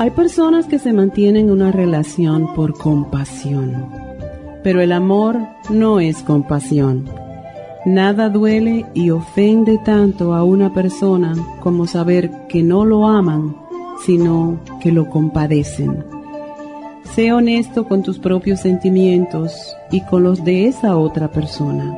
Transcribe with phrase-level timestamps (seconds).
[0.00, 3.86] Hay personas que se mantienen en una relación por compasión,
[4.62, 5.36] pero el amor
[5.68, 7.04] no es compasión.
[7.84, 13.54] Nada duele y ofende tanto a una persona como saber que no lo aman,
[14.06, 16.02] sino que lo compadecen.
[17.14, 19.52] Sé honesto con tus propios sentimientos
[19.90, 21.94] y con los de esa otra persona.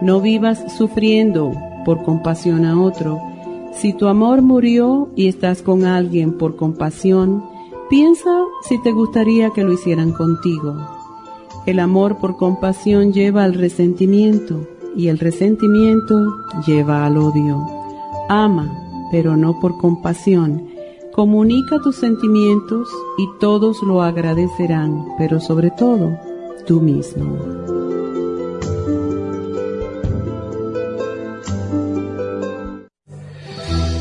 [0.00, 1.50] No vivas sufriendo
[1.84, 3.20] por compasión a otro,
[3.76, 7.44] si tu amor murió y estás con alguien por compasión,
[7.90, 8.30] piensa
[8.62, 10.76] si te gustaría que lo hicieran contigo.
[11.66, 14.66] El amor por compasión lleva al resentimiento
[14.96, 17.66] y el resentimiento lleva al odio.
[18.28, 18.70] Ama,
[19.10, 20.68] pero no por compasión.
[21.12, 22.88] Comunica tus sentimientos
[23.18, 26.18] y todos lo agradecerán, pero sobre todo
[26.66, 27.83] tú mismo.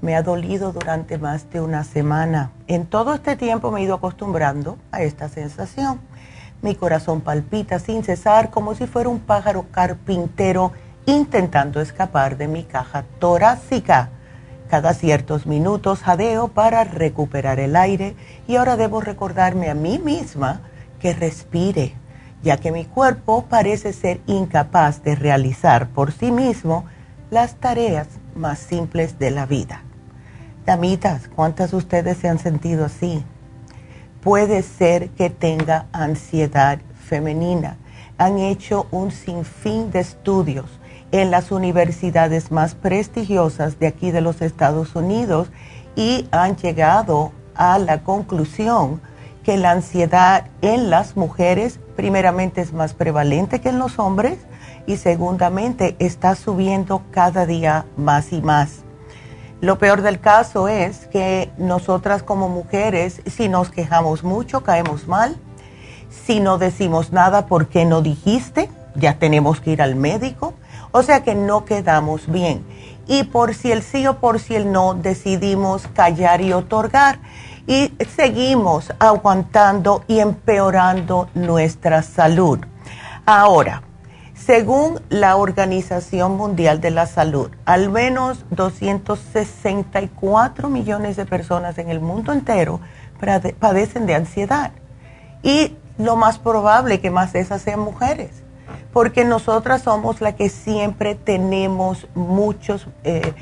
[0.00, 2.52] Me ha dolido durante más de una semana.
[2.66, 6.00] En todo este tiempo me he ido acostumbrando a esta sensación.
[6.62, 10.72] Mi corazón palpita sin cesar como si fuera un pájaro carpintero
[11.06, 14.10] intentando escapar de mi caja torácica.
[14.68, 18.14] Cada ciertos minutos jadeo para recuperar el aire
[18.46, 20.60] y ahora debo recordarme a mí misma
[20.98, 21.94] que respire
[22.42, 26.84] ya que mi cuerpo parece ser incapaz de realizar por sí mismo
[27.30, 29.82] las tareas más simples de la vida.
[30.66, 33.24] Damitas, ¿cuántas de ustedes se han sentido así?
[34.20, 37.76] Puede ser que tenga ansiedad femenina.
[38.18, 40.66] Han hecho un sinfín de estudios
[41.12, 45.50] en las universidades más prestigiosas de aquí de los Estados Unidos
[45.96, 49.00] y han llegado a la conclusión
[49.42, 54.38] que la ansiedad en las mujeres primeramente es más prevalente que en los hombres
[54.86, 58.82] y segundamente está subiendo cada día más y más.
[59.60, 65.36] Lo peor del caso es que nosotras como mujeres, si nos quejamos mucho, caemos mal.
[66.08, 68.70] Si no decimos nada, ¿por qué no dijiste?
[68.94, 70.54] Ya tenemos que ir al médico.
[70.92, 72.64] O sea que no quedamos bien.
[73.06, 77.18] Y por si el sí o por si el no, decidimos callar y otorgar.
[77.66, 82.60] Y seguimos aguantando y empeorando nuestra salud.
[83.26, 83.82] Ahora,
[84.44, 92.00] según la Organización Mundial de la Salud, al menos 264 millones de personas en el
[92.00, 92.80] mundo entero
[93.58, 94.72] padecen de ansiedad.
[95.42, 98.30] Y lo más probable que más de esas sean mujeres,
[98.92, 103.34] porque nosotras somos las que siempre tenemos muchos, eh,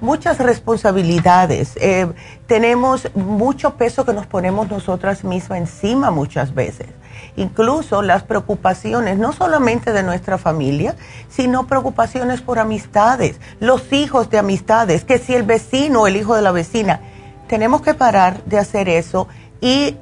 [0.00, 2.06] muchas responsabilidades, eh,
[2.46, 6.88] tenemos mucho peso que nos ponemos nosotras mismas encima muchas veces
[7.36, 10.96] incluso las preocupaciones, no solamente de nuestra familia,
[11.28, 16.42] sino preocupaciones por amistades, los hijos de amistades, que si el vecino el hijo de
[16.42, 17.00] la vecina,
[17.48, 19.28] tenemos que parar de hacer eso
[19.60, 19.96] y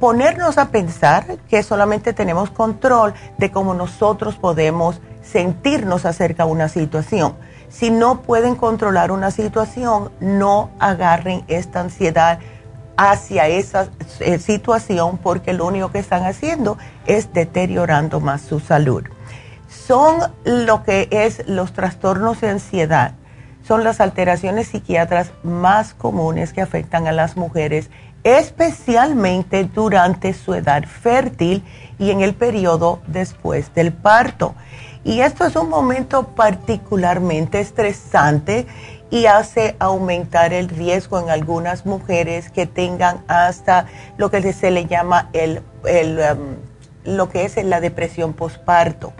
[0.00, 6.68] ponernos a pensar que solamente tenemos control de cómo nosotros podemos sentirnos acerca de una
[6.68, 7.34] situación.
[7.68, 12.38] Si no pueden controlar una situación, no agarren esta ansiedad
[12.96, 13.88] hacia esa
[14.20, 19.04] eh, situación porque lo único que están haciendo es deteriorando más su salud.
[19.68, 23.14] Son lo que es los trastornos de ansiedad,
[23.66, 27.90] son las alteraciones psiquiatras más comunes que afectan a las mujeres,
[28.22, 31.62] especialmente durante su edad fértil
[31.98, 34.54] y en el periodo después del parto.
[35.04, 38.66] Y esto es un momento particularmente estresante
[39.10, 43.86] y hace aumentar el riesgo en algunas mujeres que tengan hasta
[44.16, 46.56] lo que se le llama el, um,
[47.04, 49.12] lo que es la depresión postparto.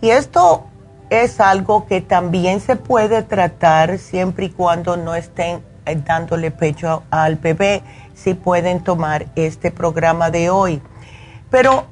[0.00, 0.66] Y esto
[1.10, 7.02] es algo que también se puede tratar siempre y cuando no estén eh, dándole pecho
[7.10, 7.82] al bebé,
[8.14, 10.82] si pueden tomar este programa de hoy.
[11.50, 11.86] Pero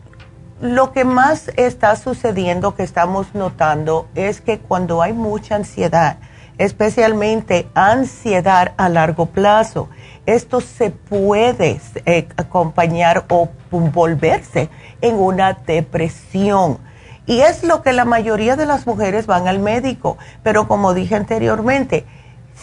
[0.60, 6.18] lo que más está sucediendo, que estamos notando, es que cuando hay mucha ansiedad,
[6.60, 9.88] especialmente ansiedad a largo plazo.
[10.26, 14.68] Esto se puede eh, acompañar o volverse
[15.00, 16.78] en una depresión.
[17.24, 20.18] Y es lo que la mayoría de las mujeres van al médico.
[20.42, 22.04] Pero como dije anteriormente,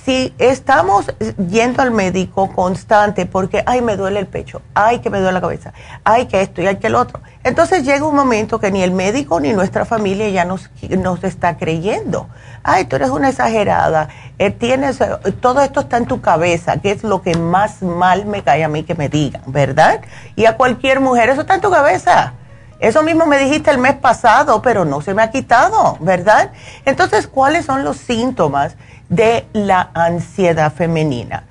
[0.04, 1.14] si estamos
[1.50, 5.42] yendo al médico constante porque, ay, me duele el pecho, ay, que me duele la
[5.42, 5.74] cabeza,
[6.04, 8.92] ay, que esto y ay, que el otro, entonces llega un momento que ni el
[8.92, 12.28] médico ni nuestra familia ya nos, nos está creyendo.
[12.64, 15.08] Ay, tú eres una exagerada, eh, tienes, eh,
[15.40, 18.68] todo esto está en tu cabeza, que es lo que más mal me cae a
[18.68, 20.02] mí que me digan, ¿verdad?
[20.36, 22.34] Y a cualquier mujer, eso está en tu cabeza.
[22.80, 26.52] Eso mismo me dijiste el mes pasado, pero no se me ha quitado, ¿verdad?
[26.86, 28.76] Entonces, ¿cuáles son los síntomas?
[29.10, 31.44] de la ansiedad femenina,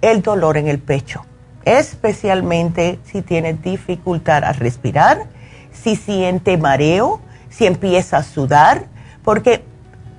[0.00, 1.24] el dolor en el pecho,
[1.64, 5.26] especialmente si tiene dificultad a respirar,
[5.72, 8.86] si siente mareo, si empieza a sudar,
[9.24, 9.64] porque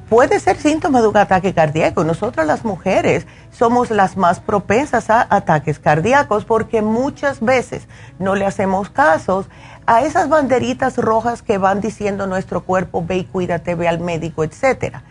[0.10, 2.04] puede ser síntoma de un ataque cardíaco.
[2.04, 7.88] Nosotras las mujeres somos las más propensas a ataques cardíacos porque muchas veces
[8.19, 9.48] no le hacemos casos
[9.91, 14.45] a esas banderitas rojas que van diciendo nuestro cuerpo, ve y cuídate, ve al médico,
[14.45, 15.03] etcétera.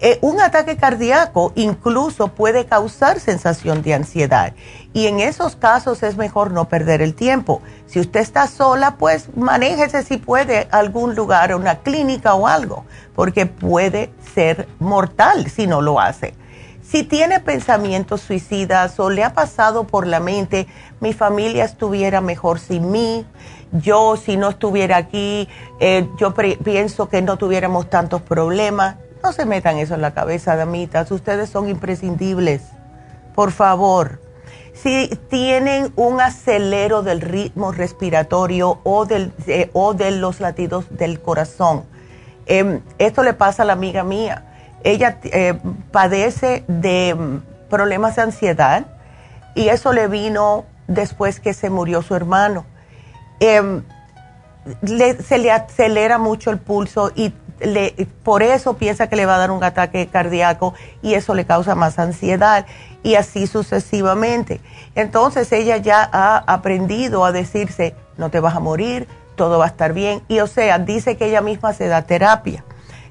[0.00, 4.52] Eh, un ataque cardíaco incluso puede causar sensación de ansiedad
[4.92, 7.62] y en esos casos es mejor no perder el tiempo.
[7.86, 13.46] Si usted está sola, pues manéjese si puede algún lugar, una clínica o algo, porque
[13.46, 16.34] puede ser mortal si no lo hace.
[16.88, 20.66] Si tiene pensamientos suicidas o le ha pasado por la mente,
[21.00, 23.26] mi familia estuviera mejor sin mí,
[23.72, 25.48] yo si no estuviera aquí,
[25.80, 30.54] eh, yo pienso que no tuviéramos tantos problemas no se metan eso en la cabeza,
[30.54, 31.10] damitas.
[31.10, 32.62] Ustedes son imprescindibles.
[33.34, 34.20] Por favor.
[34.72, 41.20] Si tienen un acelero del ritmo respiratorio o, del, eh, o de los latidos del
[41.20, 41.84] corazón,
[42.46, 44.44] em, esto le pasa a la amiga mía.
[44.84, 45.58] Ella eh,
[45.90, 48.86] padece de mm, problemas de ansiedad
[49.54, 52.64] y eso le vino después que se murió su hermano.
[53.40, 53.82] Em,
[55.24, 57.32] se le acelera mucho el pulso y
[58.22, 61.74] por eso piensa que le va a dar un ataque cardíaco y eso le causa
[61.74, 62.66] más ansiedad
[63.02, 64.60] y así sucesivamente.
[64.94, 69.06] Entonces ella ya ha aprendido a decirse, no te vas a morir,
[69.36, 70.22] todo va a estar bien.
[70.28, 72.64] Y o sea, dice que ella misma se da terapia,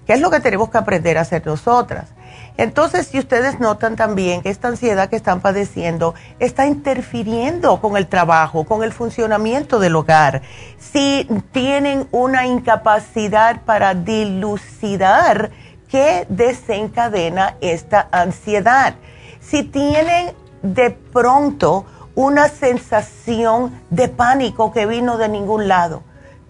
[0.06, 2.10] que es lo que tenemos que aprender a hacer nosotras.
[2.58, 8.08] Entonces, si ustedes notan también que esta ansiedad que están padeciendo está interfiriendo con el
[8.08, 10.42] trabajo, con el funcionamiento del hogar,
[10.80, 15.52] si tienen una incapacidad para dilucidar
[15.90, 18.96] qué desencadena esta ansiedad,
[19.42, 21.86] si tienen de pronto
[22.16, 26.04] una sensación de pánico que vino de ningún lado,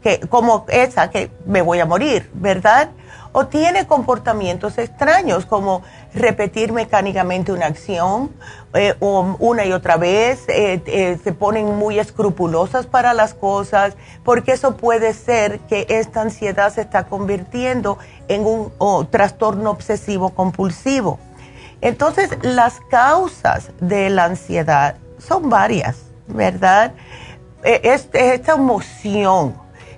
[0.04, 2.90] que, como esa que me voy a morir, ¿verdad?
[3.38, 5.82] O tiene comportamientos extraños como
[6.14, 8.32] repetir mecánicamente una acción
[8.74, 13.98] eh, o una y otra vez, eh, eh, se ponen muy escrupulosas para las cosas,
[14.24, 17.98] porque eso puede ser que esta ansiedad se está convirtiendo
[18.30, 18.72] en un
[19.10, 21.20] trastorno obsesivo compulsivo.
[21.82, 26.94] Entonces, las causas de la ansiedad son varias, ¿verdad?
[27.64, 29.56] Es, esta emoción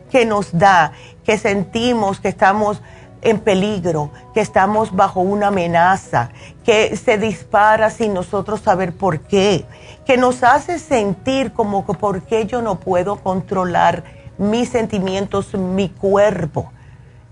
[0.09, 2.81] que nos da, que sentimos que estamos
[3.21, 6.29] en peligro, que estamos bajo una amenaza,
[6.63, 9.65] que se dispara sin nosotros saber por qué,
[10.05, 14.03] que nos hace sentir como que por qué yo no puedo controlar
[14.37, 16.71] mis sentimientos, mi cuerpo.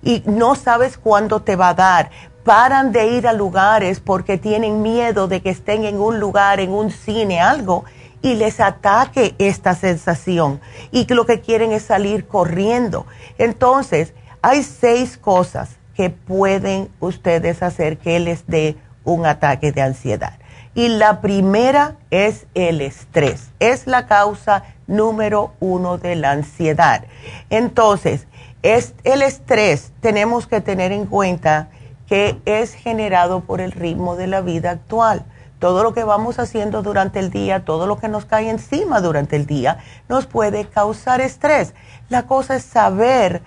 [0.01, 2.11] Y no sabes cuándo te va a dar.
[2.43, 6.71] Paran de ir a lugares porque tienen miedo de que estén en un lugar, en
[6.71, 7.85] un cine, algo,
[8.21, 10.59] y les ataque esta sensación.
[10.91, 13.05] Y lo que quieren es salir corriendo.
[13.37, 14.13] Entonces,
[14.45, 20.33] hay seis cosas que pueden ustedes hacer que les dé un ataque de ansiedad.
[20.75, 23.49] Y la primera es el estrés.
[23.59, 27.05] Es la causa número uno de la ansiedad.
[27.49, 28.27] Entonces,
[28.61, 31.69] es el estrés tenemos que tener en cuenta
[32.05, 35.25] que es generado por el ritmo de la vida actual.
[35.57, 39.37] Todo lo que vamos haciendo durante el día, todo lo que nos cae encima durante
[39.37, 41.73] el día, nos puede causar estrés.
[42.09, 43.41] La cosa es saber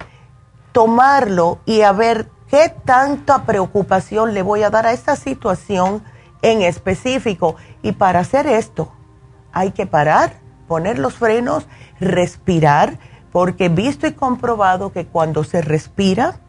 [0.72, 6.02] tomarlo y a ver qué tanta preocupación le voy a dar a esta situación
[6.42, 7.56] en específico.
[7.82, 8.92] Y para hacer esto
[9.52, 10.34] hay que parar,
[10.66, 11.66] poner los frenos,
[12.00, 12.98] respirar,
[13.32, 16.40] porque visto y comprobado que cuando se respira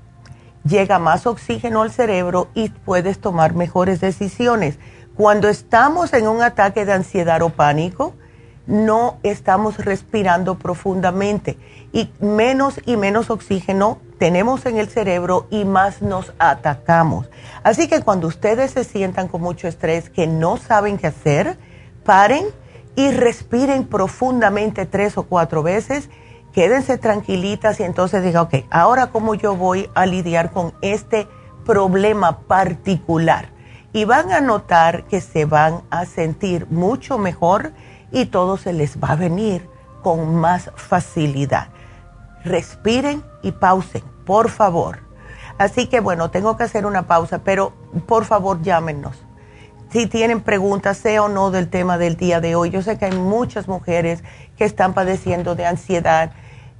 [0.64, 4.78] llega más oxígeno al cerebro y puedes tomar mejores decisiones.
[5.16, 8.14] Cuando estamos en un ataque de ansiedad o pánico,
[8.68, 11.58] no estamos respirando profundamente
[11.92, 17.30] y menos y menos oxígeno tenemos en el cerebro y más nos atacamos.
[17.64, 21.58] Así que cuando ustedes se sientan con mucho estrés que no saben qué hacer,
[22.04, 22.46] paren
[22.96, 26.10] y respiren profundamente tres o cuatro veces,
[26.54, 31.28] quédense tranquilitas y entonces digan, ok, ahora cómo yo voy a lidiar con este
[31.66, 33.50] problema particular.
[33.94, 37.72] Y van a notar que se van a sentir mucho mejor
[38.12, 39.68] y todo se les va a venir
[40.04, 41.70] con más facilidad.
[42.44, 45.00] Respiren y pausen, por favor.
[45.58, 47.74] Así que bueno, tengo que hacer una pausa, pero
[48.06, 49.18] por favor llámenos.
[49.90, 53.06] Si tienen preguntas, sea o no del tema del día de hoy, yo sé que
[53.06, 54.24] hay muchas mujeres
[54.56, 56.30] que están padeciendo de ansiedad.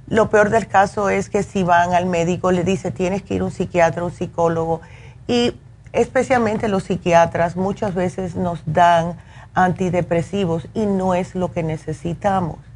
[0.06, 3.40] Lo peor del caso es que si van al médico le dice tienes que ir
[3.40, 4.80] a un psiquiatra, un psicólogo
[5.26, 5.52] y
[5.92, 9.18] especialmente los psiquiatras muchas veces nos dan
[9.54, 12.69] antidepresivos y no es lo que necesitamos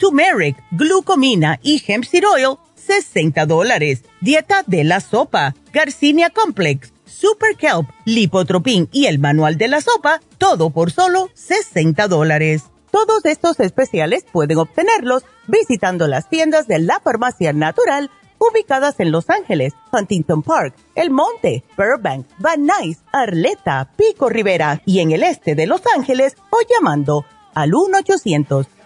[0.00, 4.02] turmeric, glucomina y hemp seed oil, 60 dólares.
[4.20, 10.20] Dieta de la sopa, Garcinia Complex, Super Kelp, Lipotropin y el manual de la sopa,
[10.38, 12.64] todo por solo 60 dólares.
[12.90, 19.28] Todos estos especiales pueden obtenerlos visitando las tiendas de la farmacia natural ubicadas en Los
[19.28, 25.54] Ángeles, Huntington Park, El Monte, Burbank, Van Nuys, Arleta, Pico Rivera y en el este
[25.54, 28.66] de Los Ángeles o llamando al 1 800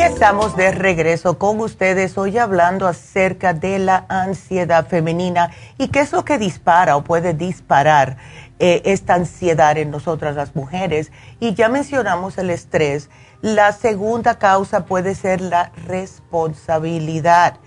[0.00, 6.12] Estamos de regreso con ustedes hoy hablando acerca de la ansiedad femenina y qué es
[6.12, 8.16] lo que dispara o puede disparar
[8.58, 11.12] eh, esta ansiedad en nosotras las mujeres.
[11.38, 13.08] Y ya mencionamos el estrés.
[13.40, 17.58] La segunda causa puede ser la responsabilidad.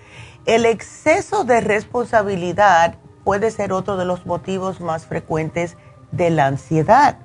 [0.44, 5.76] El exceso de responsabilidad puede ser otro de los motivos más frecuentes
[6.12, 7.16] de la ansiedad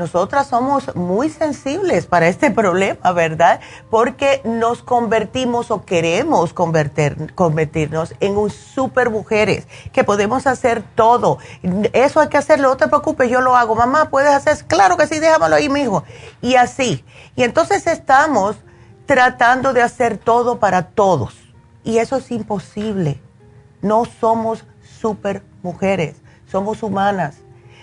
[0.00, 3.60] nosotras somos muy sensibles para este problema, ¿verdad?
[3.90, 11.38] Porque nos convertimos o queremos convertirnos en un super mujeres, que podemos hacer todo.
[11.92, 13.74] Eso hay que hacerlo, no te preocupes, yo lo hago.
[13.76, 14.64] Mamá, ¿puedes hacer?
[14.66, 16.02] Claro que sí, déjamelo ahí, mijo.
[16.40, 17.04] Y así.
[17.36, 18.56] Y entonces estamos
[19.04, 21.36] tratando de hacer todo para todos.
[21.84, 23.20] Y eso es imposible.
[23.82, 24.64] No somos
[25.00, 27.36] super mujeres, somos humanas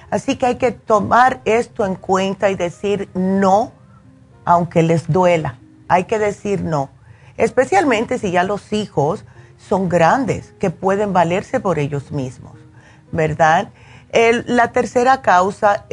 [0.09, 3.71] Así que hay que tomar esto en cuenta y decir no,
[4.45, 5.59] aunque les duela.
[5.89, 6.89] Hay que decir no,
[7.37, 9.25] especialmente si ya los hijos
[9.57, 12.53] son grandes, que pueden valerse por ellos mismos,
[13.11, 13.69] ¿verdad?
[14.45, 15.85] la tercera causa,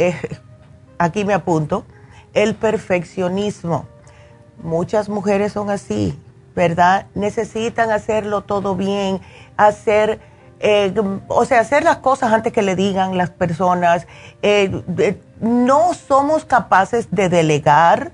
[0.99, 1.85] aquí me apunto,
[2.33, 3.87] el perfeccionismo.
[4.63, 6.19] Muchas mujeres son así,
[6.55, 7.07] ¿verdad?
[7.15, 9.21] Necesitan hacerlo todo bien,
[9.57, 10.21] hacer
[10.67, 10.95] eh,
[11.29, 14.07] o sea, hacer las cosas antes que le digan las personas.
[14.41, 18.13] Eh, no somos capaces de delegar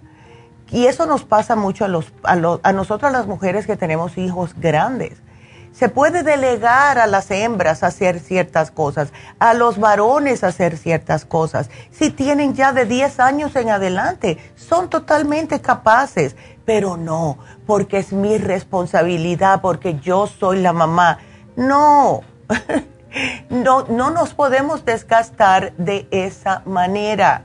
[0.73, 5.23] y eso nos pasa mucho a, los, a, a las mujeres que tenemos hijos grandes.
[5.71, 11.71] Se puede delegar a las hembras hacer ciertas cosas, a los varones hacer ciertas cosas.
[11.93, 16.35] Si tienen ya de 10 años en adelante, son totalmente capaces,
[16.65, 21.19] pero no, porque es mi responsabilidad, porque yo soy la mamá.
[21.55, 22.23] No,
[23.51, 27.45] no, no nos podemos desgastar de esa manera.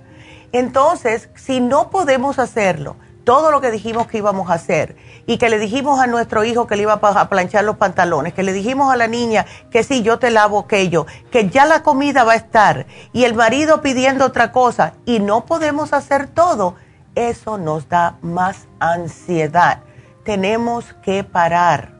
[0.51, 5.49] Entonces, si no podemos hacerlo, todo lo que dijimos que íbamos a hacer y que
[5.49, 8.93] le dijimos a nuestro hijo que le iba a planchar los pantalones, que le dijimos
[8.93, 12.37] a la niña que sí, yo te lavo aquello, que ya la comida va a
[12.37, 16.75] estar y el marido pidiendo otra cosa y no podemos hacer todo,
[17.15, 19.79] eso nos da más ansiedad.
[20.23, 21.94] Tenemos que parar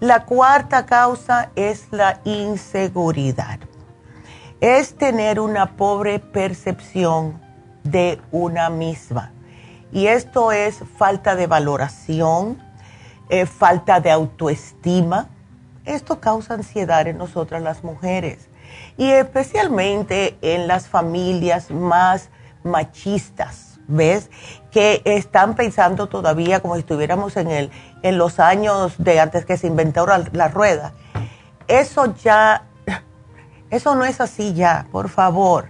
[0.00, 3.60] la cuarta causa es la inseguridad.
[4.60, 7.40] Es tener una pobre percepción
[7.82, 9.32] de una misma.
[9.92, 12.60] Y esto es falta de valoración,
[13.28, 15.28] eh, falta de autoestima.
[15.84, 18.48] Esto causa ansiedad en nosotras las mujeres
[18.96, 22.30] y especialmente en las familias más
[22.62, 24.30] machistas ¿ves?
[24.70, 27.70] Que están pensando todavía como si estuviéramos en, el,
[28.02, 30.92] en los años de antes que se inventó la, rueda.
[31.68, 32.64] Eso ya,
[33.70, 35.68] eso no es así ya, por favor.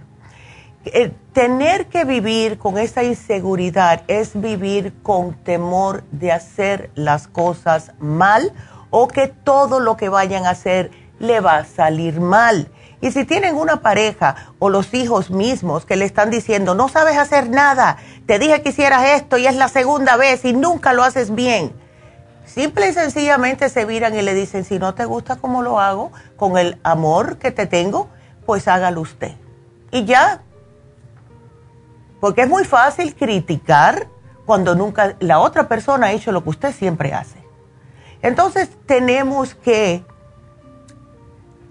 [0.85, 7.91] Eh, tener que vivir con esa inseguridad es vivir con temor de hacer las cosas
[7.99, 8.53] mal
[8.91, 12.69] o que todo lo que vayan a hacer le va a salir mal.
[13.05, 17.19] Y si tienen una pareja o los hijos mismos que le están diciendo, no sabes
[17.19, 21.03] hacer nada, te dije que hicieras esto y es la segunda vez y nunca lo
[21.03, 21.71] haces bien,
[22.47, 26.11] simple y sencillamente se viran y le dicen, si no te gusta como lo hago,
[26.35, 28.09] con el amor que te tengo,
[28.43, 29.33] pues hágalo usted.
[29.91, 30.41] Y ya.
[32.19, 34.07] Porque es muy fácil criticar
[34.47, 37.37] cuando nunca la otra persona ha hecho lo que usted siempre hace.
[38.23, 40.03] Entonces tenemos que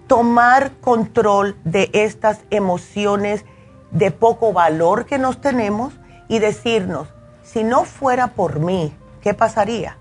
[0.07, 3.45] tomar control de estas emociones
[3.91, 5.93] de poco valor que nos tenemos
[6.27, 7.07] y decirnos,
[7.43, 9.97] si no fuera por mí, ¿qué pasaría?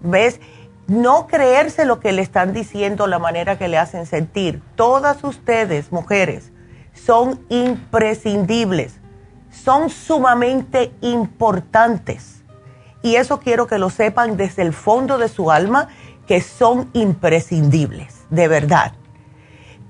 [0.00, 0.40] ¿Ves?
[0.86, 4.62] No creerse lo que le están diciendo, la manera que le hacen sentir.
[4.74, 6.50] Todas ustedes, mujeres,
[6.94, 8.98] son imprescindibles
[9.50, 12.42] son sumamente importantes.
[13.02, 15.88] Y eso quiero que lo sepan desde el fondo de su alma,
[16.26, 18.92] que son imprescindibles, de verdad.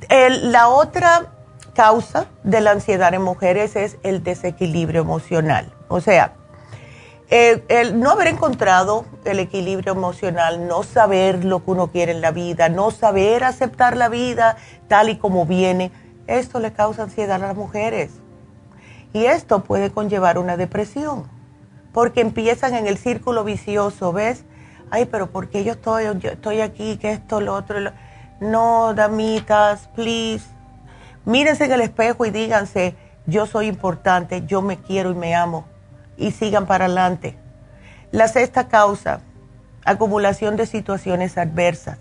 [0.08, 1.32] la otra
[1.74, 5.72] causa de la ansiedad en mujeres es el desequilibrio emocional.
[5.88, 6.34] O sea,
[7.30, 12.30] el, no haber encontrado el equilibrio emocional, no saber lo que uno quiere en la
[12.30, 14.56] vida, no saber aceptar la vida
[14.88, 15.92] tal y como viene,
[16.26, 18.10] esto le causa ansiedad a las mujeres.
[19.12, 21.24] Y esto puede conllevar una depresión,
[21.92, 24.44] porque empiezan en el círculo vicioso, ¿ves?
[24.90, 27.78] Ay, pero ¿por qué yo estoy, yo estoy aquí, que esto, lo otro?
[28.40, 30.46] No, damitas, please.
[31.24, 32.94] Mírense en el espejo y díganse,
[33.26, 35.66] yo soy importante, yo me quiero y me amo.
[36.16, 37.36] Y sigan para adelante.
[38.10, 39.20] La sexta causa,
[39.84, 41.98] acumulación de situaciones adversas.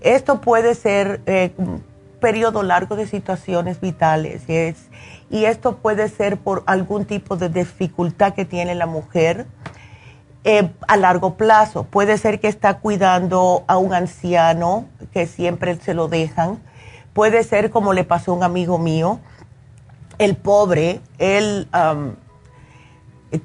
[0.00, 1.82] Esto puede ser eh, un
[2.20, 4.42] periodo largo de situaciones vitales.
[4.48, 4.76] Es,
[5.30, 9.46] y esto puede ser por algún tipo de dificultad que tiene la mujer
[10.44, 11.84] eh, a largo plazo.
[11.84, 16.58] Puede ser que está cuidando a un anciano que siempre se lo dejan.
[17.12, 19.20] Puede ser como le pasó a un amigo mío,
[20.18, 21.68] el pobre, él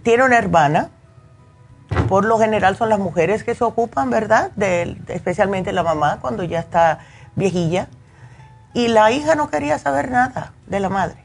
[0.03, 0.89] tiene una hermana.
[2.08, 4.51] Por lo general son las mujeres que se ocupan, ¿verdad?
[4.56, 6.99] De, especialmente la mamá cuando ya está
[7.36, 7.88] viejilla.
[8.73, 11.23] Y la hija no quería saber nada de la madre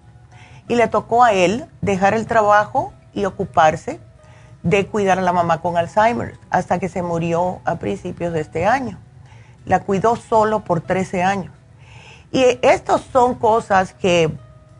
[0.68, 3.98] y le tocó a él dejar el trabajo y ocuparse
[4.62, 8.66] de cuidar a la mamá con Alzheimer hasta que se murió a principios de este
[8.66, 8.98] año.
[9.64, 11.52] La cuidó solo por 13 años.
[12.32, 14.30] Y estas son cosas que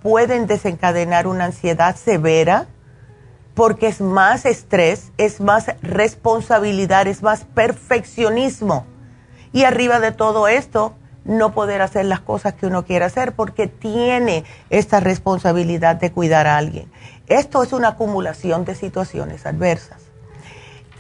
[0.03, 2.67] pueden desencadenar una ansiedad severa
[3.55, 8.87] porque es más estrés, es más responsabilidad, es más perfeccionismo.
[9.53, 13.67] Y arriba de todo esto, no poder hacer las cosas que uno quiere hacer porque
[13.67, 16.91] tiene esta responsabilidad de cuidar a alguien.
[17.29, 20.03] Esto es una acumulación de situaciones adversas.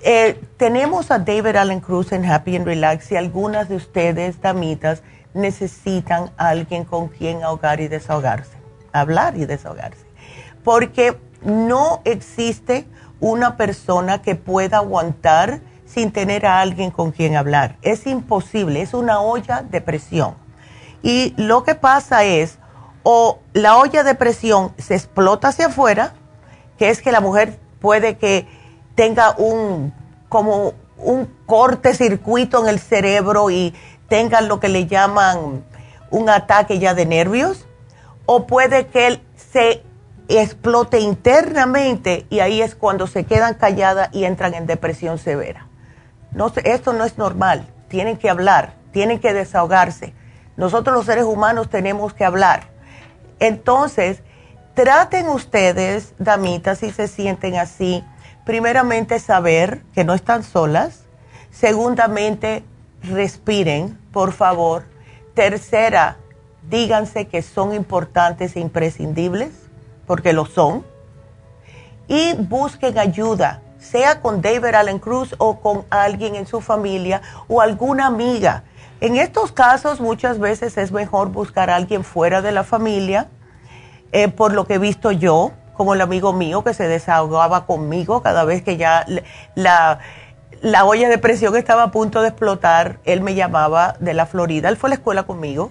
[0.02, 5.02] Eh, tenemos a David Allen Cruz en Happy and Relax y algunas de ustedes, damitas,
[5.34, 8.56] necesitan a alguien con quien ahogar y desahogarse,
[8.92, 10.04] hablar y desahogarse.
[10.62, 12.86] Porque no existe
[13.20, 17.76] una persona que pueda aguantar sin tener a alguien con quien hablar.
[17.82, 20.34] Es imposible, es una olla de presión.
[21.02, 22.58] Y lo que pasa es,
[23.02, 26.12] o la olla de presión se explota hacia afuera,
[26.78, 28.46] que es que la mujer puede que
[28.94, 29.92] tenga un,
[30.28, 33.74] como un corte circuito en el cerebro y
[34.08, 35.64] tenga lo que le llaman
[36.10, 37.66] un ataque ya de nervios,
[38.26, 39.82] o puede que se
[40.28, 45.66] explote internamente y ahí es cuando se quedan calladas y entran en depresión severa.
[46.32, 47.66] No, esto no es normal.
[47.88, 50.12] Tienen que hablar, tienen que desahogarse.
[50.56, 52.64] Nosotros los seres humanos tenemos que hablar.
[53.38, 54.22] Entonces,
[54.78, 58.04] traten ustedes, damitas, si se sienten así,
[58.44, 61.00] primeramente saber que no están solas.
[61.50, 62.62] Segundamente,
[63.02, 64.84] respiren, por favor.
[65.34, 66.18] Tercera,
[66.70, 69.50] díganse que son importantes e imprescindibles,
[70.06, 70.86] porque lo son.
[72.06, 77.60] Y busquen ayuda sea con David Allen Cruz o con alguien en su familia o
[77.60, 78.62] alguna amiga.
[79.00, 83.28] En estos casos muchas veces es mejor buscar a alguien fuera de la familia,
[84.12, 88.22] eh, por lo que he visto yo, como el amigo mío que se desahogaba conmigo
[88.22, 89.06] cada vez que ya
[89.54, 90.00] la,
[90.60, 94.68] la olla de presión estaba a punto de explotar, él me llamaba de la Florida,
[94.68, 95.70] él fue a la escuela conmigo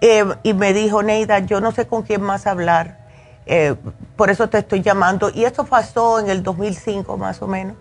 [0.00, 3.08] eh, y me dijo, Neida, yo no sé con quién más hablar
[3.50, 3.74] eh,
[4.14, 5.30] por eso te estoy llamando.
[5.34, 7.76] Y esto pasó en el 2005 más o menos.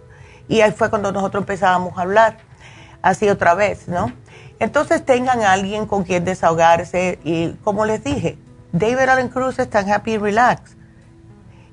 [0.47, 2.38] Y ahí fue cuando nosotros empezábamos a hablar,
[3.01, 4.13] así otra vez, ¿no?
[4.60, 8.38] Entonces tengan alguien con quien desahogarse y como les dije,
[8.78, 10.76] David Allen Cruz está en Happy Relax.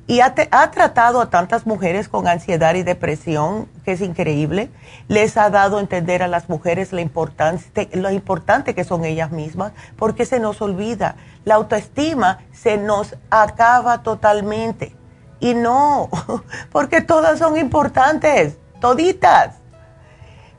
[0.07, 4.71] y ha, tratado a tantas mujeres con ansiedad y depresión, que es increíble.
[5.09, 9.73] Les ha dado a entender a las mujeres la lo importante que son ellas mismas,
[9.97, 11.17] porque se nos olvida.
[11.45, 14.95] La autoestima se nos acaba totalmente.
[15.40, 16.11] Y no,
[16.73, 19.57] porque todas son importantes, toditas.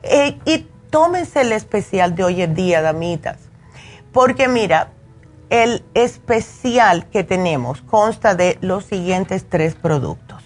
[0.02, 3.38] Eh, y tómense el especial de hoy en día, damitas.
[4.12, 4.88] Porque mira,
[5.50, 10.42] el especial que tenemos consta de los siguientes tres productos.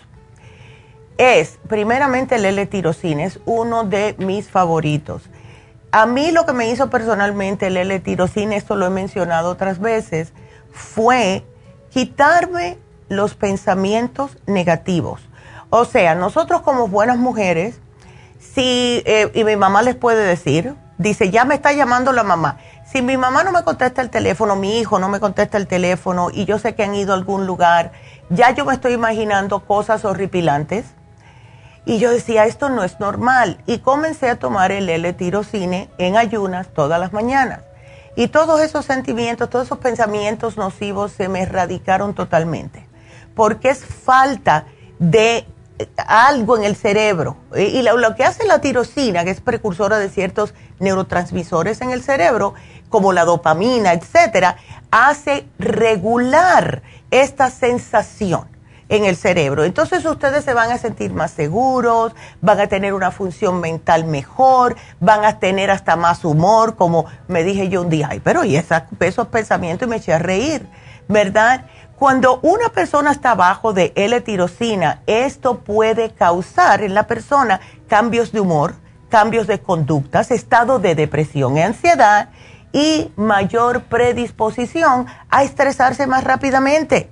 [1.18, 5.22] Es, primeramente, el L-tirocine, es uno de mis favoritos.
[5.92, 10.32] A mí lo que me hizo personalmente el L-tirocine, esto lo he mencionado otras veces,
[10.72, 11.44] fue
[11.90, 15.20] quitarme los pensamientos negativos.
[15.68, 17.80] O sea, nosotros como buenas mujeres,
[18.38, 22.58] si, eh, y mi mamá les puede decir, dice, ya me está llamando la mamá.
[22.90, 26.28] Si mi mamá no me contesta el teléfono, mi hijo no me contesta el teléfono
[26.32, 27.92] y yo sé que han ido a algún lugar,
[28.30, 30.86] ya yo me estoy imaginando cosas horripilantes.
[31.86, 33.62] Y yo decía, esto no es normal.
[33.66, 37.60] Y comencé a tomar el L-tirocine en ayunas todas las mañanas.
[38.16, 42.88] Y todos esos sentimientos, todos esos pensamientos nocivos se me erradicaron totalmente.
[43.36, 44.66] Porque es falta
[44.98, 45.46] de
[46.06, 47.36] algo en el cerebro.
[47.56, 52.54] Y lo, que hace la tirosina, que es precursora de ciertos neurotransmisores en el cerebro,
[52.90, 54.56] como la dopamina, etcétera,
[54.90, 58.48] hace regular esta sensación
[58.90, 59.64] en el cerebro.
[59.64, 64.76] Entonces ustedes se van a sentir más seguros, van a tener una función mental mejor,
[64.98, 68.56] van a tener hasta más humor, como me dije yo un día, ay, pero y
[68.56, 70.66] esos pensamientos y me eché a reír,
[71.08, 71.66] ¿verdad?
[71.96, 78.40] Cuando una persona está bajo de L-tirosina, esto puede causar en la persona cambios de
[78.40, 78.74] humor,
[79.08, 82.30] cambios de conductas, estado de depresión y ansiedad
[82.72, 87.10] y mayor predisposición a estresarse más rápidamente.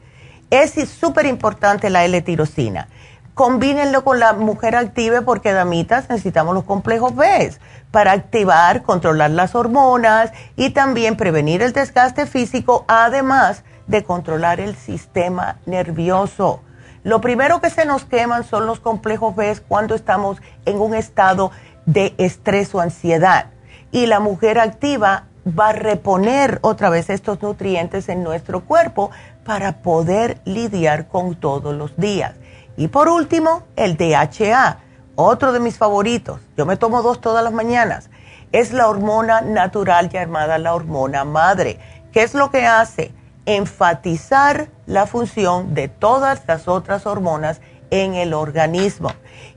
[0.51, 2.89] Es súper importante la L-tirosina.
[3.35, 7.53] Combínenlo con la mujer activa porque, damitas, necesitamos los complejos B
[7.93, 14.75] para activar, controlar las hormonas y también prevenir el desgaste físico, además de controlar el
[14.75, 16.63] sistema nervioso.
[17.05, 21.53] Lo primero que se nos queman son los complejos B cuando estamos en un estado
[21.87, 23.47] de estrés o ansiedad.
[23.93, 29.11] Y la mujer activa va a reponer otra vez estos nutrientes en nuestro cuerpo
[29.45, 32.35] para poder lidiar con todos los días.
[32.77, 34.79] Y por último, el DHA,
[35.17, 36.41] otro de mis favoritos.
[36.57, 38.11] Yo me tomo dos todas las mañanas.
[38.53, 41.79] Es la hormona natural llamada la hormona madre.
[42.13, 43.13] ¿Qué es lo que hace?
[43.49, 49.11] enfatizar la función de todas las otras hormonas en el organismo.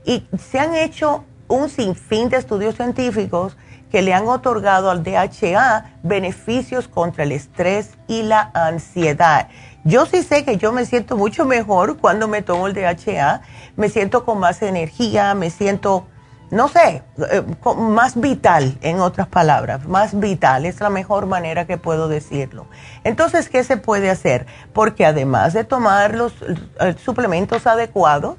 [0.06, 3.54] Y se han hecho un sinfín de estudios científicos
[3.92, 9.48] que le han otorgado al DHA beneficios contra el estrés y la ansiedad.
[9.84, 13.42] Yo sí sé que yo me siento mucho mejor cuando me tomo el DHA,
[13.76, 16.06] me siento con más energía, me siento
[16.50, 17.42] no sé, eh,
[17.78, 22.66] más vital, en otras palabras, más vital, es la mejor manera que puedo decirlo.
[23.04, 24.44] Entonces, ¿qué se puede hacer?
[24.74, 28.36] Porque además de tomar los eh, suplementos adecuados,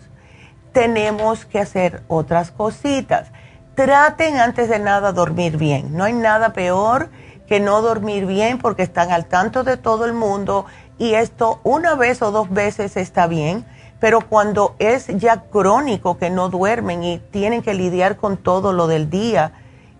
[0.74, 3.32] tenemos que hacer otras cositas.
[3.76, 5.96] Traten antes de nada dormir bien.
[5.98, 7.10] No hay nada peor
[7.48, 10.66] que no dormir bien porque están al tanto de todo el mundo
[10.98, 13.66] y esto una vez o dos veces está bien
[14.04, 18.88] pero cuando es ya crónico que no duermen y tienen que lidiar con todo lo
[18.88, 19.54] del día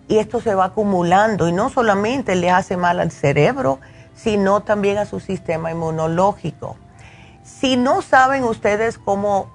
[0.08, 3.78] y esto se va acumulando y no solamente le hace mal al cerebro,
[4.14, 6.76] sino también a su sistema inmunológico.
[7.44, 9.46] Si no saben ustedes cómo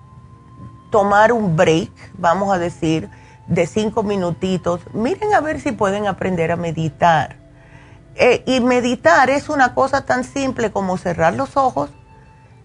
[0.89, 3.07] tomar un break, vamos a decir,
[3.49, 7.35] de cinco minutitos, miren a ver si pueden aprender a meditar.
[8.15, 11.89] Eh, y meditar es una cosa tan simple como cerrar los ojos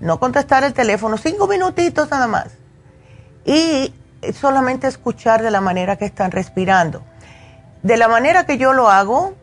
[0.00, 2.48] no contestar el teléfono, cinco minutitos nada más.
[3.44, 3.94] Y
[4.34, 7.02] solamente escuchar de la manera que están respirando.
[7.82, 9.34] De la manera que yo lo hago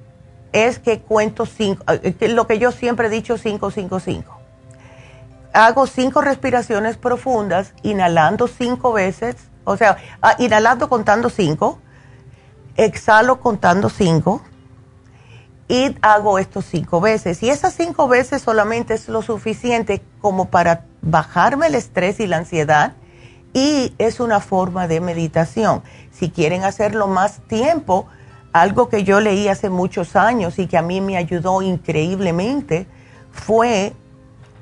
[0.51, 4.37] es que cuento cinco, eh, lo que yo siempre he dicho, cinco, cinco, cinco.
[5.53, 11.79] Hago cinco respiraciones profundas, inhalando cinco veces, o sea, ah, inhalando contando cinco,
[12.75, 14.41] exhalo contando cinco
[15.67, 17.41] y hago esto cinco veces.
[17.43, 22.37] Y esas cinco veces solamente es lo suficiente como para bajarme el estrés y la
[22.37, 22.93] ansiedad
[23.53, 25.81] y es una forma de meditación.
[26.11, 28.07] Si quieren hacerlo más tiempo,
[28.53, 32.87] algo que yo leí hace muchos años y que a mí me ayudó increíblemente
[33.31, 33.93] fue,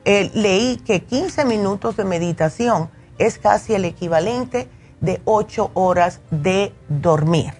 [0.06, 4.70] eh, leí que 15 minutos de meditación es casi el equivalente
[5.02, 7.54] de 8 horas de dormir.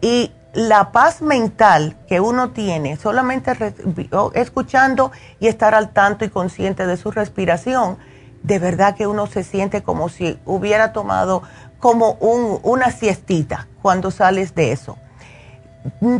[0.00, 3.52] Y la paz mental que uno tiene solamente
[4.34, 7.98] escuchando y estar al tanto y consciente de su respiración
[8.42, 11.42] de verdad que uno se siente como si hubiera tomado
[11.78, 14.98] como una siestita cuando sales de eso.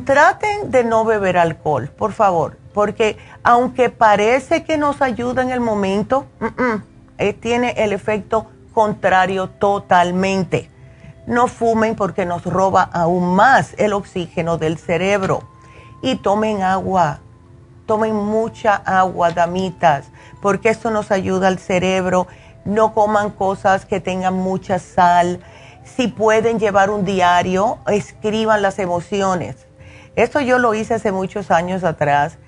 [0.05, 5.61] Traten de no beber alcohol, por favor, porque aunque parece que nos ayuda en el
[5.61, 6.27] momento,
[7.19, 10.71] eh, tiene el efecto contrario totalmente.
[11.27, 15.43] No fumen porque nos roba aún más el oxígeno del cerebro.
[16.03, 17.21] Y tomen agua,
[17.87, 20.07] tomen mucha agua, damitas,
[20.41, 22.27] porque esto nos ayuda al cerebro.
[22.65, 25.41] No coman cosas que tengan mucha sal.
[25.85, 29.67] Si pueden llevar un diario, escriban las emociones.
[30.17, 32.39] Esto yo lo hice hace muchos años atrás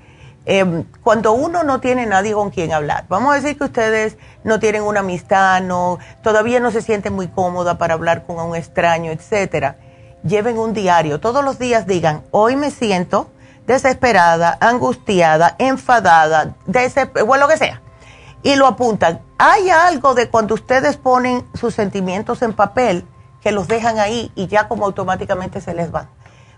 [0.44, 4.59] Em, cuando uno no tiene nadie con quien hablar, vamos a decir que ustedes no
[4.59, 9.12] tienen una amistad, no, todavía no se sienten muy cómoda para hablar con un extraño,
[9.12, 9.76] etcétera,
[10.24, 11.20] lleven un diario.
[11.20, 13.31] Todos los días digan, hoy me siento
[13.68, 17.81] desesperada, angustiada, enfadada, o lo que sea.
[18.42, 19.20] Y lo apuntan.
[19.38, 23.07] Hay algo de cuando ustedes ponen sus sentimientos en papel
[23.40, 26.09] que los dejan ahí y ya como automáticamente se les van.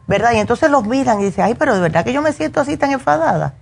[0.06, 0.32] ¿Verdad?
[0.32, 2.78] Y entonces los miran y dicen, ay, pero de verdad que yo me siento así
[2.78, 3.54] tan enfadada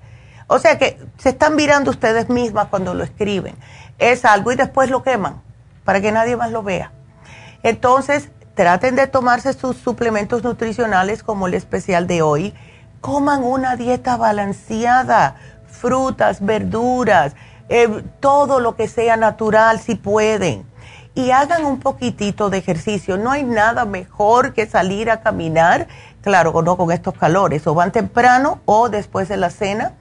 [0.46, 3.56] o sea que se están mirando ustedes mismas cuando lo escriben.
[3.98, 5.40] Es algo y después lo queman
[5.84, 6.92] para que nadie más lo vea.
[7.62, 12.54] Entonces, traten de tomarse sus suplementos nutricionales como el especial de hoy.
[13.00, 17.34] Coman una dieta balanceada, frutas, verduras,
[17.68, 20.66] eh, todo lo que sea natural si pueden.
[21.14, 23.18] Y hagan un poquitito de ejercicio.
[23.18, 25.88] No hay nada mejor que salir a caminar,
[26.22, 29.92] claro, no con estos calores, o van temprano o después de la cena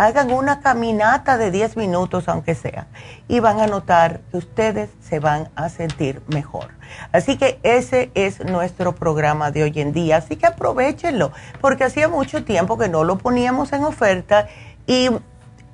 [0.00, 2.86] hagan una caminata de 10 minutos aunque sea
[3.28, 6.68] y van a notar que ustedes se van a sentir mejor.
[7.12, 12.08] Así que ese es nuestro programa de hoy en día, así que aprovechenlo porque hacía
[12.08, 14.48] mucho tiempo que no lo poníamos en oferta
[14.86, 15.10] y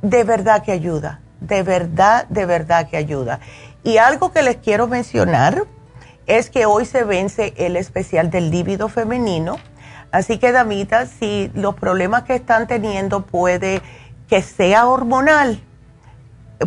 [0.03, 3.39] de verdad que ayuda, de verdad, de verdad que ayuda.
[3.85, 5.67] Y algo que les quiero mencionar
[6.27, 9.57] es que hoy se vence el especial del líbido femenino,
[10.11, 13.81] así que damitas, si los problemas que están teniendo puede
[14.29, 15.61] que sea hormonal,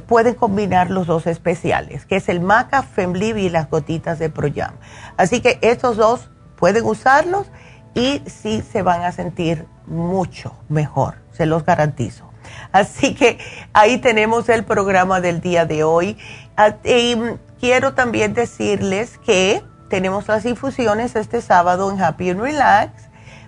[0.07, 4.75] pueden combinar los dos especiales, que es el Maca Femlib y las gotitas de Proyam.
[5.17, 7.47] Así que estos dos pueden usarlos
[7.95, 12.29] y sí se van a sentir mucho mejor, se los garantizo.
[12.71, 13.39] Así que
[13.73, 16.17] ahí tenemos el programa del día de hoy.
[16.55, 17.15] Ah, y
[17.59, 22.91] quiero también decirles que tenemos las infusiones este sábado en Happy and Relax.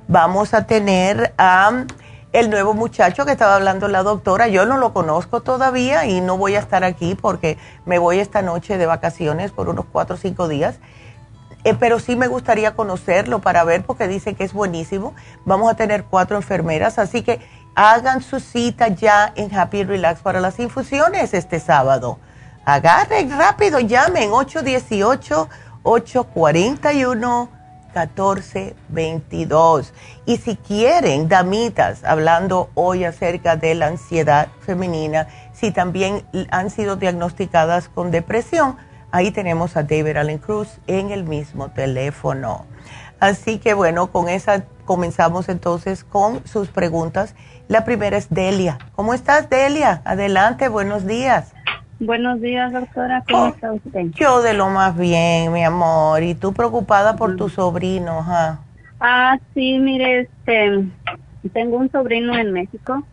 [0.07, 1.85] Vamos a tener a
[2.33, 6.37] el nuevo muchacho que estaba hablando la doctora, yo no lo conozco todavía y no
[6.37, 10.17] voy a estar aquí porque me voy esta noche de vacaciones por unos cuatro o
[10.17, 10.79] cinco días.
[11.63, 15.13] Eh, pero sí me gustaría conocerlo para ver porque dice que es buenísimo.
[15.45, 17.39] Vamos a tener cuatro enfermeras, así que
[17.75, 22.17] hagan su cita ya en Happy Relax para las infusiones este sábado.
[22.65, 25.49] Agarren rápido, llamen 818
[25.83, 27.60] 841
[27.93, 29.93] 1422.
[30.25, 36.95] Y si quieren, damitas, hablando hoy acerca de la ansiedad femenina, si también han sido
[36.95, 38.77] diagnosticadas con depresión,
[39.11, 42.65] ahí tenemos a David Allen Cruz en el mismo teléfono.
[43.19, 47.35] Así que bueno, con esa comenzamos entonces con sus preguntas.
[47.67, 48.79] La primera es Delia.
[48.95, 50.01] ¿Cómo estás, Delia?
[50.05, 51.53] Adelante, buenos días.
[52.01, 53.23] Buenos días, doctora.
[53.29, 54.07] ¿Cómo oh, está usted?
[54.15, 56.23] Yo de lo más bien, mi amor.
[56.23, 58.25] ¿Y tú preocupada por tu sobrino?
[58.99, 60.83] Ah, sí, mire, este,
[61.53, 63.03] tengo un sobrino en México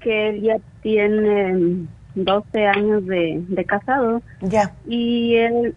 [0.00, 4.20] que él ya tiene 12 años de, casado.
[4.42, 4.70] Ya.
[4.86, 5.72] Y él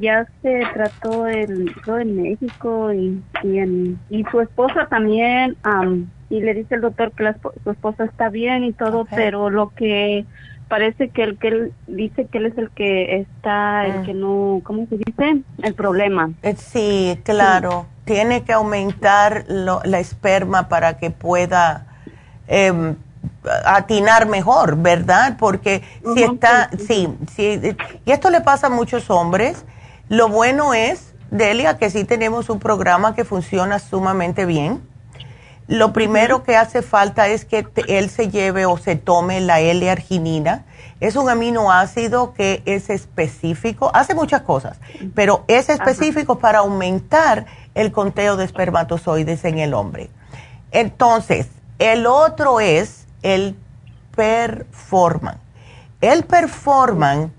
[0.00, 5.56] ya se trató el, en México y, y, su esposa también.
[6.30, 7.34] y le dice el doctor que
[7.64, 10.24] su esposa está bien y todo, pero lo que
[10.68, 14.04] parece que el que él dice que él es el que está, el mm.
[14.04, 15.42] que no, ¿cómo se dice?
[15.62, 16.30] El problema.
[16.42, 17.86] Eh, sí, claro.
[18.04, 21.86] Tiene que aumentar la esperma para que pueda
[22.46, 22.96] em,
[23.64, 25.36] atinar mejor, ¿verdad?
[25.38, 25.82] Porque
[26.14, 27.60] si está, sí, sí,
[28.04, 29.64] y esto le pasa a muchos hombres.
[30.08, 34.80] Lo bueno es, Delia, que sí tenemos un programa que funciona sumamente bien
[35.68, 40.64] lo primero que hace falta es que él se lleve o se tome la L-arginina.
[40.98, 44.78] Es un aminoácido que es específico, hace muchas cosas,
[45.14, 50.08] pero es específico para aumentar el conteo de espermatozoides en el hombre.
[50.72, 53.54] Entonces, el otro es el
[54.16, 55.38] Performan.
[56.00, 57.30] El Performan,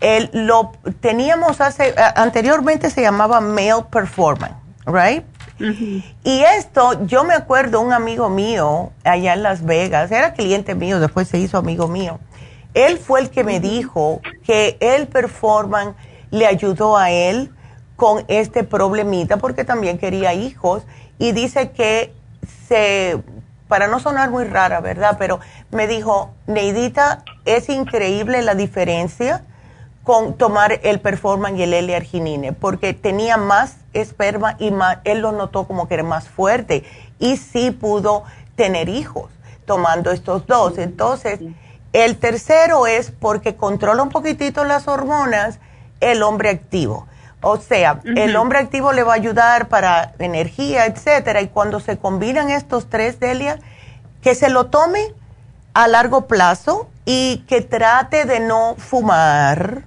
[0.00, 4.56] el, lo teníamos hace, anteriormente se llamaba Male Performan,
[4.86, 5.24] right?
[5.58, 11.00] Y esto, yo me acuerdo un amigo mío allá en Las Vegas, era cliente mío,
[11.00, 12.18] después se hizo amigo mío.
[12.74, 15.96] Él fue el que me dijo que el performance
[16.30, 17.50] le ayudó a él
[17.96, 20.82] con este problemita porque también quería hijos
[21.18, 22.12] y dice que
[22.68, 23.22] se,
[23.68, 25.16] para no sonar muy rara, ¿verdad?
[25.18, 25.40] Pero
[25.70, 29.42] me dijo, Neidita, es increíble la diferencia
[30.06, 35.32] con tomar el performance y el L-arginine, porque tenía más esperma y más, él lo
[35.32, 36.84] notó como que era más fuerte
[37.18, 38.22] y sí pudo
[38.54, 39.32] tener hijos
[39.64, 40.78] tomando estos dos.
[40.78, 41.40] Entonces,
[41.92, 45.58] el tercero es porque controla un poquitito las hormonas
[45.98, 47.08] el hombre activo.
[47.42, 51.98] O sea, el hombre activo le va a ayudar para energía, etcétera, y cuando se
[51.98, 53.58] combinan estos tres, Delia,
[54.22, 55.12] que se lo tome
[55.74, 59.82] a largo plazo y que trate de no fumar,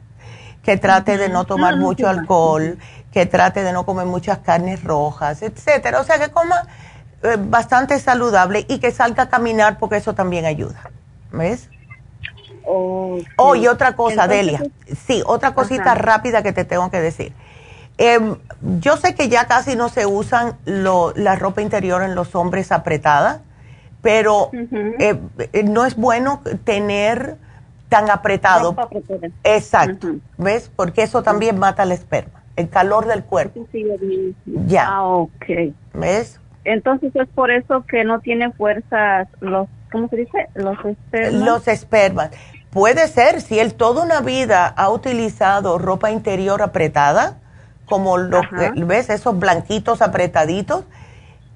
[0.63, 2.77] que trate de no tomar mucho alcohol,
[3.11, 5.99] que trate de no comer muchas carnes rojas, etcétera.
[6.01, 6.67] O sea, que coma
[7.23, 10.91] eh, bastante saludable y que salga a caminar porque eso también ayuda.
[11.31, 11.69] ¿Ves?
[12.71, 14.61] Oh, y otra cosa, Delia.
[15.07, 17.33] Sí, otra cosita rápida que te tengo que decir.
[17.97, 18.37] Em,
[18.79, 23.41] yo sé que ya casi no se usan la ropa interior en los hombres apretada,
[24.01, 25.19] pero eh,
[25.51, 27.37] eh, no es bueno tener
[27.89, 28.75] tan apretado.
[29.43, 30.71] Exacto, ¿ves?
[30.75, 33.67] Porque eso también mata el esperma, el calor del cuerpo.
[34.45, 34.87] ya.
[34.87, 35.45] Ah, ok.
[35.93, 36.39] ¿Ves?
[36.63, 40.49] Entonces es por eso que no tiene fuerzas los, ¿cómo se dice?
[40.53, 41.41] Los espermas.
[41.41, 42.31] Los espermas.
[42.69, 47.37] Puede ser, si él toda una vida ha utilizado ropa interior apretada,
[47.85, 49.09] como los, ¿ves?
[49.09, 50.83] Esos blanquitos apretaditos.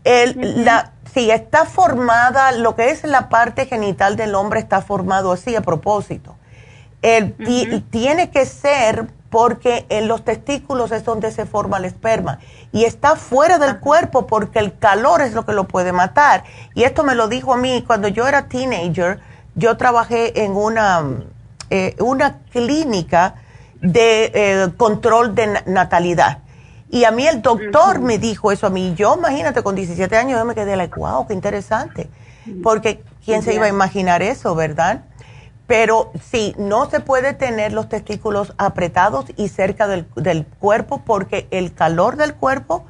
[0.03, 5.31] El, la, si está formada, lo que es la parte genital del hombre está formado
[5.31, 6.35] así a propósito.
[7.01, 7.33] El,
[7.91, 12.39] Tiene que ser porque en los testículos es donde se forma el esperma
[12.71, 16.43] y está fuera del cuerpo porque el calor es lo que lo puede matar.
[16.75, 19.19] Y esto me lo dijo a mí cuando yo era teenager,
[19.55, 21.03] yo trabajé en una,
[21.69, 23.35] eh, una clínica
[23.81, 26.39] de eh, control de natalidad.
[26.93, 28.93] Y a mí el doctor me dijo eso a mí.
[28.95, 32.07] Yo, imagínate, con 17 años yo me quedé like, wow, qué interesante.
[32.61, 35.01] Porque quién se iba a imaginar eso, ¿verdad?
[35.65, 41.47] Pero sí, no se puede tener los testículos apretados y cerca del, del cuerpo porque
[41.49, 42.85] el calor del cuerpo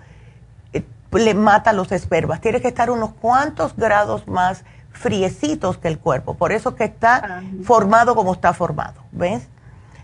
[0.73, 0.83] eh,
[1.13, 2.41] le mata los espermas.
[2.41, 6.33] Tiene que estar unos cuantos grados más friecitos que el cuerpo.
[6.33, 7.41] Por eso que está ah.
[7.63, 9.47] formado como está formado, ¿ves?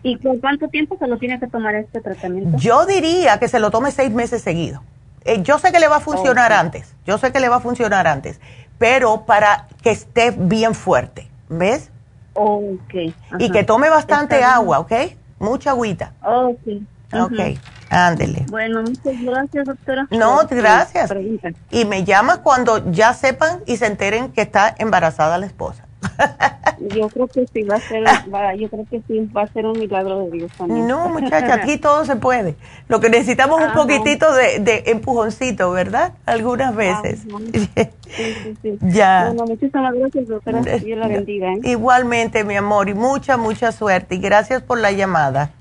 [0.04, 2.58] ¿Y por cuánto tiempo se lo tiene que tomar este tratamiento?
[2.58, 4.82] Yo diría que se lo tome seis meses seguidos.
[5.26, 7.60] Eh, yo sé que le va a funcionar antes, yo sé que le va a
[7.60, 8.40] funcionar antes,
[8.78, 11.92] pero para que esté bien fuerte, ¿ves?
[12.34, 13.14] Ok.
[13.38, 14.94] Y que tome bastante agua, ¿ok?
[15.40, 16.14] Mucha agüita.
[16.24, 16.84] Ok.
[17.12, 17.40] Ok,
[17.90, 18.46] ándele.
[18.50, 20.08] Bueno, muchas gracias, doctora.
[20.12, 21.12] No, gracias.
[21.72, 25.86] Y me llama cuando ya sepan y se enteren que está embarazada la esposa.
[26.80, 28.04] Yo creo que sí va a ser,
[28.58, 30.88] yo creo que sí va a ser un milagro de Dios también.
[30.88, 32.56] No, muchacha, aquí todo se puede.
[32.88, 36.14] Lo que necesitamos es un poquitito de, de, empujoncito, ¿verdad?
[36.26, 37.22] Algunas veces.
[38.10, 38.78] Sí, sí, sí.
[38.82, 39.26] Ya.
[39.28, 40.62] Bueno, muchísimas gracias, doctora.
[40.62, 41.54] Dios la bendiga.
[41.54, 41.60] ¿eh?
[41.66, 44.16] Igualmente, mi amor, y mucha, mucha suerte.
[44.16, 45.52] Y gracias por la llamada.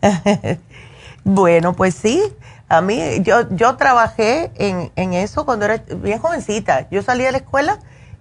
[1.24, 2.22] bueno, pues sí.
[2.70, 6.88] A mí, yo, yo trabajé en, en eso cuando era bien jovencita.
[6.88, 7.80] Yo salí de la escuela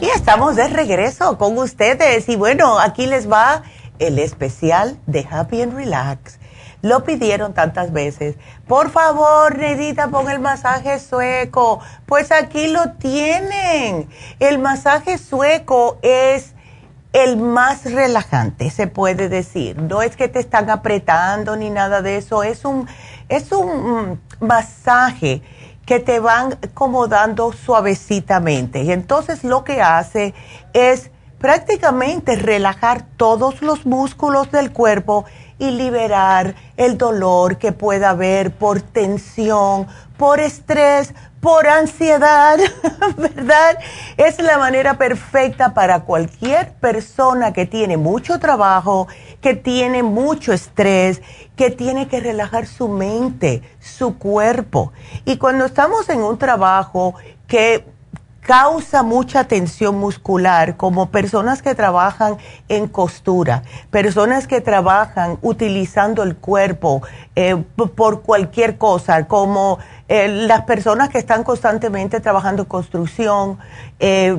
[0.00, 2.28] Y estamos de regreso con ustedes.
[2.28, 3.62] Y bueno, aquí les va
[3.98, 6.38] el especial de Happy and Relax.
[6.86, 8.36] Lo pidieron tantas veces.
[8.68, 11.80] Por favor, Nedita, pon el masaje sueco.
[12.06, 14.08] Pues aquí lo tienen.
[14.38, 16.54] El masaje sueco es
[17.12, 19.82] el más relajante, se puede decir.
[19.82, 22.44] No es que te están apretando ni nada de eso.
[22.44, 22.86] Es un,
[23.28, 25.42] es un mm, masaje
[25.86, 28.82] que te van como dando suavecitamente.
[28.82, 30.34] Y entonces lo que hace
[30.72, 35.24] es prácticamente relajar todos los músculos del cuerpo
[35.58, 39.86] y liberar el dolor que pueda haber por tensión,
[40.16, 42.58] por estrés, por ansiedad,
[43.16, 43.78] ¿verdad?
[44.16, 49.06] Es la manera perfecta para cualquier persona que tiene mucho trabajo,
[49.40, 51.22] que tiene mucho estrés,
[51.54, 54.92] que tiene que relajar su mente, su cuerpo.
[55.24, 57.14] Y cuando estamos en un trabajo
[57.46, 57.84] que
[58.46, 62.36] causa mucha tensión muscular, como personas que trabajan
[62.68, 67.02] en costura, personas que trabajan utilizando el cuerpo
[67.34, 67.56] eh,
[67.96, 73.58] por cualquier cosa, como eh, las personas que están constantemente trabajando en construcción,
[73.98, 74.36] eh,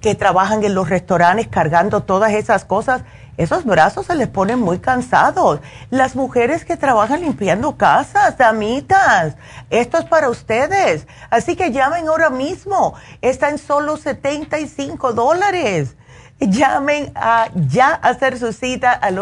[0.00, 3.02] que trabajan en los restaurantes cargando todas esas cosas
[3.40, 5.60] esos brazos se les ponen muy cansados.
[5.88, 9.34] Las mujeres que trabajan limpiando casas, damitas,
[9.70, 11.06] esto es para ustedes.
[11.30, 12.92] Así que llamen ahora mismo.
[13.22, 15.96] Está en solo 75 dólares.
[16.38, 19.16] Llamen a ya hacer su cita al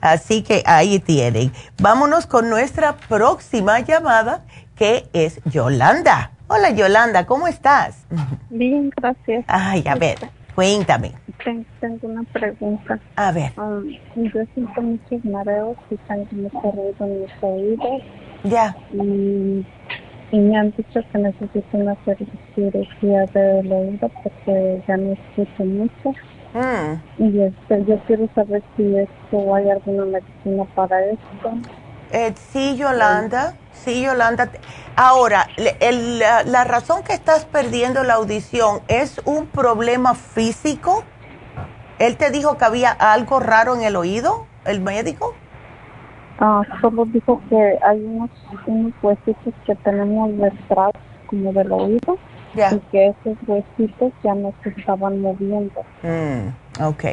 [0.01, 1.53] Así que ahí tienen.
[1.81, 4.43] Vámonos con nuestra próxima llamada,
[4.77, 6.33] que es Yolanda.
[6.49, 7.97] Hola Yolanda, ¿cómo estás?
[8.51, 9.47] Bien, gracias.
[9.49, 10.19] Ay, a ver,
[10.55, 11.13] cuéntame.
[11.81, 12.99] Tengo una pregunta.
[13.17, 13.53] A ver.
[13.59, 18.03] Um, yo siento muchos mareos y tengo mucho ruido en mis oídos.
[18.45, 18.77] Ya.
[18.93, 19.65] Y,
[20.31, 21.97] y, me han dicho que necesito una
[22.55, 26.11] cirugía del oído porque ya no escucho mucho.
[26.55, 27.23] Mm.
[27.23, 31.53] Y este, yo quiero saber si esto hay alguna medicina para esto.
[32.13, 33.55] Eh, sí, Yolanda.
[33.73, 34.51] Sí, Yolanda.
[34.97, 35.49] Ahora,
[35.81, 41.05] el, la, la razón que estás perdiendo la audición es un problema físico.
[41.99, 45.35] ¿Él te dijo que había algo raro en el oído, el médico?
[46.39, 48.31] Ah, solo dijo que hay unos,
[48.67, 50.91] unos huesitos que tenemos detrás
[51.27, 52.19] como del oído
[52.55, 55.83] y que esos huesitos ya no se estaban moviendo.
[56.03, 57.05] Mm, ok.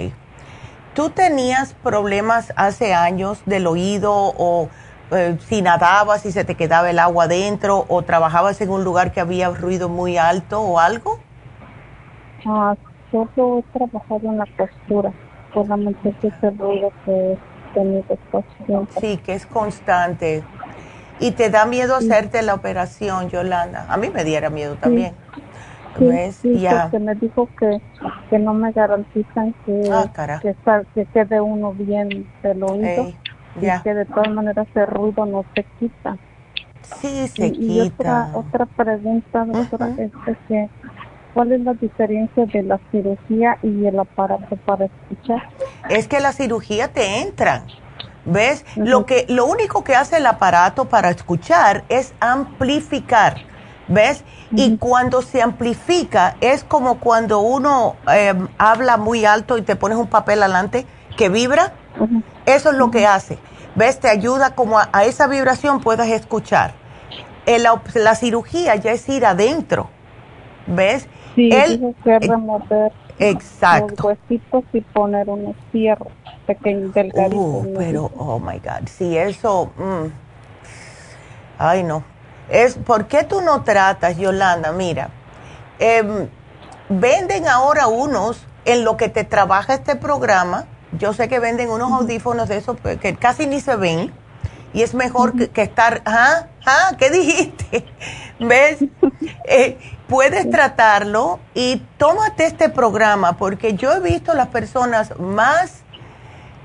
[0.95, 4.69] ¿Tú tenías problemas hace años del oído o
[5.11, 9.11] eh, si nadabas y se te quedaba el agua adentro o trabajabas en un lugar
[9.11, 11.19] que había ruido muy alto o algo?
[12.45, 12.75] Ah,
[13.11, 15.11] solo he trabajado en la costura,
[15.53, 17.37] solamente ese ruido que he
[17.73, 18.17] tenido
[18.65, 19.01] siempre.
[19.01, 20.43] Sí, que es constante.
[21.19, 23.85] ¿Y te da miedo hacerte la operación, Yolanda?
[23.89, 25.13] A mí me diera miedo también.
[25.97, 26.35] Sí, ¿Ves?
[26.37, 26.83] sí, ya.
[26.83, 27.81] porque me dijo que,
[28.29, 30.07] que no me garantizan que, Ah,
[30.93, 33.17] que quede uno bien del oído Ey,
[33.61, 33.83] ya.
[33.83, 36.17] que de todas maneras ese ruido no se quita.
[36.81, 38.31] Sí, se y, y quita.
[38.33, 40.11] otra, otra pregunta, doctora, es
[40.47, 40.69] que
[41.33, 45.49] ¿Cuál es la diferencia de la cirugía y el aparato para escuchar?
[45.87, 47.63] Es que la cirugía te entra.
[48.25, 48.65] ¿Ves?
[48.75, 53.37] Lo que lo único que hace el aparato para escuchar es amplificar.
[53.87, 54.23] ¿Ves?
[54.51, 59.97] Y cuando se amplifica es como cuando uno em, habla muy alto y te pones
[59.97, 60.85] un papel adelante
[61.17, 61.73] que vibra.
[62.49, 63.37] Eso es lo que hace.
[63.75, 63.99] ¿Ves?
[63.99, 66.73] Te ayuda como a, esa vibración puedas escuchar.
[67.45, 69.89] la, cirugía ya es ir adentro.
[70.65, 71.07] ¿Ves?
[71.35, 73.93] Sí, El, que remover exacto.
[73.97, 76.09] los huesitos y poner unos fierros
[76.47, 77.39] pequeños, delgaditos.
[77.39, 79.71] Uh, pero, oh my God, si eso...
[79.77, 80.11] Mm.
[81.59, 82.03] ay, no.
[82.49, 84.71] Es, ¿Por qué tú no tratas, Yolanda?
[84.71, 85.09] Mira,
[85.77, 86.27] em,
[86.89, 91.91] venden ahora unos en lo que te trabaja este programa yo sé que venden unos
[91.91, 94.11] audífonos de esos que casi ni se ven
[94.73, 97.85] y es mejor que, estar, ah, ah, ¿qué dijiste?
[98.39, 98.77] ¿Ves?
[99.45, 99.77] Eh,
[100.07, 105.81] puedes tratarlo y tómate este programa porque yo he visto las personas más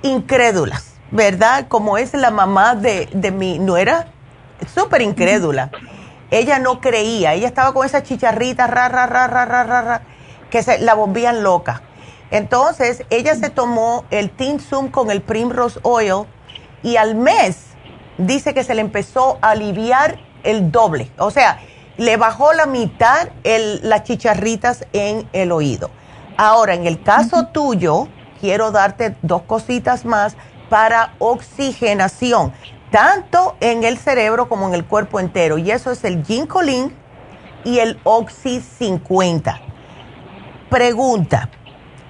[0.02, 1.66] incrédulas, ¿verdad?
[1.68, 4.08] Como es la mamá de, de mi nuera,
[4.74, 5.70] súper incrédula.
[6.30, 10.02] Ella no creía, ella estaba con esa chicharrita, ra, ra, ra, ra, ra, ra,
[10.50, 11.82] que se la volvían loca.
[12.34, 16.26] Entonces, ella se tomó el Zoom con el Primrose Oil
[16.82, 17.58] y al mes
[18.18, 21.12] dice que se le empezó a aliviar el doble.
[21.18, 21.60] O sea,
[21.96, 25.90] le bajó la mitad las chicharritas en el oído.
[26.36, 28.08] Ahora, en el caso tuyo,
[28.40, 30.36] quiero darte dos cositas más
[30.68, 32.52] para oxigenación,
[32.90, 35.56] tanto en el cerebro como en el cuerpo entero.
[35.56, 36.92] Y eso es el Ginkolin
[37.62, 39.60] y el Oxy 50.
[40.68, 41.48] Pregunta,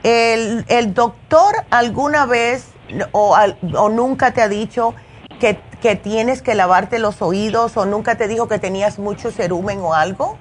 [0.04, 2.74] ¿El, el doctor alguna vez
[3.12, 3.34] o,
[3.78, 4.94] o, nunca te ha dicho
[5.40, 9.80] que, que, tienes que lavarte los oídos o nunca te dijo que tenías mucho cerumen
[9.80, 10.36] o algo?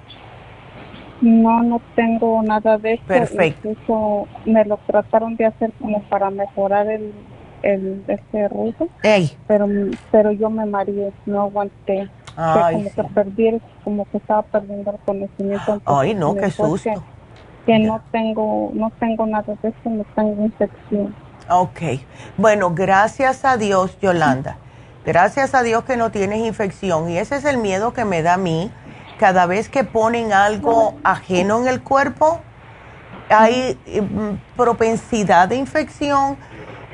[1.21, 3.03] No, no tengo nada de eso.
[3.07, 3.69] Perfecto.
[3.69, 7.13] Incluso me lo trataron de hacer como para mejorar el,
[7.61, 8.89] el este ruido.
[9.47, 9.67] Pero,
[10.11, 12.09] pero yo me mareé, no aguanté.
[12.35, 15.81] como que perdí, como que estaba perdiendo el conocimiento.
[15.85, 17.01] Ay, no, qué susto
[17.65, 21.15] que no tengo, no tengo nada de eso, no tengo infección.
[21.49, 21.81] Ok,
[22.37, 24.57] bueno, gracias a Dios, Yolanda.
[25.05, 27.09] Gracias a Dios que no tienes infección.
[27.09, 28.71] Y ese es el miedo que me da a mí.
[29.19, 32.39] Cada vez que ponen algo ajeno en el cuerpo,
[33.29, 36.37] hay mm, propensidad de infección.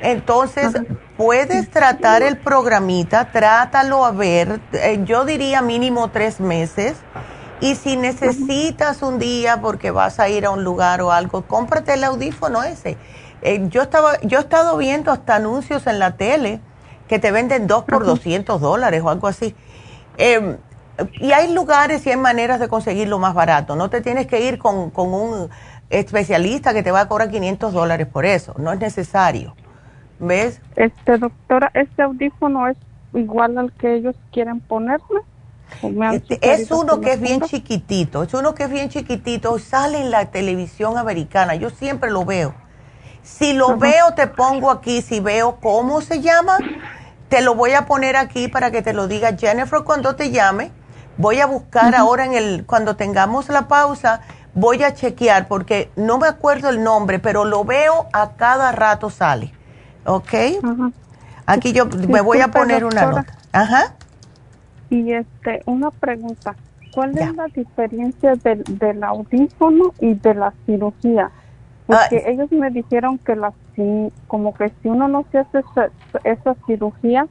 [0.02, 0.74] Entonces,
[1.18, 6.98] puedes tratar el programita, trátalo a ver, eh, yo diría mínimo tres meses
[7.62, 11.94] y si necesitas un día porque vas a ir a un lugar o algo, cómprate
[11.94, 12.98] el audífono ese.
[13.42, 16.62] Eh, yo, estaba, yo he estado viendo hasta anuncios en la tele
[17.08, 19.56] que te venden dos por 200 dólares o algo así.
[20.18, 20.58] Em,
[21.20, 23.76] y hay lugares y hay maneras de conseguirlo más barato.
[23.76, 25.50] No te tienes que ir con, con un
[25.90, 28.54] especialista que te va a cobrar 500 dólares por eso.
[28.58, 29.56] No es necesario.
[30.20, 30.62] ¿Ves?
[30.76, 32.78] Este, doctora, ¿este audífono es
[33.14, 35.22] igual al que ellos quieren ponerme?
[36.14, 40.12] Este, es uno que es bien chiquitito, es uno que es bien chiquitito, sale en
[40.12, 42.54] la televisión americana, yo siempre lo veo.
[43.24, 46.58] Si lo veo, te pongo aquí, si veo cómo se llama,
[47.30, 50.72] te lo voy a poner aquí para que te lo diga Jennifer cuando te llame.
[51.18, 54.22] Voy a buscar ahora en el, cuando tengamos la pausa,
[54.54, 59.10] voy a chequear porque no me acuerdo el nombre, pero lo veo a cada rato
[59.10, 59.54] sale.
[60.06, 60.34] ¿Ok?
[61.46, 63.26] Aquí yo me voy a poner una nota.
[63.52, 63.96] Ajá.
[64.90, 66.56] Y este, una pregunta,
[66.94, 71.32] ¿cuál es la diferencia del, del, audífono y de la cirugía?
[71.86, 73.52] Porque ellos me dijeron que la
[74.28, 75.64] como que si uno no se hace
[76.24, 77.28] esa, cirugía,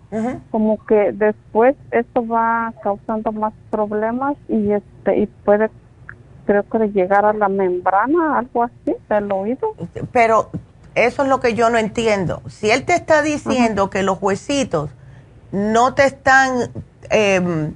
[0.50, 5.70] como que después esto va causando más problemas y este y puede
[6.46, 9.74] creo que llegar a la membrana, algo así del oído.
[10.12, 10.50] Pero
[10.94, 12.40] eso es lo que yo no entiendo.
[12.48, 14.90] Si él te está diciendo que los huesitos
[15.52, 16.70] no te están
[17.10, 17.74] Em,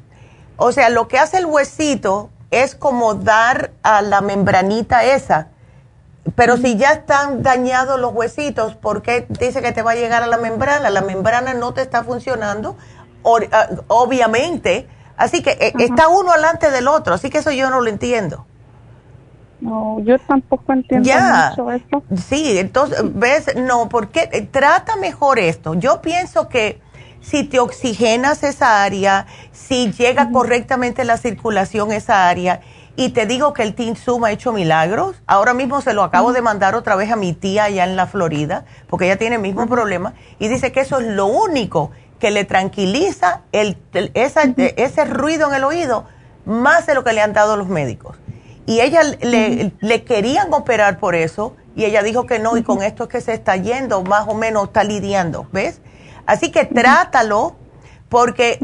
[0.56, 5.48] o sea, lo que hace el huesito es como dar a la membranita esa.
[6.36, 10.22] Pero si ya están dañados los huesitos, ¿por qué dice que te va a llegar
[10.22, 10.88] a la membrana?
[10.90, 12.76] La membrana no te está funcionando,
[13.24, 14.86] ah, obviamente.
[15.16, 18.46] Así que eh, está uno delante del otro, así que eso yo no lo entiendo.
[19.60, 22.02] No, yo tampoco entiendo mucho eso.
[22.16, 23.54] Sí, entonces, ¿ves?
[23.56, 25.74] No, porque eh, trata mejor esto.
[25.74, 26.80] Yo pienso que
[27.22, 32.60] si te oxigenas esa área, si llega correctamente la circulación esa área.
[32.94, 35.22] Y te digo que el Zoom ha hecho milagros.
[35.26, 38.06] Ahora mismo se lo acabo de mandar otra vez a mi tía allá en la
[38.06, 40.12] Florida, porque ella tiene el mismo problema.
[40.38, 43.78] Y dice que eso es lo único que le tranquiliza el,
[44.14, 46.04] ese ruido en el oído,
[46.44, 48.16] más de lo que le han dado los médicos.
[48.66, 52.82] y ella le, le, querían operar por eso y ella dijo que no y con
[52.82, 55.80] esto es que se está yendo, más o menos está lidiando, ¿ves?
[56.26, 57.56] Así que trátalo
[58.08, 58.58] porque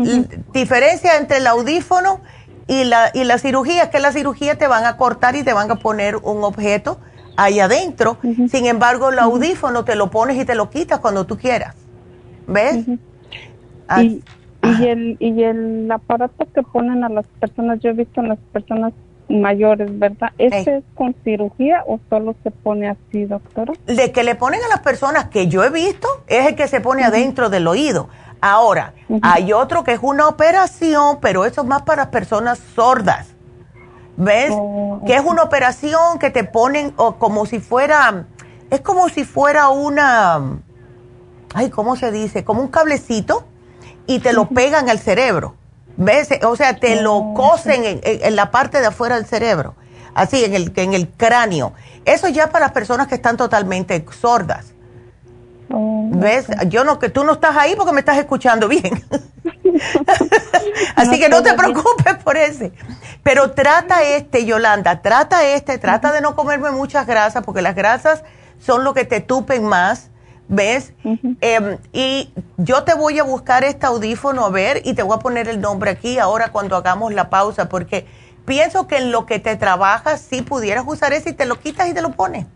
[0.53, 2.21] diferencia entre el audífono
[2.67, 5.53] y la, y la cirugía es que la cirugía te van a cortar y te
[5.53, 6.99] van a poner un objeto
[7.37, 8.19] ahí adentro.
[8.51, 11.75] Sin embargo, el audífono te lo pones y te lo quitas cuando tú quieras.
[12.47, 12.87] ¿Ves?
[13.99, 14.23] y,
[14.63, 18.39] y, el, y el aparato que ponen a las personas, yo he visto en las
[18.53, 18.93] personas
[19.29, 20.31] mayores, ¿verdad?
[20.39, 23.73] ¿Ese es con cirugía o solo se pone así, doctora?
[23.87, 26.81] De que le ponen a las personas que yo he visto es el que se
[26.81, 28.09] pone adentro del oído.
[28.41, 33.35] Ahora, hay otro que es una operación, pero eso es más para personas sordas.
[34.17, 34.51] ¿Ves?
[34.53, 38.27] Oh, que es una operación que te ponen o como si fuera,
[38.71, 40.61] es como si fuera una,
[41.55, 42.45] ay, ¿cómo se dice?
[42.45, 43.45] Como un cablecito
[44.07, 45.55] y te lo pegan al cerebro.
[45.99, 46.29] ¿Ves?
[46.45, 49.75] O sea, te lo cosen en, la parte de afuera del cerebro,
[50.15, 51.73] así, en el, en el cráneo.
[52.05, 54.75] Eso ya para las personas que están totalmente sordas.
[55.71, 56.47] Oh, ¿Ves?
[56.69, 59.05] Yo no, que tú no estás ahí porque me estás escuchando bien.
[60.95, 62.73] así que no te preocupes por ese.
[63.25, 68.23] Pero trata este, Yolanda, trata este, trata de no comerme muchas grasas porque las grasas
[68.65, 70.11] son lo que te tupen más
[70.49, 70.95] ¿Ves?
[71.41, 75.19] Em, y yo te voy a buscar este audífono a ver y te voy a
[75.19, 78.07] poner el nombre aquí ahora cuando hagamos la pausa porque
[78.47, 81.89] pienso que en lo que te trabajas si pudieras usar ese y te lo quitas
[81.89, 82.47] y te lo pones.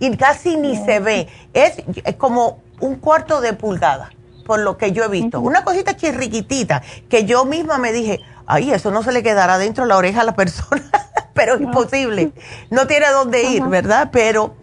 [0.00, 1.28] Y casi ni se ve.
[1.52, 1.82] Es,
[2.16, 4.10] como un cuarto de pulgada,
[4.46, 5.40] por lo que yo he visto.
[5.40, 9.84] Una cosita chirriquitita que yo misma me dije, ay, eso no se le quedará dentro
[9.84, 10.82] de la oreja a la persona,
[11.34, 12.32] pero es imposible.
[12.70, 14.08] No tiene dónde ir, ¿verdad?
[14.12, 14.56] Pero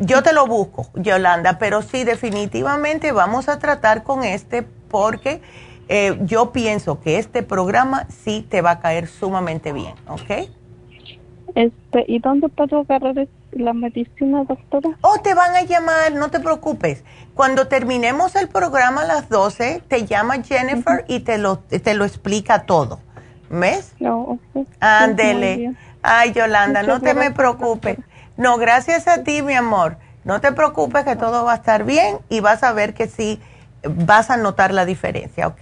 [0.00, 5.40] yo te lo busco, Yolanda, pero sí, definitivamente vamos a tratar con este porque
[5.88, 10.48] eh, yo pienso que este programa sí te va a caer sumamente bien, ¿ok?
[11.54, 14.90] Este, ¿Y dónde puedo agarrar la medicina, doctora?
[15.00, 17.04] Oh, te van a llamar, no te preocupes.
[17.34, 22.04] Cuando terminemos el programa a las 12, te llama Jennifer y te lo, te lo
[22.04, 23.00] explica todo.
[23.50, 23.94] ¿Ves?
[23.98, 24.38] No,
[24.78, 25.74] Ándele.
[26.02, 27.98] Ay, Yolanda, no te me preocupes.
[28.40, 29.98] No, gracias a ti, mi amor.
[30.24, 33.38] No te preocupes que todo va a estar bien y vas a ver que sí
[33.82, 35.60] vas a notar la diferencia, ¿ok?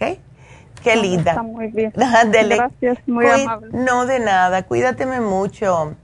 [0.84, 1.32] Qué linda.
[1.32, 1.92] Está muy bien.
[1.96, 3.70] Gracias, muy amable.
[3.72, 4.62] No, de nada.
[4.62, 5.96] Cuídateme mucho.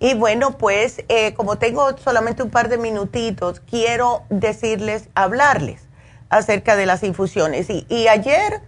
[0.00, 5.86] Y bueno, pues eh, como tengo solamente un par de minutitos, quiero decirles, hablarles
[6.28, 7.70] acerca de las infusiones.
[7.70, 8.62] Y, y ayer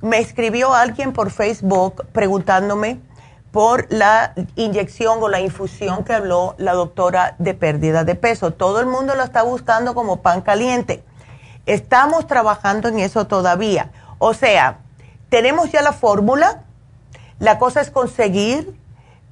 [0.00, 2.98] me escribió alguien por Facebook preguntándome
[3.50, 8.52] por la inyección o la infusión que habló la doctora de pérdida de peso.
[8.52, 11.02] Todo el mundo lo está buscando como pan caliente.
[11.66, 13.90] Estamos trabajando en eso todavía.
[14.18, 14.78] O sea,
[15.28, 16.64] tenemos ya la fórmula.
[17.38, 18.74] La cosa es conseguir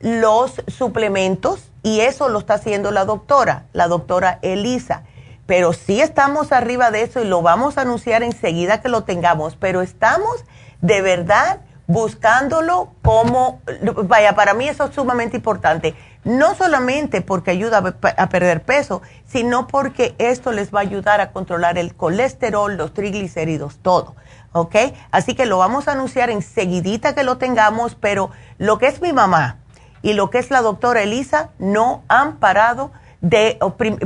[0.01, 5.03] los suplementos y eso lo está haciendo la doctora, la doctora Elisa.
[5.47, 9.57] Pero sí estamos arriba de eso y lo vamos a anunciar enseguida que lo tengamos.
[9.57, 10.45] Pero estamos
[10.81, 13.61] de verdad buscándolo como,
[14.05, 19.69] vaya, para mí eso es sumamente importante, no solamente porque ayuda a, perder peso, sino
[19.69, 24.17] porque esto les va a ayudar a controlar el colesterol, los triglicéridos, todo,
[24.53, 24.75] ¿ok?
[25.13, 29.13] Así que lo vamos a anunciar enseguidita que lo tengamos, pero lo que es mi
[29.13, 29.59] mamá
[30.03, 33.59] y lo que es la doctora Elisa no han parado de,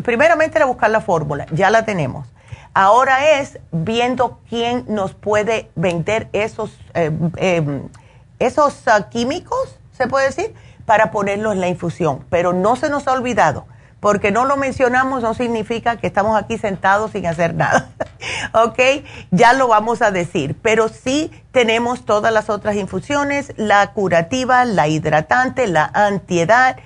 [0.04, 2.26] primeramente era buscar la fórmula, ya la tenemos
[2.74, 7.88] Ahora es viendo quién nos puede vender esos, eh, em,
[8.38, 10.54] esos ah, químicos, se puede decir,
[10.86, 12.24] para ponerlos en la infusión.
[12.30, 13.66] Pero no se nos ha olvidado,
[13.98, 17.90] porque no lo mencionamos no significa que estamos aquí sentados sin hacer nada.
[18.54, 18.78] ¿Ok?
[19.30, 20.56] Ya lo vamos a decir.
[20.62, 26.76] Pero sí tenemos todas las otras infusiones, la curativa, la hidratante, la antiedad,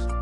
[0.00, 0.21] días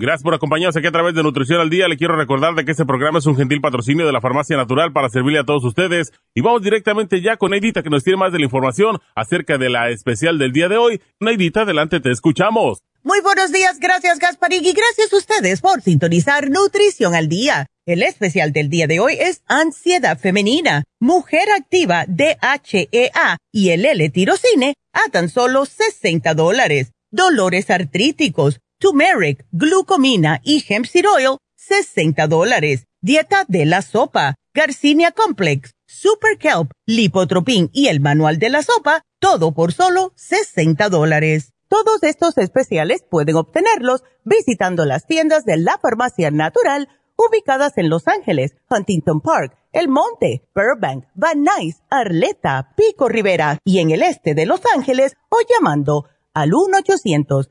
[0.00, 1.86] Gracias por acompañarnos aquí a través de Nutrición al Día.
[1.86, 4.94] Le quiero recordar de que este programa es un gentil patrocinio de la Farmacia Natural
[4.94, 6.10] para servirle a todos ustedes.
[6.34, 9.68] Y vamos directamente ya con Neidita que nos tiene más de la información acerca de
[9.68, 11.02] la especial del día de hoy.
[11.20, 12.78] Neidita, adelante, te escuchamos.
[13.02, 17.66] Muy buenos días, gracias Gasparín y gracias a ustedes por sintonizar Nutrición al Día.
[17.84, 24.72] El especial del día de hoy es Ansiedad Femenina, Mujer Activa DHEA y el L-Tirocine
[24.94, 26.92] a tan solo 60 dólares.
[27.10, 32.86] Dolores artríticos turmeric, glucomina y hemp seed oil, 60 dólares.
[33.02, 39.02] Dieta de la sopa, Garcinia Complex, Super Kelp, Lipotropin y el manual de la sopa,
[39.20, 41.52] todo por solo 60 dólares.
[41.68, 48.08] Todos estos especiales pueden obtenerlos visitando las tiendas de la farmacia natural ubicadas en Los
[48.08, 54.34] Ángeles, Huntington Park, El Monte, Burbank, Van Nuys, Arleta, Pico Rivera y en el este
[54.34, 57.50] de Los Ángeles o llamando al 1 800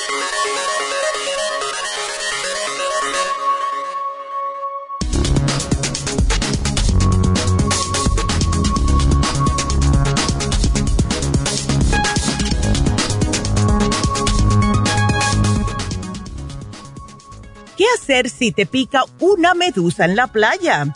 [17.81, 20.93] ¿Qué hacer si te pica una medusa en la playa?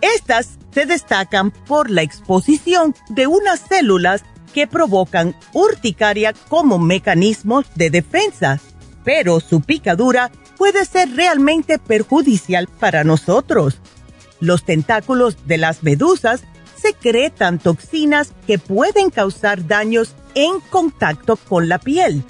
[0.00, 7.90] Estas se destacan por la exposición de unas células que provocan urticaria como mecanismo de
[7.90, 8.58] defensa,
[9.04, 13.78] pero su picadura puede ser realmente perjudicial para nosotros.
[14.40, 16.42] Los tentáculos de las medusas
[16.82, 22.24] secretan toxinas que pueden causar daños en contacto con la piel.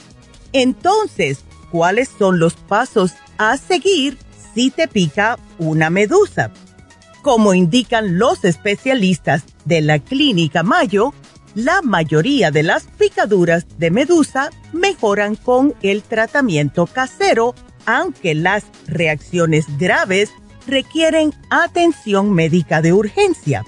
[0.53, 1.39] Entonces,
[1.71, 4.19] ¿cuáles son los pasos a seguir
[4.55, 6.51] si te pica una medusa.
[7.23, 11.15] Como indican los especialistas de la clínica Mayo,
[11.55, 17.55] la mayoría de las picaduras de medusa mejoran con el tratamiento casero,
[17.87, 20.31] aunque las reacciones graves
[20.67, 23.65] requieren atención médica de urgencia.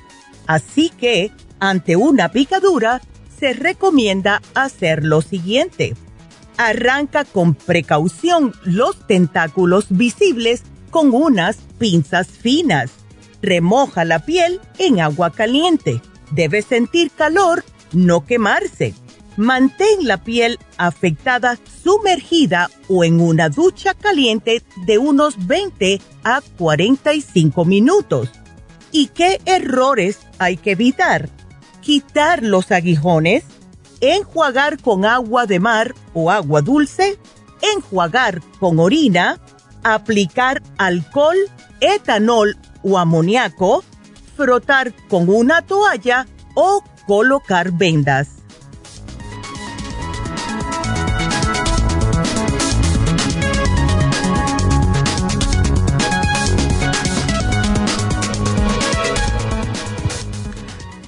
[0.47, 3.01] Así que, ante una picadura,
[3.39, 5.95] se recomienda hacer lo siguiente
[6.63, 12.91] Arranca con precaución los tentáculos visibles con unas pinzas finas.
[13.41, 16.03] Remoja la piel en agua caliente.
[16.33, 18.93] Debe sentir calor, no quemarse.
[19.39, 27.65] Mantén la piel afectada sumergida o en una ducha caliente de unos 20 a 45
[27.65, 28.29] minutos.
[28.93, 31.31] ¿Y qué errores hay que evitar?
[31.81, 33.45] Quitar los aguijones,
[34.01, 37.19] enjuagar con agua de mar o agua dulce,
[37.75, 39.39] enjuagar con orina,
[39.83, 41.37] aplicar alcohol,
[41.81, 43.85] etanol o amoníaco,
[44.37, 48.40] frotar con una toalla o colocar vendas.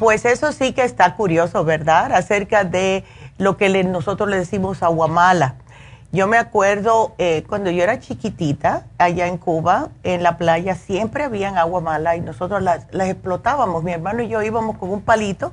[0.02, 2.10] Pues eso sí que está curioso, ¿verdad?
[2.12, 3.04] Acerca de
[3.38, 5.54] lo que nosotros le decimos aguamala.
[6.10, 11.22] Yo me acuerdo eh, cuando yo era chiquitita, allá en Cuba, en la playa, siempre
[11.22, 13.84] habían agua mala y nosotros las, explotábamos.
[13.84, 15.52] Mi hermano y yo íbamos con un palito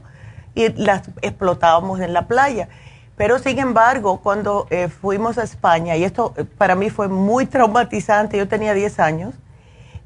[0.55, 2.69] y las explotábamos en la playa.
[3.17, 7.45] Pero sin embargo, cuando eh, fuimos a España, y esto eh, para mí fue muy
[7.45, 9.35] traumatizante, yo tenía 10 años,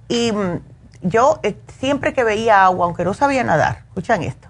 [0.09, 0.72] y mm,
[1.03, 4.47] yo eh, siempre que veía agua, aunque no sabía nadar, escuchan esto,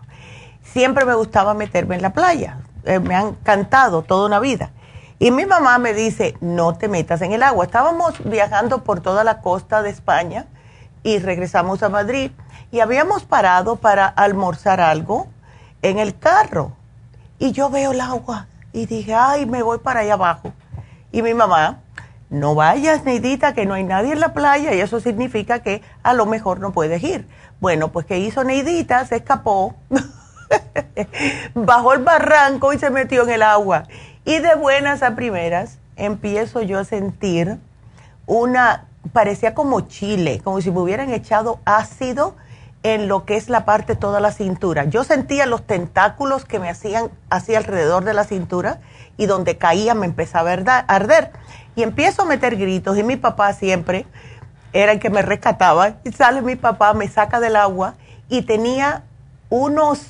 [0.64, 2.60] siempre me gustaba meterme en la playa.
[2.86, 4.72] Eh, me han encantado toda una vida.
[5.20, 7.66] Y mi mamá me dice, no te metas en el agua.
[7.66, 10.48] Estábamos viajando por toda la costa de España
[11.02, 12.32] y regresamos a Madrid
[12.72, 15.28] y habíamos parado para almorzar algo
[15.82, 16.74] en el carro.
[17.40, 20.52] Y yo veo el agua y dije, ay, me voy para allá abajo.
[21.12, 21.80] Y mi mamá
[22.34, 26.16] no vayas, Neidita, que no hay nadie en la playa y eso significa que a
[26.16, 27.28] lo mejor no puedes ir.
[27.62, 29.06] Bueno, pues ¿qué hizo Neidita?
[29.06, 29.76] Se escapó,
[31.54, 33.84] bajó el barranco y se metió en el agua.
[34.26, 37.60] Y de buenas a primeras empiezo yo a sentir
[38.26, 42.36] una, parecía como chile, como si me hubieran echado ácido
[42.82, 44.86] en lo que es la parte toda la cintura.
[44.86, 48.80] Yo sentía los tentáculos que me hacían así alrededor de la cintura
[49.18, 51.32] y donde caía me empezaba a arder.
[51.76, 54.06] Y empiezo a meter gritos y mi papá siempre
[54.74, 55.96] era el que me rescataba.
[56.04, 57.96] Y sale mi papá, me saca del agua
[58.30, 59.04] y tenía
[59.50, 60.08] unos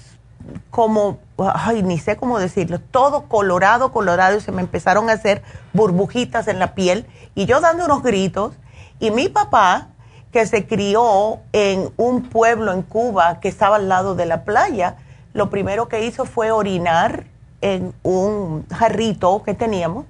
[0.69, 5.41] como, ay, ni sé cómo decirlo, todo colorado, colorado y se me empezaron a hacer
[5.73, 8.53] burbujitas en la piel y yo dando unos gritos
[8.99, 9.87] y mi papá
[10.31, 14.97] que se crió en un pueblo en Cuba que estaba al lado de la playa,
[15.33, 17.25] lo primero que hizo fue orinar
[17.63, 20.05] en un jarrito que teníamos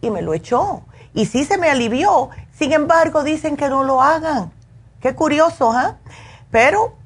[0.00, 0.82] y me lo echó
[1.12, 2.30] y sí se me alivió.
[2.52, 4.52] Sin embargo, dicen que no lo hagan.
[5.00, 5.96] Qué curioso, ¿ah?
[6.50, 6.96] Pero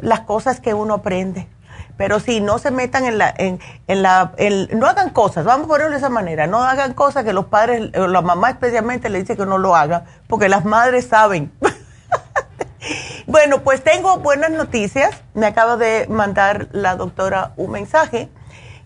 [0.00, 1.48] las cosas que uno aprende.
[1.96, 3.58] Pero sí, no se metan en la, en,
[4.02, 4.32] la,
[4.72, 7.90] no hagan cosas, vamos a ponerlo de esa manera, no hagan cosas que los padres,
[7.96, 11.50] o la mamá especialmente le dice que no lo hagan, porque las madres saben.
[13.26, 15.10] bueno, pues tengo buenas noticias.
[15.34, 18.28] Me acaba de mandar la doctora un mensaje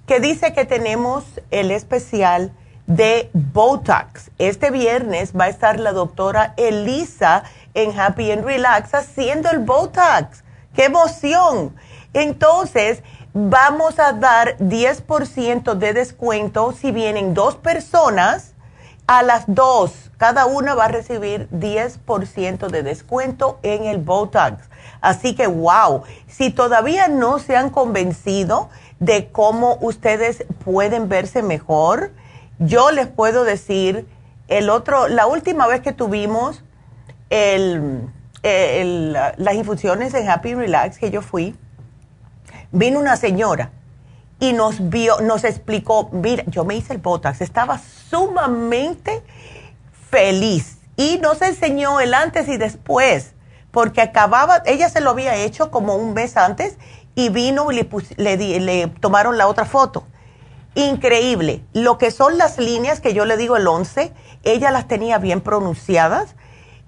[0.07, 2.53] que dice que tenemos el especial
[2.87, 4.31] de Botox.
[4.39, 7.45] Este viernes va a estar la doctora Elisa
[7.75, 10.43] en Happy and Relax haciendo el Botox.
[10.75, 11.75] ¡Qué emoción!
[12.13, 18.53] Entonces, vamos a dar 10% de descuento si vienen dos personas
[19.07, 20.11] a las dos.
[20.19, 24.69] Cada una va a recibir 10% de descuento en el Botox.
[25.01, 28.71] Así que, wow, si todavía no se han convencido
[29.01, 32.13] de cómo ustedes pueden verse mejor,
[32.59, 34.07] yo les puedo decir,
[34.49, 36.63] el otro, la última vez que tuvimos
[37.31, 38.09] el,
[38.43, 41.57] las infusiones en Happy Relax que yo fui,
[42.71, 43.71] vino una señora
[44.41, 49.23] y nos vio, nos explicó, mira, yo me hice el Botox, estaba sumamente
[50.11, 53.35] feliz y nos enseñó el antes y después,
[53.73, 56.77] porque acababa, ella se lo había hecho como un mes antes
[57.17, 60.07] y vino y le, le, le tomaron la otra foto
[60.75, 61.63] increíble.
[61.73, 64.13] Lo que son las líneas que yo le digo el 11,
[64.45, 66.35] ella las tenía bien pronunciadas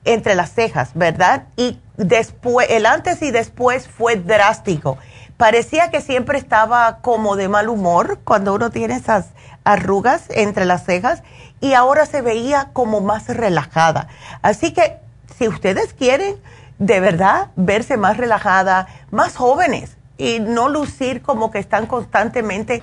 [0.04, 1.44] entre las cejas, ¿verdad?
[1.56, 4.98] Y después, el antes y después fue drástico.
[5.36, 9.26] Parecía que siempre estaba como de mal humor cuando uno tiene esas
[9.64, 11.22] arrugas entre las cejas
[11.60, 14.08] y ahora se veía como más relajada.
[14.42, 14.98] Así que
[15.36, 16.36] si ustedes quieren
[16.84, 22.82] de verdad verse más relajada, más jóvenes y no lucir como que están constantemente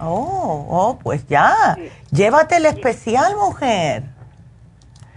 [0.00, 1.76] Oh, oh, pues ya.
[2.10, 4.02] Llévate el especial, mujer.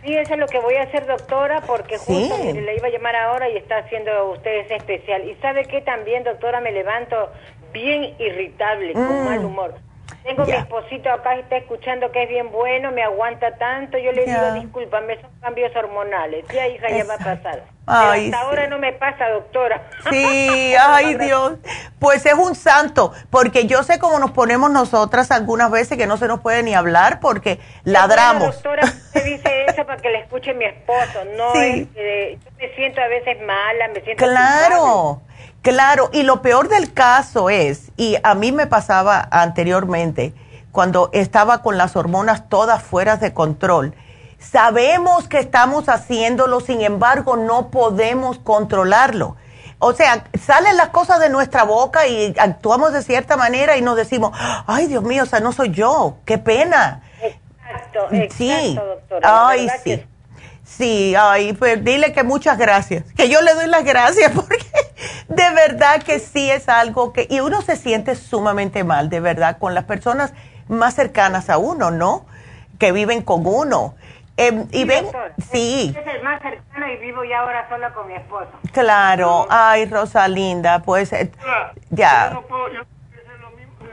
[0.03, 3.15] Sí, eso es lo que voy a hacer, doctora, porque justo le iba a llamar
[3.15, 5.28] ahora y está haciendo usted ese especial.
[5.28, 7.30] Y sabe que también, doctora, me levanto
[7.73, 9.25] bien irritable, con mm.
[9.25, 9.86] mal humor.
[10.23, 13.97] Tengo mi esposito acá y está escuchando que es bien bueno, me aguanta tanto.
[13.97, 16.45] Yo le digo, discúlpame, son cambios hormonales.
[16.53, 17.63] Ya, hija, ya va a pasar.
[17.85, 19.83] hasta ahora no me pasa, doctora.
[20.09, 21.53] Sí, ay, Dios.
[21.99, 26.17] Pues es un santo, porque yo sé cómo nos ponemos nosotras algunas veces que no
[26.17, 28.55] se nos puede ni hablar porque ladramos.
[28.55, 28.83] doctora,
[29.15, 31.23] me dice eso para que le escuche mi esposo.
[31.37, 34.25] No es que yo me siento a veces mala, me siento.
[34.25, 35.21] Claro.
[35.61, 40.33] Claro, y lo peor del caso es, y a mí me pasaba anteriormente,
[40.71, 43.93] cuando estaba con las hormonas todas fuera de control,
[44.39, 49.35] sabemos que estamos haciéndolo, sin embargo no podemos controlarlo.
[49.79, 53.95] O sea, salen las cosas de nuestra boca y actuamos de cierta manera y nos
[53.95, 54.31] decimos,
[54.65, 57.01] ay Dios mío, o sea, no soy yo, qué pena.
[57.21, 58.75] Exacto, exacto, sí.
[58.75, 59.47] doctora.
[59.47, 60.05] Ay, sí.
[60.68, 64.57] Sí, ay, pues dile que muchas gracias, que yo le doy las gracias porque
[65.30, 69.57] de verdad que sí es algo que, y uno se siente sumamente mal, de verdad,
[69.59, 70.34] con las personas
[70.68, 72.26] más cercanas a uno, ¿no?
[72.80, 73.95] Que viven con uno.
[74.36, 75.07] Em, y ven,
[75.51, 75.95] sí.
[75.97, 78.49] Es el más cercano y vivo ya ahora sola con mi esposo.
[78.72, 81.32] Claro, ay, Rosalinda, pues eh,
[81.89, 82.39] ya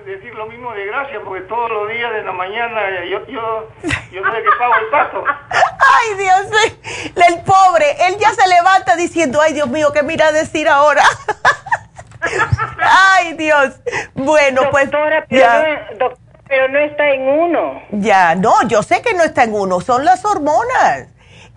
[0.05, 2.81] decir lo mismo de gracia, porque todos los días de la mañana
[3.11, 5.25] yo, yo, yo sé que pago el paso.
[5.51, 6.47] Ay, Dios,
[7.29, 11.03] el pobre, él ya se levanta diciendo, ay, Dios mío, ¿qué mira a decir ahora?
[12.81, 13.81] ay, Dios.
[14.15, 14.91] Bueno, pues...
[14.91, 16.15] Doctora, pero,
[16.47, 17.83] pero no está en uno.
[17.91, 21.09] Ya, no, yo sé que no está en uno, son las hormonas.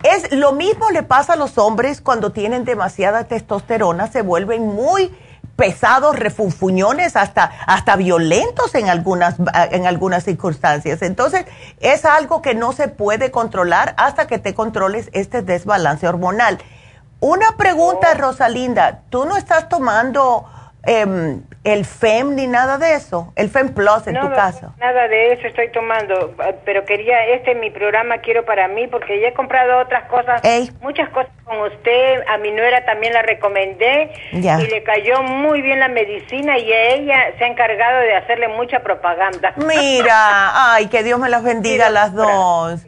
[0.02, 5.12] Es lo mismo le pasa a los hombres cuando tienen demasiada testosterona, se vuelven muy
[5.58, 9.34] pesados, refunfuñones, hasta, hasta violentos en algunas,
[9.72, 11.02] en algunas circunstancias.
[11.02, 11.46] Entonces,
[11.80, 16.58] es algo que no se puede controlar hasta que te controles este desbalance hormonal.
[17.18, 18.18] Una pregunta, oh.
[18.18, 20.46] Rosalinda, ¿tú no estás tomando
[20.88, 24.72] eh, el FEM ni nada de eso, el FEM Plus en tu caso.
[24.78, 26.34] Nada de eso estoy tomando,
[26.64, 30.40] pero quería, este mi programa quiero para mí porque ya he comprado otras cosas,
[30.80, 35.78] muchas cosas con usted, a mi nuera también la recomendé y le cayó muy bien
[35.78, 39.52] la medicina y ella se ha encargado de hacerle mucha propaganda.
[39.56, 42.80] Mira, ay, que Dios me las bendiga a las dos.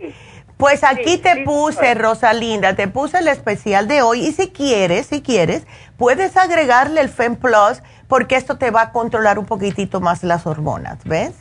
[0.60, 5.22] Pues aquí te puse, Rosalinda, te puse el especial de hoy y si quieres, si
[5.22, 5.66] quieres,
[6.00, 10.46] puedes agregarle el FEM Plus porque esto te va a controlar un poquitito más las
[10.46, 11.34] hormonas, ¿ves?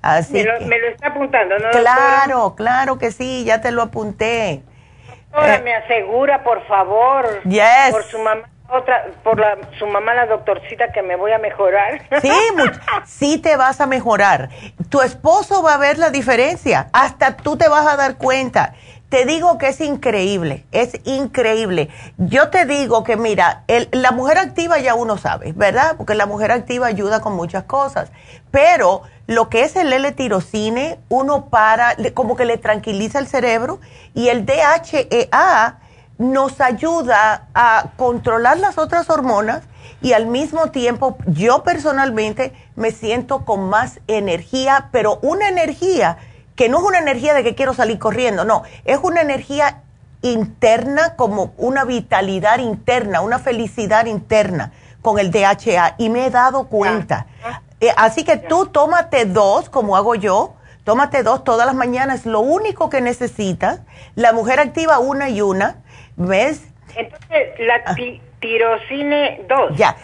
[0.00, 1.70] Así me, lo, me lo está apuntando, ¿no?
[1.70, 4.62] Claro, claro que sí, ya te lo apunté.
[5.32, 7.90] Ahora eh, me asegura, por favor, yes.
[7.90, 12.00] por su mamá otra por la, su mamá la doctorcita que me voy a mejorar.
[12.22, 12.30] Sí,
[13.04, 14.50] sí te vas a mejorar.
[14.88, 18.74] Tu esposo va a ver la diferencia, hasta tú te vas a dar cuenta.
[19.14, 21.88] Te digo que es increíble, es increíble.
[22.18, 23.62] Yo te digo que mira,
[23.92, 25.94] la mujer activa ya uno sabe, ¿verdad?
[25.96, 28.10] Porque la mujer activa ayuda con muchas cosas,
[28.50, 33.78] pero lo que es el L-tirocine, uno para, como que le tranquiliza el cerebro
[34.14, 35.78] y el DHEA
[36.18, 39.62] nos ayuda a controlar las otras hormonas
[40.02, 46.18] y al mismo tiempo yo personalmente me siento con más energía, pero una energía
[46.54, 49.82] que no es una energía de que quiero salir corriendo, no, es una energía
[50.22, 56.68] interna como una vitalidad interna, una felicidad interna con el DHA y me he dado
[56.68, 57.26] cuenta.
[57.80, 60.54] Eh, así que tú tómate dos, como hago yo,
[60.84, 63.80] tómate dos todas las mañanas, lo único que necesitas.
[64.14, 65.76] La mujer activa una y una,
[66.16, 66.62] ¿ves?
[66.96, 67.94] Entonces, la ah.
[68.40, 69.76] tirosine dos.
[69.76, 69.96] Ya,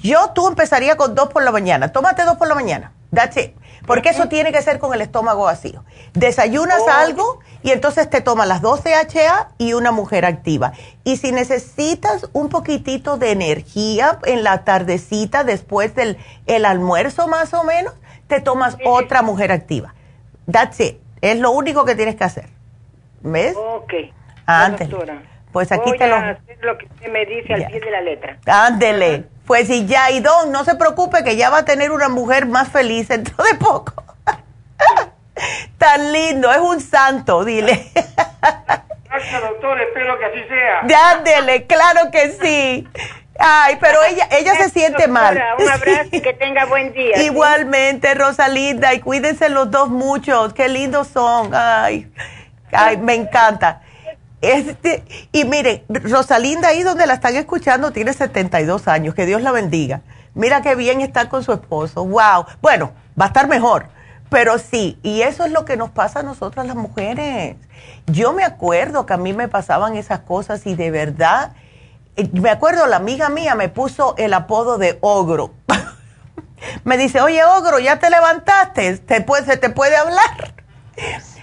[0.00, 3.54] yo tú empezaría con dos por la mañana, tómate dos por la mañana, that's it.
[3.90, 5.82] Porque eso tiene que ser con el estómago vacío.
[6.12, 6.90] Desayunas oh.
[6.90, 10.74] algo y entonces te tomas las dos DHA y una mujer activa.
[11.02, 17.52] Y si necesitas un poquitito de energía en la tardecita después del el almuerzo más
[17.52, 17.92] o menos,
[18.28, 19.92] te tomas otra mujer activa.
[20.48, 20.98] That's it.
[21.20, 22.46] Es lo único que tienes que hacer.
[23.22, 23.56] ¿Ves?
[23.56, 23.92] Ok.
[24.46, 24.88] Antes.
[25.50, 26.14] Pues aquí te lo...
[26.14, 28.38] Hacer lo que usted me dice al pie de la letra.
[28.46, 29.24] Ándele.
[29.50, 32.46] Pues y ya, y Don, no se preocupe que ya va a tener una mujer
[32.46, 34.04] más feliz dentro de poco.
[35.76, 37.90] Tan lindo, es un santo, dile.
[39.06, 40.82] Gracias, doctor, espero que así sea.
[40.84, 42.88] Dándele, claro que sí.
[43.40, 45.42] Ay, pero ella, ella se siente mal.
[45.58, 47.16] Un abrazo y que tenga buen día.
[47.16, 47.24] ¿sí?
[47.24, 50.54] Igualmente, Rosalinda, y cuídense los dos mucho.
[50.54, 51.50] Qué lindos son.
[51.52, 52.08] Ay,
[52.70, 53.82] ay, me encanta.
[54.40, 59.52] Este, y miren, Rosalinda ahí donde la están escuchando tiene 72 años, que Dios la
[59.52, 60.00] bendiga.
[60.34, 62.06] Mira qué bien está con su esposo.
[62.06, 62.46] Wow.
[62.62, 63.88] Bueno, va a estar mejor.
[64.30, 67.56] Pero sí, y eso es lo que nos pasa a nosotras las mujeres.
[68.06, 71.52] Yo me acuerdo que a mí me pasaban esas cosas y de verdad,
[72.16, 75.52] eh, me acuerdo la amiga mía me puso el apodo de ogro.
[76.84, 80.54] me dice, oye ogro, ya te levantaste, ¿Te puede, se te puede hablar.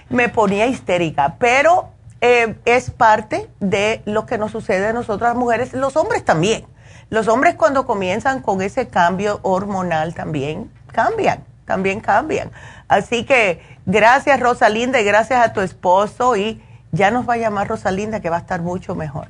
[0.08, 5.72] me ponía histérica, pero eh, es parte de lo que nos sucede a nosotras mujeres,
[5.72, 6.66] los hombres también.
[7.10, 12.50] Los hombres cuando comienzan con ese cambio hormonal también cambian, también cambian.
[12.88, 16.60] Así que gracias Rosalinda y gracias a tu esposo y
[16.92, 19.28] ya nos va a llamar Rosalinda que va a estar mucho mejor.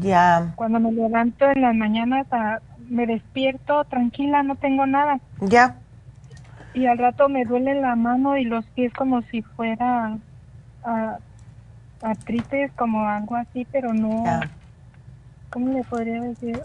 [0.00, 2.26] Ya, Cuando me levanto en las mañanas,
[2.90, 5.18] me despierto tranquila, no tengo nada.
[5.40, 5.76] ya.
[6.74, 10.18] Y al rato me duele la mano y los pies como si fuera
[10.84, 11.18] ah,
[12.02, 14.24] artritis, como algo así, pero no.
[14.24, 14.50] Ya.
[15.50, 16.60] ¿Cómo le podría decir?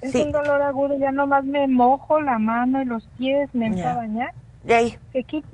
[0.00, 0.22] Es Sí.
[0.22, 3.92] un dolor agudo, ya nomás me mojo la mano y los pies, me Ya.
[3.92, 4.30] a bañar,
[4.62, 4.98] De ahí.
[5.12, 5.48] se quita.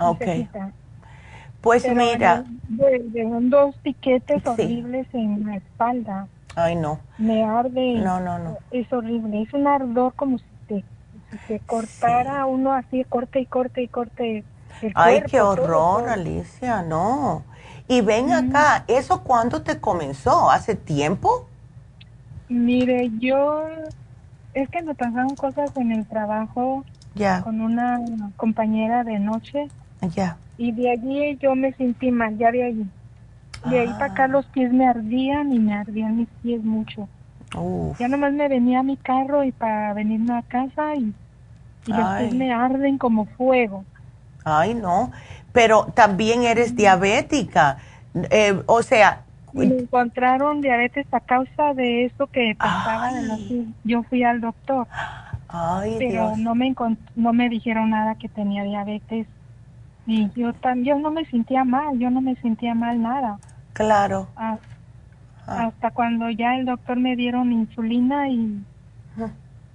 [0.00, 0.18] Ok.
[0.20, 0.70] se quita.
[1.60, 2.44] Pues Pero mira.
[2.68, 4.48] De, de un- dos piquetes Sí.
[4.48, 6.28] horribles en la espalda.
[6.54, 7.00] Ay, no.
[7.18, 7.94] Me arde.
[7.96, 8.56] No, no, no.
[8.70, 9.42] Es horrible.
[9.42, 10.84] Es un ardor como si te,
[11.30, 14.44] si te cortara uno así, corte y corte y corte.
[14.80, 16.12] el Ay, cuerpo, qué horror, todo.
[16.12, 17.44] Alicia, no.
[17.88, 20.50] Y ven acá, ¿eso cuándo te comenzó?
[20.50, 21.46] ¿Hace tiempo?
[22.48, 23.62] Mire, yo.
[24.54, 26.84] Es que me pasaron cosas en el trabajo
[27.14, 27.98] Ya, con una
[28.36, 29.70] compañera de noche
[30.16, 30.36] ya.
[30.58, 32.86] Y de allí yo me sentí mal, ya de allí.
[33.70, 34.12] De ahí para Ah.
[34.12, 37.08] acá los pies me ardían y me ardían mis pies mucho.
[37.56, 37.98] Uf.
[37.98, 41.12] Ya nomás me venía a mi carro y para venirme a casa y,
[41.86, 43.84] y los pies me arden como fuego.
[44.44, 45.10] Ay, no.
[45.52, 47.78] Pero también eres diabética.
[48.30, 49.22] Eh, o sea,
[49.52, 53.12] me encontraron diabetes a causa de eso que pasaba.
[53.12, 54.86] de los- yo fui al doctor,
[55.48, 56.38] ay, pero Dios.
[56.38, 56.74] no me
[57.16, 59.26] no me dijeron nada que tenía diabetes.
[60.06, 63.38] Y yo también no me sentía mal, yo no me sentía mal nada.
[63.72, 64.28] Claro.
[64.36, 64.58] Ah,
[65.48, 65.66] Ah.
[65.66, 68.60] Hasta cuando ya el doctor me dieron insulina y,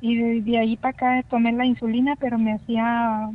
[0.01, 3.29] y de, de ahí para acá tomé la insulina, pero me hacía,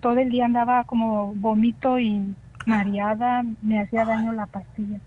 [0.00, 2.34] todo el día andaba como vomito y
[2.66, 4.98] mareada, me hacía daño la pastilla.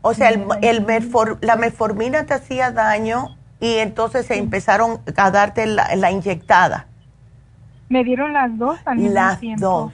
[0.00, 5.30] O sea, el, el metfor- la metformina te hacía daño y entonces se empezaron a
[5.30, 6.86] darte la, la inyectada.
[7.90, 9.92] Me dieron las dos mismo Las dos.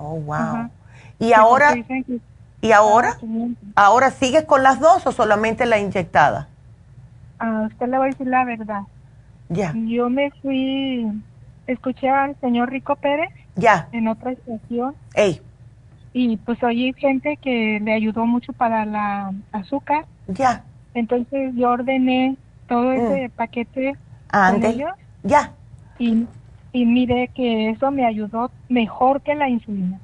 [0.00, 0.34] Oh, wow.
[0.36, 0.70] Ajá.
[1.18, 1.76] ¿Y Sí, ahora,
[2.62, 3.16] y ahora,
[3.76, 6.48] ahora sigues con las dos o solamente la inyectada?
[7.38, 8.82] A usted le voy a decir la verdad.
[9.48, 11.06] Ya, Yo me fui,
[11.66, 13.88] escuché al señor Rico Pérez ya.
[13.92, 15.42] en otra estación Ey,
[16.12, 20.06] y pues oí gente que le ayudó mucho para la azúcar.
[20.28, 20.64] ya.
[20.94, 22.36] Entonces yo ordené
[22.68, 23.94] todo ese paquete
[24.62, 24.90] ellos
[25.22, 25.52] Ya.
[25.98, 26.26] y,
[26.72, 29.98] y miré que eso me ayudó mejor que la insulina.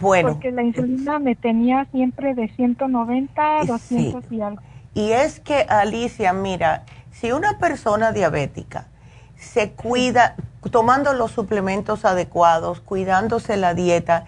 [0.00, 3.66] Bueno, Porque la insulina me tenía siempre de 190, Sí.
[3.68, 4.62] 200 y algo.
[4.94, 8.86] y es que, Alicia, mira, si una persona diabética
[9.36, 10.34] se cuida
[10.70, 14.24] tomando los suplementos adecuados, cuidándose la dieta,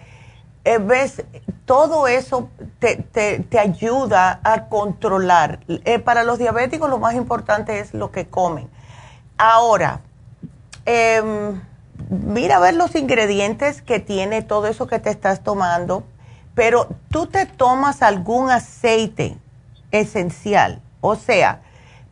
[0.63, 1.23] eh, ves,
[1.65, 5.59] todo eso te, te, te ayuda a controlar.
[5.67, 8.67] Eh, para los diabéticos lo más importante es lo que comen.
[9.37, 10.01] Ahora,
[10.85, 11.61] em,
[12.09, 16.03] mira a ver los ingredientes que tiene todo eso que te estás tomando,
[16.55, 19.37] pero tú te tomas algún aceite
[19.91, 21.61] esencial, o sea,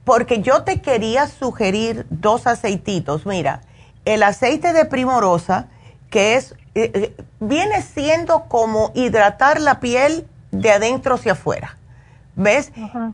[0.03, 3.61] porque yo te quería sugerir dos aceititos, mira,
[4.05, 5.67] el aceite de primorosa,
[6.09, 11.77] que es, eh, eh, viene siendo como hidratar la piel de adentro hacia afuera,
[12.35, 12.71] ¿ves?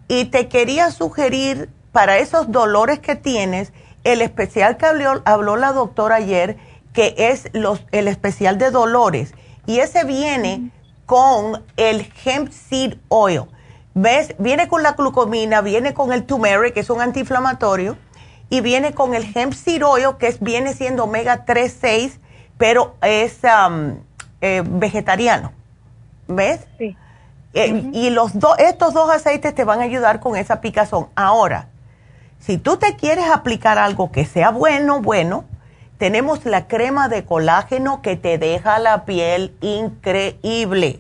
[0.07, 3.73] Y te quería sugerir para esos dolores que tienes,
[4.06, 6.57] el especial que habló, habló la doctora ayer,
[6.94, 9.34] que es los, el especial de dolores,
[9.65, 10.72] y ese viene
[11.06, 13.44] con el hemp seed oil.
[13.94, 14.36] ¿Ves?
[14.40, 17.98] Viene con la glucomina, viene con el turmeric, que es un antiinflamatorio,
[18.49, 22.19] y viene con el hemp seed oil, que es, viene siendo omega 3, 6,
[22.57, 23.98] pero es um,
[24.41, 25.52] eh, vegetariano.
[26.27, 26.61] ¿Ves?
[26.77, 26.95] Sí.
[27.53, 31.07] Eh, Y los estos dos aceites te van a ayudar con esa picazón.
[31.15, 31.69] Ahora,
[32.45, 35.45] si tú te quieres aplicar algo que sea bueno, bueno,
[35.97, 40.99] tenemos la crema de colágeno que te deja la piel increíble.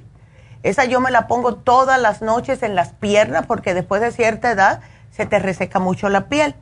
[0.63, 4.49] Esa yo me la pongo todas las noches en las piernas porque después de cierta
[4.49, 4.79] edad
[5.11, 6.55] se te reseca mucho la piel.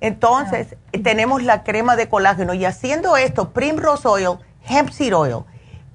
[0.00, 0.74] Entonces,
[1.04, 4.38] tenemos la crema de colágeno y haciendo esto, Primrose Oil,
[4.68, 5.44] Hemp Seed Oil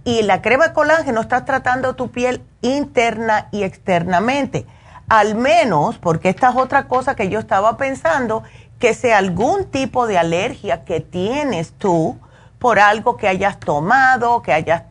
[0.05, 4.65] y la crema de colágeno está tratando tu piel interna y externamente.
[5.07, 8.43] Al menos, porque esta es otra cosa que yo estaba pensando,
[8.79, 12.17] que sea algún tipo de alergia que tienes tú
[12.59, 14.83] por algo que hayas tomado, que hayas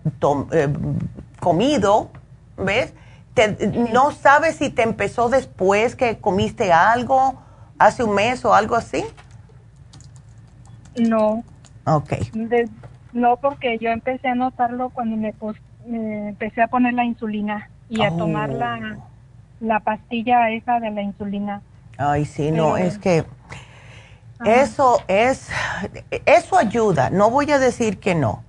[0.52, 0.68] eh,
[1.40, 2.10] comido,
[2.56, 2.94] ¿ves?
[3.92, 7.34] ¿No sabes si te empezó después que comiste algo,
[7.78, 9.04] hace un mes o algo así?
[10.96, 11.42] No.
[11.84, 12.12] Ok.
[13.12, 15.34] No, porque yo empecé a notarlo cuando me,
[16.28, 18.56] empecé a poner la insulina y a tomar
[19.64, 21.62] la, la, pastilla esa de la insulina.
[21.98, 23.24] Ay, sí, no, es que
[24.44, 25.48] eso es,
[26.26, 28.42] eso ayuda, no voy a decir que no.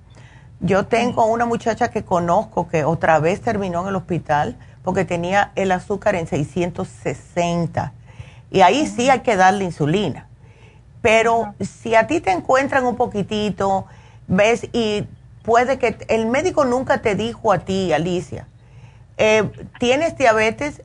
[0.60, 5.52] Yo tengo una muchacha que conozco que otra vez terminó en el hospital porque tenía
[5.56, 7.94] el azúcar en 660
[8.52, 10.28] y ahí sí hay que darle insulina.
[11.02, 13.86] Pero si a ti te encuentran un poquitito,
[14.28, 14.68] ¿Ves?
[14.74, 15.06] Y
[15.44, 18.48] puede que el médico nunca te dijo a ti, Alicia,
[19.18, 20.82] eh, tienes diabetes,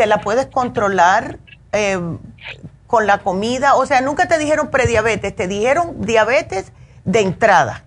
[0.00, 1.36] te la puedes controlar
[1.72, 2.00] eh,
[2.86, 6.72] con la comida, o sea, nunca te dijeron prediabetes, te dijeron diabetes
[7.04, 7.84] de entrada.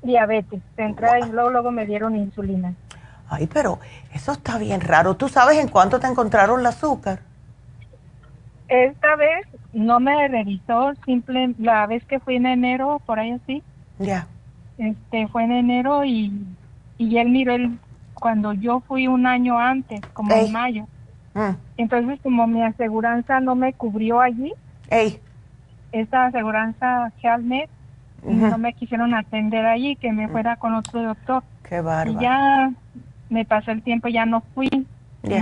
[0.00, 2.72] Diabetes, de entrada y luego, luego me dieron insulina.
[3.28, 3.78] Ay, pero
[4.14, 5.16] eso está bien raro.
[5.16, 7.18] ¿Tú sabes en cuánto te encontraron el azúcar?
[8.68, 13.62] Esta vez no me revisó, simple, la vez que fui en enero, por ahí así,
[13.98, 14.26] ya.
[14.78, 16.32] Este, fue en enero y,
[16.96, 17.78] y él miró el,
[18.14, 20.86] cuando yo fui un año antes, como en mayo.
[21.38, 21.56] Mm.
[21.76, 24.52] Entonces, como mi aseguranza no me cubrió allí,
[24.90, 25.20] Ey.
[25.92, 27.70] esta aseguranza Helmet,
[28.24, 31.44] no me quisieron atender allí, que me fuera con otro doctor.
[31.62, 32.18] Qué bárbaro.
[32.18, 32.72] Y ya
[33.30, 34.68] me pasó el tiempo, ya no fui.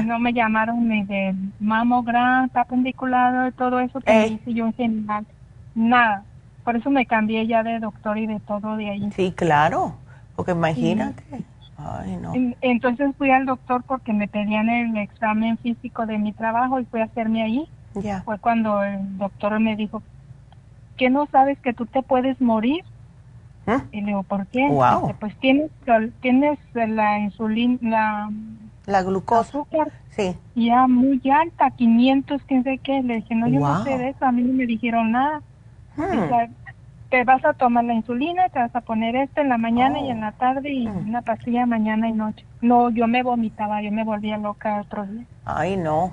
[0.04, 5.26] no me llamaron ni de mamograma, apendiculado, todo eso que hice yo en general.
[5.74, 6.24] Nada.
[6.64, 9.10] Por eso me cambié ya de doctor y de todo de ahí.
[9.12, 9.94] Sí, claro,
[10.34, 11.22] porque imagínate.
[11.78, 12.32] Ay, no.
[12.60, 17.00] Entonces fui al doctor porque me pedían el examen físico de mi trabajo y fui
[17.00, 17.68] a hacerme ahí.
[18.24, 20.02] Fue cuando el doctor me dijo,
[20.96, 22.84] ¿qué no sabes que tú te puedes morir?
[23.66, 23.78] ¿Eh?
[23.92, 24.68] Y le digo, ¿por qué?
[24.68, 25.14] Wow.
[25.18, 25.70] pues tienes,
[26.20, 28.30] tienes la insulina, la,
[28.86, 29.40] la glucosa.
[29.40, 30.36] Azúcar sí.
[30.54, 33.02] ya muy alta, 500, quién sé qué.
[33.02, 35.42] Le dije, no, yo no sé de eso, a mí no me dijeron nada.
[35.96, 36.52] Hmm.
[37.10, 40.10] Te vas a tomar la insulina, te vas a poner esto en la mañana y
[40.10, 41.08] en la tarde y hmm.
[41.08, 42.44] una pastilla mañana y noche.
[42.60, 45.24] No, yo me vomitaba, yo me volvía loca otro día.
[45.44, 46.12] Ay, no.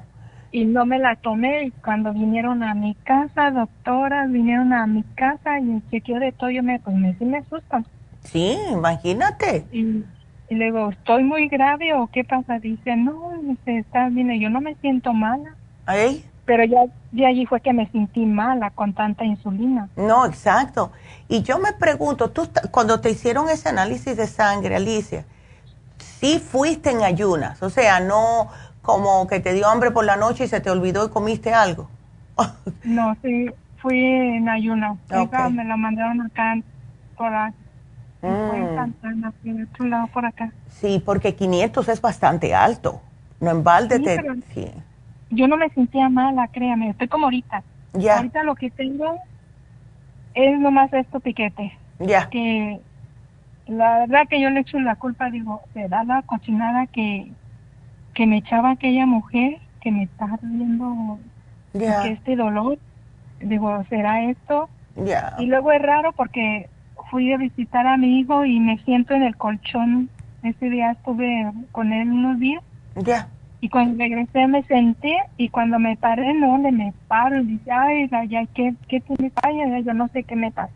[0.52, 5.04] Y no me la tomé y cuando vinieron a mi casa, doctoras, vinieron a mi
[5.16, 7.86] casa y el chequeo de todo, yo me, pues me, sí me asustan.
[8.22, 9.66] Sí, imagínate.
[9.72, 10.04] Y,
[10.50, 12.60] y le digo, ¿estoy muy grave o qué pasa?
[12.60, 15.56] Dice, no, dice, está bien, yo no me siento mala.
[15.88, 16.24] ¿Ay?
[16.46, 19.90] Pero ya de allí fue que me sentí mala con tanta insulina.
[19.96, 20.92] No, exacto.
[21.30, 25.26] Y yo me pregunto, tú cuando te hicieron ese análisis de sangre, Alicia,
[25.98, 28.50] sí fuiste en ayunas, o sea, no
[28.82, 31.90] como que te dio hambre por la noche y se te olvidó y comiste algo.
[32.84, 34.98] no, sí, fui en ayunas.
[35.10, 36.58] Me la mandaron acá
[37.16, 37.54] por acá.
[38.22, 38.94] Mm.
[40.14, 40.52] por acá.
[40.70, 43.02] Sí, porque 500 es bastante alto.
[43.40, 44.22] No en balde te...
[44.54, 44.72] Sí
[45.34, 47.64] yo no me sentía mala, créame, estoy como ahorita.
[47.94, 48.18] Ya.
[48.18, 49.18] Ahorita lo que tengo
[50.34, 51.78] es nomás esto piquete.
[52.00, 52.30] Ya.
[52.30, 52.80] Que
[53.68, 57.32] la verdad que yo le echo la culpa, digo, da la cochinada que,
[58.14, 60.40] que me echaba aquella mujer que me está
[61.74, 62.78] que este dolor.
[63.42, 64.70] Digo, ¿será esto?
[64.96, 65.36] Ya.
[65.40, 66.70] Y luego es raro porque
[67.12, 70.10] fui a visitar a mi hijo y me siento en el colchón.
[70.44, 72.64] Ese día estuve con él unos días.
[72.96, 73.28] Ya.
[73.64, 77.72] Y cuando regresé me senté y cuando me paré, no, le me paro y dice,
[77.72, 79.48] ay, ya, ¿qué, qué me pasa?
[79.86, 80.74] Yo no sé qué me pasa.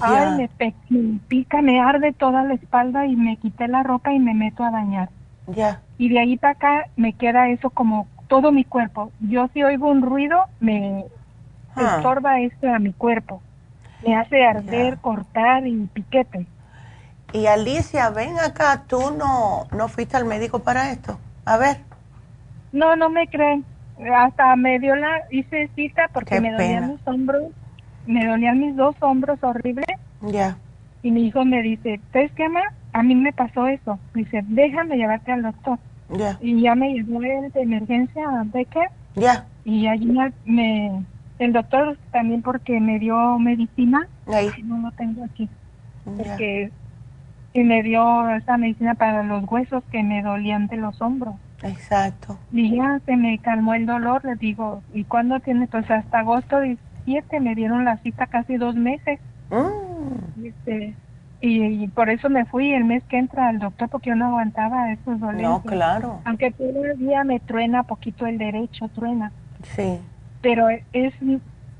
[0.00, 0.48] Ay,
[0.88, 4.62] me, pica, me arde toda la espalda y me quité la ropa y me meto
[4.62, 5.08] a dañar.
[5.48, 5.80] Ya.
[5.98, 9.10] Y de ahí para acá me queda eso como todo mi cuerpo.
[9.18, 11.06] Yo si oigo un ruido, me
[11.74, 11.96] Ah.
[11.96, 13.42] estorba esto a mi cuerpo.
[14.06, 16.46] Me hace arder, cortar y piquete.
[17.32, 21.18] Y Alicia, ven acá, tú no, no fuiste al médico para esto.
[21.44, 21.78] A ver.
[22.72, 23.64] No, no me creen.
[24.14, 27.42] Hasta me dio la, hice cita porque Qué me dolían mis hombros,
[28.06, 29.84] me dolían mis dos hombros horrible.
[30.22, 30.56] Ya.
[31.02, 32.62] Y mi hijo me dice, ¿sabes qué, ma?
[32.92, 33.98] A mí me pasó eso.
[34.14, 35.78] Dice, déjame llevarte al doctor.
[36.16, 36.38] Ya.
[36.40, 38.88] Y ya me llevó de emergencia a Becker.
[39.14, 39.46] Ya.
[39.64, 41.04] Y allí me, me-
[41.38, 44.06] el doctor también porque me dio medicina.
[44.26, 44.50] Ahí.
[44.64, 45.48] No lo tengo aquí.
[46.04, 46.70] Porque
[47.54, 51.34] y me dio esa medicina para los huesos que me dolían de los hombros.
[51.62, 52.38] Exacto.
[52.50, 55.66] Y ya se me calmó el dolor, le digo, ¿y cuándo tiene?
[55.66, 59.20] Pues hasta agosto 17 me dieron la cita casi dos meses.
[59.50, 60.42] Mm.
[60.42, 60.94] Y, este,
[61.40, 64.26] y, y por eso me fui el mes que entra al doctor porque yo no
[64.26, 65.42] aguantaba esos dolores.
[65.42, 66.20] No, claro.
[66.24, 69.30] Aunque todavía me truena poquito el derecho, truena.
[69.76, 69.98] Sí.
[70.40, 70.80] Pero es,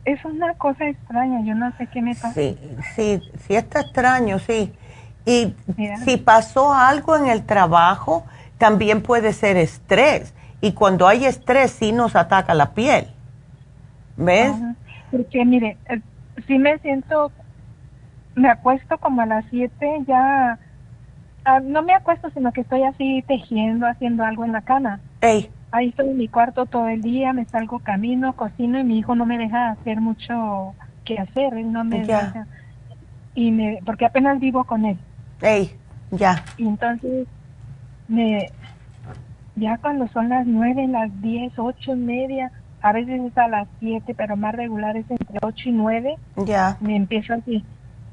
[0.05, 2.33] es una cosa extraña, yo no sé qué me pasa.
[2.33, 2.57] Sí,
[2.95, 4.73] sí, sí está extraño, sí.
[5.25, 5.55] Y
[6.05, 8.25] si pasó algo en el trabajo,
[8.59, 10.35] también puede ser estrés.
[10.61, 13.07] Y cuando hay estrés, sí nos ataca la piel.
[14.17, 14.53] ¿Ves?
[14.53, 14.75] Ajá.
[15.11, 16.01] Porque mire, eh,
[16.47, 17.31] sí me siento,
[18.35, 20.59] me acuesto como a las 7 ya,
[21.45, 25.01] ah, no me acuesto, sino que estoy así tejiendo, haciendo algo en la cama.
[25.21, 28.99] Ey, Ahí estoy en mi cuarto todo el día, me salgo camino, cocino y mi
[28.99, 30.75] hijo no me deja hacer mucho
[31.05, 32.27] que hacer, él no me Ya.
[32.27, 32.47] deja.
[33.35, 34.99] Y me, porque apenas vivo con él.
[35.43, 35.73] Ey,
[36.11, 36.43] ya.
[36.57, 37.27] Y entonces,
[38.09, 38.49] me,
[39.57, 42.51] ya cuando son las nueve, las diez, ocho y media,
[42.81, 46.77] a veces es a las siete, pero más regular es entre ocho y nueve, Ya.
[46.81, 47.65] me empiezo así,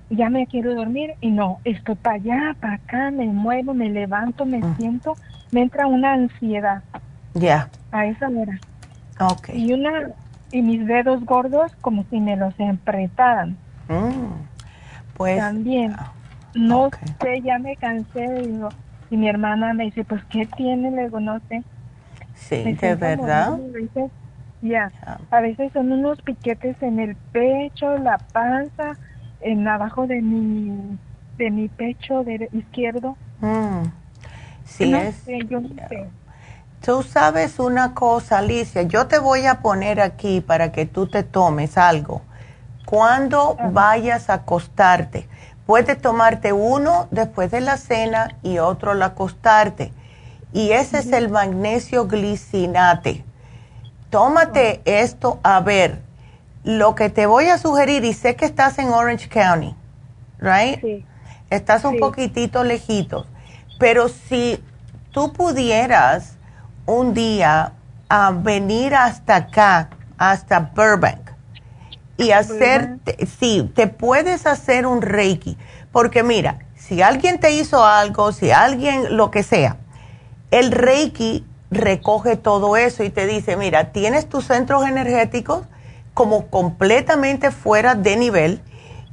[0.10, 4.46] ya me quiero dormir y no, estoy para allá, para acá, me muevo, me levanto,
[4.46, 4.76] me Mm.
[4.78, 5.18] siento,
[5.52, 6.84] me entra una ansiedad
[7.34, 7.70] Ya.
[7.92, 8.60] a esa hora.
[9.20, 9.50] Ok.
[9.54, 9.92] Y una,
[10.52, 13.58] y mis dedos gordos como si me los apretaran
[13.88, 14.26] Mm.
[15.18, 15.96] Pues, también.
[16.54, 18.76] No sé, ya me cansé, digo,
[19.10, 20.92] y mi hermana me dice, pues, ¿qué tiene?
[20.92, 21.66] Le digo, no sé.
[22.34, 23.60] sí, Me de verdad.
[23.60, 24.12] morir, a veces,
[24.62, 25.20] ya, Ya.
[25.30, 28.98] a veces son unos piquetes en el pecho, la panza,
[29.40, 31.00] en abajo de mi,
[31.38, 33.20] de mi pecho dere- izquierdo.
[33.42, 33.92] Mm.
[34.66, 35.16] Sí, no es.
[35.24, 36.14] sé, yo no sé.
[36.82, 41.24] Tú sabes una cosa, Alicia, yo te voy a poner aquí para que tú te
[41.24, 42.22] tomes algo.
[42.86, 45.28] Cuando vayas a acostarte,
[45.70, 49.94] puedes tomarte uno después de la cena y otro al acostarte.
[50.52, 53.24] Y ese es el magnesio glicinate.
[54.10, 56.02] Tómate esto a ver.
[56.64, 59.76] Lo que te voy a sugerir, y sé que estás en Orange County,
[60.40, 60.82] ¿right?
[60.82, 61.06] Sí.
[61.52, 62.00] Estás un Sí.
[62.00, 63.28] poquitito lejitos,
[63.78, 64.64] pero si
[65.12, 66.34] tú pudieras
[66.88, 67.74] un día
[68.10, 71.29] a venir hasta acá, hasta Burbank,
[72.20, 75.58] y hacerte, sí, te puedes hacer un Reiki,
[75.94, 79.78] porque mira, si alguien te hizo algo, si alguien, lo que sea,
[80.52, 85.64] el Reiki recoge todo eso y te dice, mira, tienes tus centros energéticos
[86.14, 88.62] como completamente fuera de nivel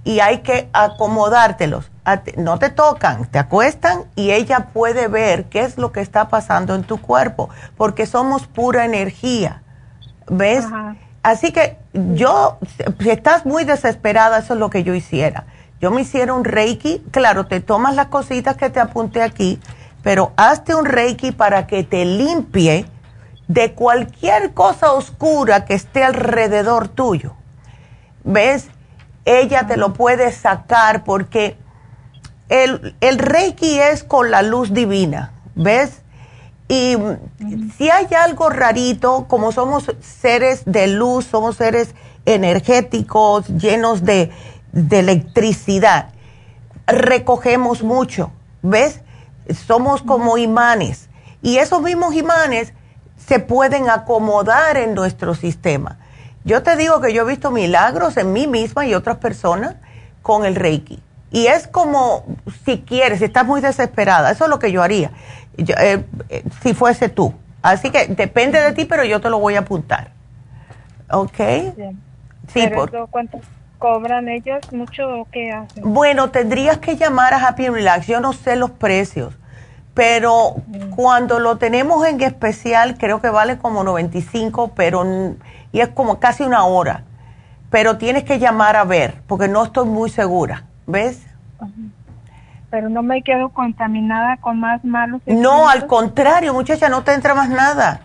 [0.03, 1.93] y hay que acomodártelos.
[2.37, 6.75] No te tocan, te acuestan y ella puede ver qué es lo que está pasando
[6.75, 9.63] en tu cuerpo, porque somos pura energía.
[10.29, 10.65] ¿Ves?
[10.65, 10.97] Ajá.
[11.27, 12.57] Así que yo,
[13.01, 15.47] si estás muy desesperada, eso es lo que yo hiciera.
[15.81, 19.59] Yo me hiciera un reiki, claro, te tomas las cositas que te apunté aquí,
[20.05, 22.87] pero hazte un reiki para que te limpie
[23.49, 27.35] de cualquier cosa oscura que esté alrededor tuyo.
[28.23, 28.69] ¿Ves?
[29.25, 31.57] Ella te lo puede sacar porque
[32.49, 36.03] el, el reiki es con la luz divina, ¿ves?
[36.69, 36.97] Y
[37.77, 41.95] si hay algo rarito, como somos seres de luz, somos seres
[42.25, 44.33] energéticos, llenos de,
[44.73, 46.09] de electricidad,
[46.87, 48.33] recogemos mucho,
[48.63, 49.01] ¿ves?
[49.67, 51.09] Somos como imanes.
[51.41, 52.73] Y esos mismos imanes
[53.17, 55.99] se pueden acomodar en nuestro sistema.
[56.45, 59.77] Yo te digo que yo he visto milagros en mí misma y otras personas
[60.23, 61.03] con el Reiki.
[61.31, 62.25] Y es como,
[62.65, 65.11] si quieres, si estás muy desesperada, eso es lo que yo haría,
[65.57, 67.35] yo, eh, eh, si fuese tú.
[67.63, 70.11] Así que depende de ti, pero yo te lo voy a apuntar.
[71.11, 71.39] ¿Ok?
[71.77, 72.01] Bien.
[72.49, 73.41] Sí, Pero por, eso, ¿cuánto
[73.79, 74.61] cobran ellos?
[74.73, 75.83] ¿Mucho o qué hacen?
[75.93, 78.07] Bueno, tendrías que llamar a Happy Relax.
[78.07, 79.35] Yo no sé los precios,
[79.95, 80.57] pero
[80.95, 85.05] cuando lo tenemos en especial, creo que vale como 95, pero
[85.73, 87.03] y es como casi una hora.
[87.71, 90.65] Pero tienes que llamar a ver, porque no estoy muy segura.
[90.87, 91.27] ¿Ves?
[92.71, 95.23] Pero no me quedo contaminada con más malos.
[95.27, 98.01] No, al contrario, muchacha, no te entra más nada.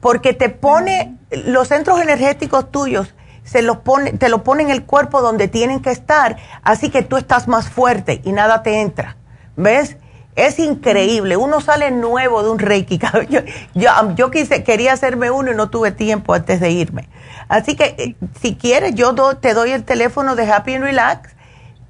[0.00, 3.14] porque te pone los centros energéticos tuyos
[3.46, 7.02] se los pone, te lo pone en el cuerpo donde tienen que estar, así que
[7.02, 9.16] tú estás más fuerte y nada te entra.
[9.56, 9.96] ¿Ves?
[10.34, 11.38] Es increíble.
[11.38, 12.98] Uno sale nuevo de un Reiki.
[13.30, 13.40] Yo,
[13.74, 17.08] yo, yo quise, quería hacerme uno y no tuve tiempo antes de irme.
[17.48, 21.35] Así que eh, si quieres, yo te doy el teléfono de Happy and Relax,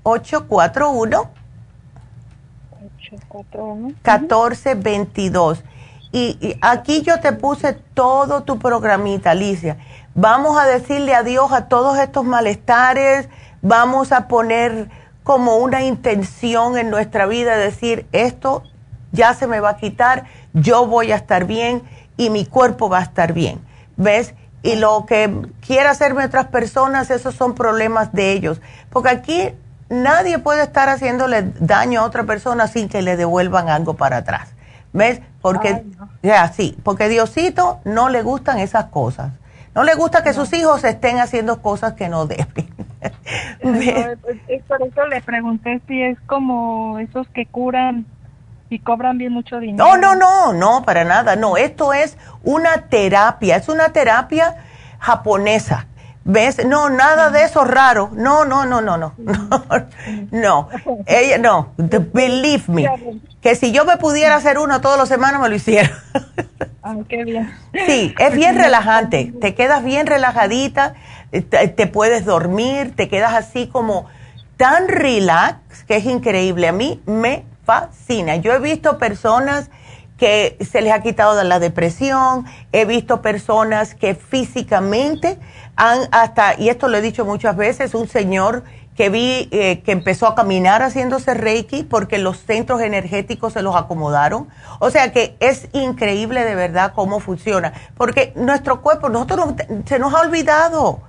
[0.02, 1.30] 841
[4.04, 5.64] 1422.
[6.12, 9.78] Y, y aquí yo te puse todo tu programita, Alicia.
[10.14, 13.30] Vamos a decirle adiós a todos estos malestares,
[13.62, 14.88] vamos a poner
[15.22, 18.62] como una intención en nuestra vida, decir, esto
[19.12, 21.82] ya se me va a quitar, yo voy a estar bien
[22.16, 23.60] y mi cuerpo va a estar bien.
[23.96, 24.34] ¿ves?
[24.62, 28.60] Y lo que quiera hacerme otras personas, esos son problemas de ellos.
[28.90, 29.50] Porque aquí
[29.88, 34.48] nadie puede estar haciéndole daño a otra persona sin que le devuelvan algo para atrás.
[34.92, 35.20] ¿Ves?
[35.42, 35.84] Porque,
[36.22, 39.32] ya, sí, porque Diosito no le gustan esas cosas.
[39.76, 42.46] No le gusta que sus hijos estén haciendo cosas que no deben.
[44.68, 48.06] por eso le pregunté si es como esos que curan
[48.70, 49.84] y cobran bien mucho dinero.
[49.84, 51.36] No, no, no, no, para nada.
[51.36, 54.56] No, esto es una terapia, es una terapia
[54.98, 55.86] japonesa.
[56.28, 56.66] ¿Ves?
[56.66, 58.10] No, nada de eso raro.
[58.12, 59.14] No, no, no, no, no.
[60.32, 60.68] No,
[61.06, 61.72] ella no.
[61.76, 63.20] Believe me.
[63.40, 65.90] Que si yo me pudiera hacer uno todos los semanas me lo hiciera.
[66.82, 67.52] Ah, qué bien.
[67.86, 69.32] Sí, es bien relajante.
[69.40, 70.94] Te quedas bien relajadita,
[71.30, 74.06] te, te puedes dormir, te quedas así como
[74.56, 76.66] tan relax que es increíble.
[76.66, 78.36] A mí me fascina.
[78.36, 79.70] Yo he visto personas
[80.16, 85.38] que se les ha quitado la depresión, he visto personas que físicamente
[85.76, 88.64] han hasta, y esto lo he dicho muchas veces, un señor
[88.96, 93.76] que vi eh, que empezó a caminar haciéndose Reiki porque los centros energéticos se los
[93.76, 94.48] acomodaron.
[94.78, 100.14] O sea que es increíble de verdad cómo funciona, porque nuestro cuerpo, nosotros se nos
[100.14, 101.00] ha olvidado,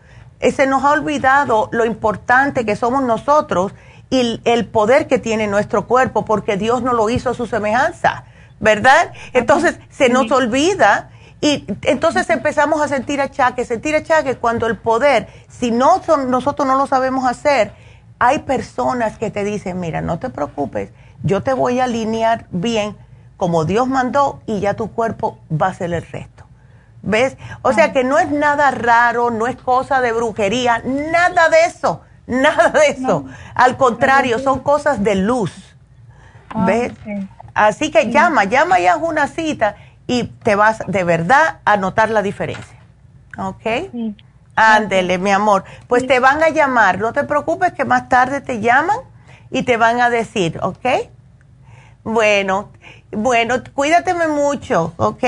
[0.42, 3.74] eh, se nos ha olvidado lo importante que somos nosotros
[4.10, 8.26] y el poder que tiene nuestro cuerpo, porque Dios no lo hizo a su semejanza,
[8.60, 9.12] ¿verdad?
[9.34, 11.10] Entonces se nos olvida
[11.42, 16.68] y entonces empezamos a sentir achaques, sentir achaques cuando el poder, si no son, nosotros
[16.68, 17.74] no lo sabemos hacer,
[18.20, 20.90] hay personas que te dicen, mira, no te preocupes,
[21.24, 22.98] yo te voy a alinear bien
[23.38, 26.46] como Dios mandó y ya tu cuerpo va a hacer el resto.
[27.04, 27.38] ¿Ves?
[27.62, 32.02] O sea que no es nada raro, no es cosa de brujería, nada de eso.
[32.28, 33.24] Nada de eso.
[33.56, 35.78] Al contrario, son cosas de luz.
[36.50, 36.92] Ah, ¿Ves?
[37.58, 42.12] Así que llama, llama y haz una cita y te vas de verdad a notar
[42.12, 42.78] la diferencia.
[43.36, 43.64] ¿Ok?
[43.92, 44.16] Sí.
[44.56, 45.64] Ándele, mi amor.
[45.88, 47.00] Pues te van a llamar.
[47.00, 48.98] No te preocupes que más tarde te llaman
[49.50, 50.86] y te van a decir, ¿ok?
[52.04, 52.70] Bueno,
[53.12, 55.24] bueno, cuídateme mucho, ¿ok?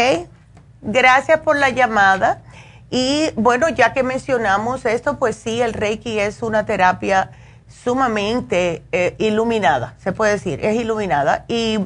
[0.84, 2.44] Gracias por la llamada.
[2.92, 7.32] Y bueno, ya que mencionamos esto, pues sí, el Reiki es una terapia
[7.68, 11.46] sumamente eh, iluminada, se puede decir, es iluminada.
[11.48, 11.80] Y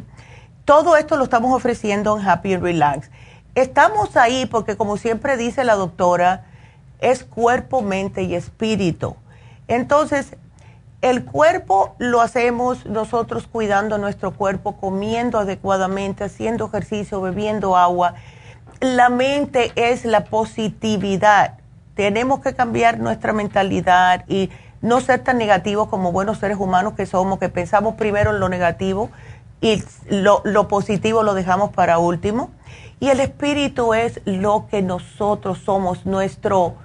[0.66, 3.10] todo esto lo estamos ofreciendo en Happy Relax.
[3.56, 6.46] Estamos ahí porque, como siempre dice la doctora,
[7.00, 9.16] es cuerpo, mente y espíritu.
[9.68, 10.36] Entonces,
[11.02, 18.16] el cuerpo lo hacemos nosotros cuidando nuestro cuerpo, comiendo adecuadamente, haciendo ejercicio, bebiendo agua
[18.84, 21.54] la mente es la positividad.
[21.96, 24.50] Tenemos que cambiar nuestra mentalidad y
[24.82, 28.50] no ser tan negativos como buenos seres humanos que somos, que pensamos primero en lo
[28.50, 29.10] negativo
[29.64, 32.52] y lo, positivo lo dejamos para último.
[33.00, 36.76] Y el espíritu es lo que nosotros somos, nuestro,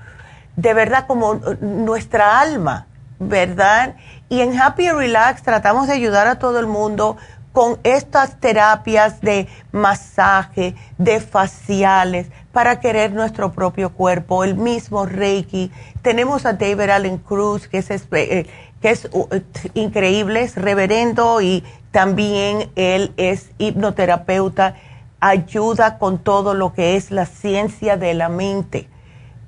[0.55, 2.87] de verdad como nuestra alma,
[3.19, 3.97] ¿verdad?
[4.29, 7.17] Y en Happy Relax tratamos de ayudar a todo el mundo
[7.53, 15.73] con estas terapias de masaje, de faciales, para querer nuestro propio cuerpo, el mismo Reiki.
[16.03, 18.47] Tenemos a David Allen Cruz, que es, eh,
[18.81, 19.29] que es uh,
[19.75, 24.77] increíble, es reverendo y también él es hipnoterapeuta,
[25.21, 28.89] ayuda con todo lo que es la ciencia de la mente,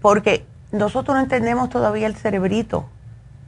[0.01, 2.87] porque nosotros no entendemos todavía el cerebrito,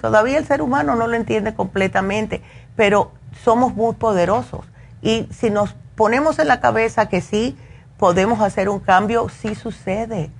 [0.01, 2.43] todavía el ser humano no lo entiende completamente,
[2.77, 3.13] pero
[3.45, 4.61] somos muy poderosos.
[5.01, 7.57] Y si nos ponemos en la cabeza que sí
[7.99, 10.31] podemos hacer un cambio, sí sucede.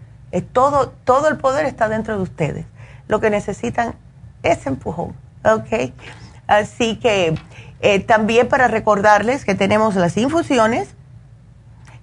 [0.53, 2.67] todo, todo el poder está dentro de ustedes.
[3.09, 3.95] Lo que necesitan
[4.43, 5.15] es empujón,
[5.45, 5.93] ¿ok?
[6.47, 7.35] Así que
[7.81, 10.95] eh, también para recordarles que tenemos las infusiones,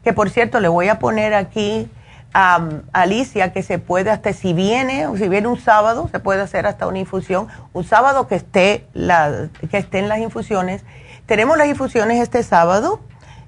[0.03, 1.89] que por cierto le voy a poner aquí
[2.33, 6.41] a Alicia que se puede hasta si viene o si viene un sábado se puede
[6.41, 7.47] hacer hasta una infusión.
[7.73, 10.83] Un sábado que esté la que estén las infusiones.
[11.25, 12.99] Tenemos las infusiones este sábado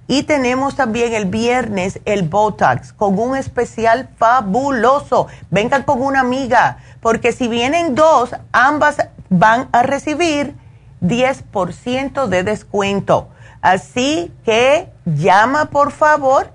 [0.07, 5.27] y tenemos también el viernes el Botox con un especial fabuloso.
[5.51, 8.97] Vengan con una amiga porque si vienen dos ambas
[9.31, 10.53] van a recibir
[11.01, 13.29] 10% de descuento
[13.61, 16.49] así que llama por favor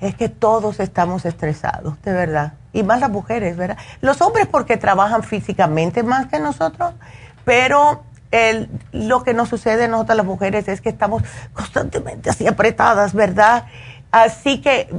[0.00, 2.52] Es que todos estamos estresados, de verdad.
[2.72, 3.78] Y más las mujeres, ¿verdad?
[4.00, 6.94] Los hombres porque trabajan físicamente más que nosotros,
[7.48, 8.02] pero
[8.92, 11.22] lo que nos sucede a nosotras las mujeres es que estamos
[11.54, 13.64] constantemente así apretadas, ¿verdad?
[14.10, 14.90] Así que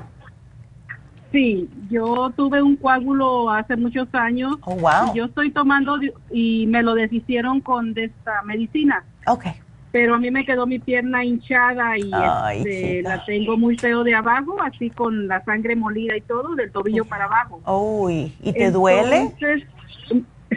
[1.31, 4.55] Sí, yo tuve un coágulo hace muchos años.
[4.65, 5.11] Oh, wow.
[5.11, 5.97] Y yo estoy tomando
[6.29, 9.03] y me lo deshicieron con esta medicina.
[9.25, 9.45] Ok.
[9.91, 12.11] Pero a mí me quedó mi pierna hinchada y
[12.57, 16.71] este, la tengo muy feo de abajo, así con la sangre molida y todo, del
[16.71, 17.61] tobillo para abajo.
[17.67, 19.31] Uy, ¿y te duele?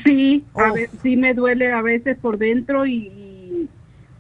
[0.05, 3.68] Sí, a sí me duele a veces por dentro y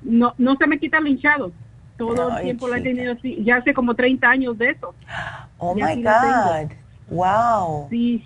[0.02, 1.52] no, no se me quita el hinchado.
[1.96, 4.94] Todo el tiempo la he tenido así, ya hace como 30 años de eso.
[5.58, 6.70] Oh my God,
[7.08, 7.86] wow.
[7.88, 8.22] Sí,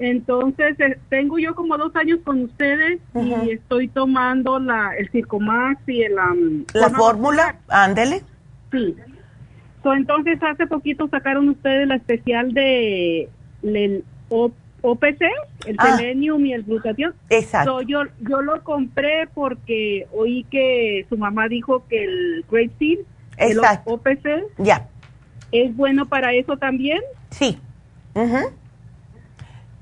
[0.00, 5.86] entonces eh, tengo yo como dos años con ustedes y estoy tomando la, el Circomax
[5.86, 6.14] y el...
[6.72, 8.22] la fórmula, ándele.
[8.72, 8.96] Sí.
[9.84, 13.28] entonces hace poquito sacaron ustedes la especial de
[13.62, 15.22] el OPC,
[15.66, 15.96] el ah.
[15.96, 17.14] Selenium y el Glutatión.
[17.28, 17.82] Exacto.
[17.82, 23.00] yo, yo lo compré porque oí que su mamá dijo que el Great Seed,
[23.36, 24.88] el OPC, ya.
[25.52, 27.00] es bueno para eso también.
[27.30, 27.58] Sí.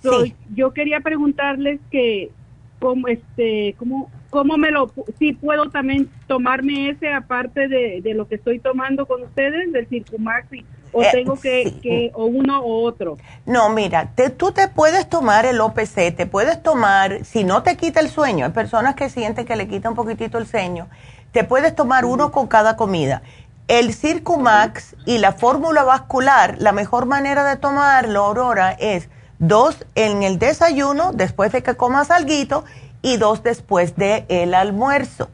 [0.02, 0.34] sí.
[0.54, 2.30] Yo quería preguntarles que,
[2.78, 8.28] cómo, este, cómo, cómo me lo, si puedo también tomarme ese aparte de, de lo
[8.28, 12.84] que estoy tomando con ustedes, del Circumax y ¿O eh, tengo que, o uno o
[12.84, 13.16] otro?
[13.46, 18.00] No, mira, tú te puedes tomar el OPC, te puedes tomar, si no te quita
[18.00, 20.88] el sueño, hay personas que sienten que le quita un poquitito el sueño,
[21.32, 23.22] te puedes tomar uno con cada comida.
[23.68, 30.22] El Circumax y la fórmula vascular, la mejor manera de tomarlo, Aurora, es dos en
[30.22, 32.64] el desayuno, después de que comas algo,
[33.02, 35.28] y dos después del el almuerzo.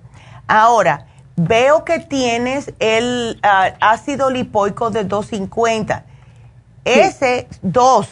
[0.46, 1.06] Ahora,
[1.36, 6.04] Veo que tienes el ah, ácido lipoico de 250.
[6.84, 8.08] Ese dos,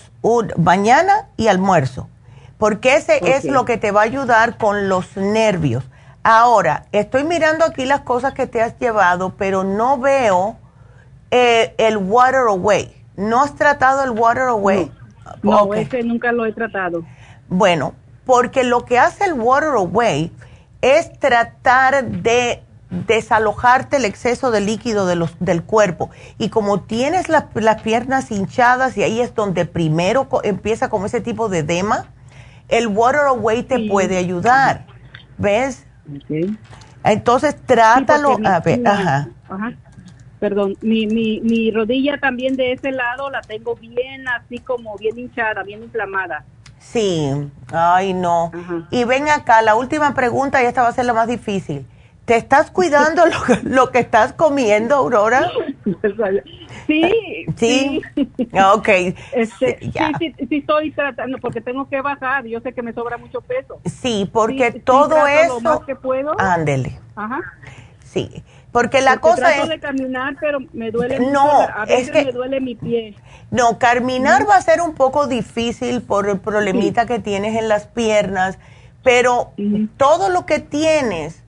[0.57, 2.09] mañana y almuerzo,
[2.57, 5.85] porque ese es lo que te va a ayudar con los nervios.
[6.25, 10.57] Ahora, estoy mirando aquí las cosas que te has llevado, pero no veo
[11.31, 12.97] eh, el Water Away.
[13.17, 14.91] ¿No has tratado el Water Away?
[15.43, 17.05] No, ese nunca lo he tratado.
[17.49, 17.95] Bueno,
[18.25, 20.33] porque lo que hace el Water Away
[20.81, 22.63] es tratar de
[22.93, 26.11] desalojarte el exceso de líquido de los, del cuerpo.
[26.39, 27.45] Y como tienes las,
[27.83, 32.07] piernas hinchadas y ahí es donde primero empieza como ese tipo de edema,
[32.69, 34.87] el water away te puede ayudar.
[35.39, 35.87] ¿Ves?
[37.05, 38.39] Entonces trátalo.
[38.45, 39.29] a ver, ajá.
[40.39, 45.17] Perdón, mi, mi, mi rodilla también de ese lado la tengo bien así como bien
[45.17, 46.45] hinchada, bien inflamada.
[46.81, 47.31] Sí,
[47.73, 48.51] ay no.
[48.91, 51.87] Y ven acá, la última pregunta y esta va a ser la más difícil.
[52.25, 55.51] ¿Te estás cuidando lo, que- lo que estás comiendo, Aurora?
[56.87, 58.03] Sí, Sí.
[58.75, 58.89] Ok.
[59.33, 62.45] Este, Sí, sí, sí, sí estoy tratando porque tengo que bajar.
[62.47, 63.79] Yo sé que me sobra mucho peso.
[63.85, 65.55] Sí, porque Sí, sí todo eso.
[65.55, 66.35] lo más que puedo.
[66.39, 66.99] Ándele.
[67.17, 67.41] Ajá.
[68.05, 68.43] Sí.
[68.73, 69.69] Porque la Porque cosa trato es.
[69.69, 71.31] de caminar, pero me duele mucho.
[71.33, 73.15] No, A es veces que- me duele mi pie.
[73.51, 77.87] No, caminar va a ser un poco difícil por el problemita que tienes en las
[77.87, 78.59] piernas,
[79.03, 79.53] pero
[79.99, 81.42] todo lo que tienes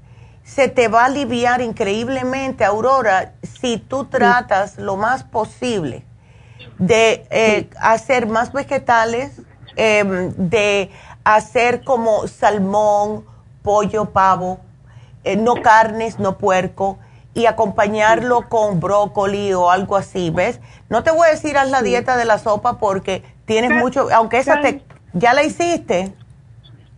[0.44, 6.04] se te va a aliviar increíblemente, Aurora, si tú tratas lo más posible
[6.78, 9.40] de eh, hacer más vegetales,
[9.76, 10.90] em, de
[11.24, 13.24] hacer como salmón,
[13.62, 14.60] pollo, pavo,
[15.24, 16.98] eh, no carnes, no puerco,
[17.32, 20.60] y acompañarlo con brócoli o algo así, ¿ves?
[20.88, 24.38] No te voy a decir haz la dieta de la sopa porque tienes mucho, aunque
[24.38, 24.84] esa te,
[25.14, 26.14] ya la hiciste.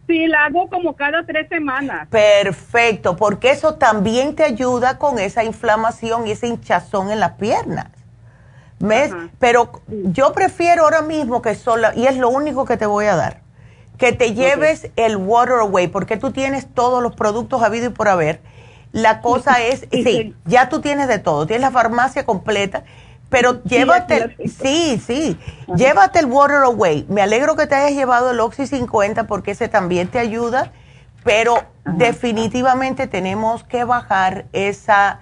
[0.07, 2.09] Sí, la hago como cada tres semanas.
[2.09, 7.89] Perfecto, porque eso también te ayuda con esa inflamación y ese hinchazón en las piernas.
[8.79, 9.13] ¿Ves?
[9.39, 13.17] Pero yo prefiero ahora mismo que solo, y es lo único que te voy a
[13.17, 13.41] dar,
[13.97, 18.09] que te lleves el Water Away, porque tú tienes todos los productos habido y por
[18.09, 18.41] haber.
[18.93, 22.85] La cosa es, sí, ya tú tienes de todo, tienes la farmacia completa,
[23.29, 25.37] pero llévate, sí, sí,
[25.75, 27.07] llévate el Water Away.
[27.09, 30.71] Me alegro que te hayas llevado el Oxy 50 porque ese también te ayuda,
[31.25, 35.21] pero definitivamente tenemos que bajar esa,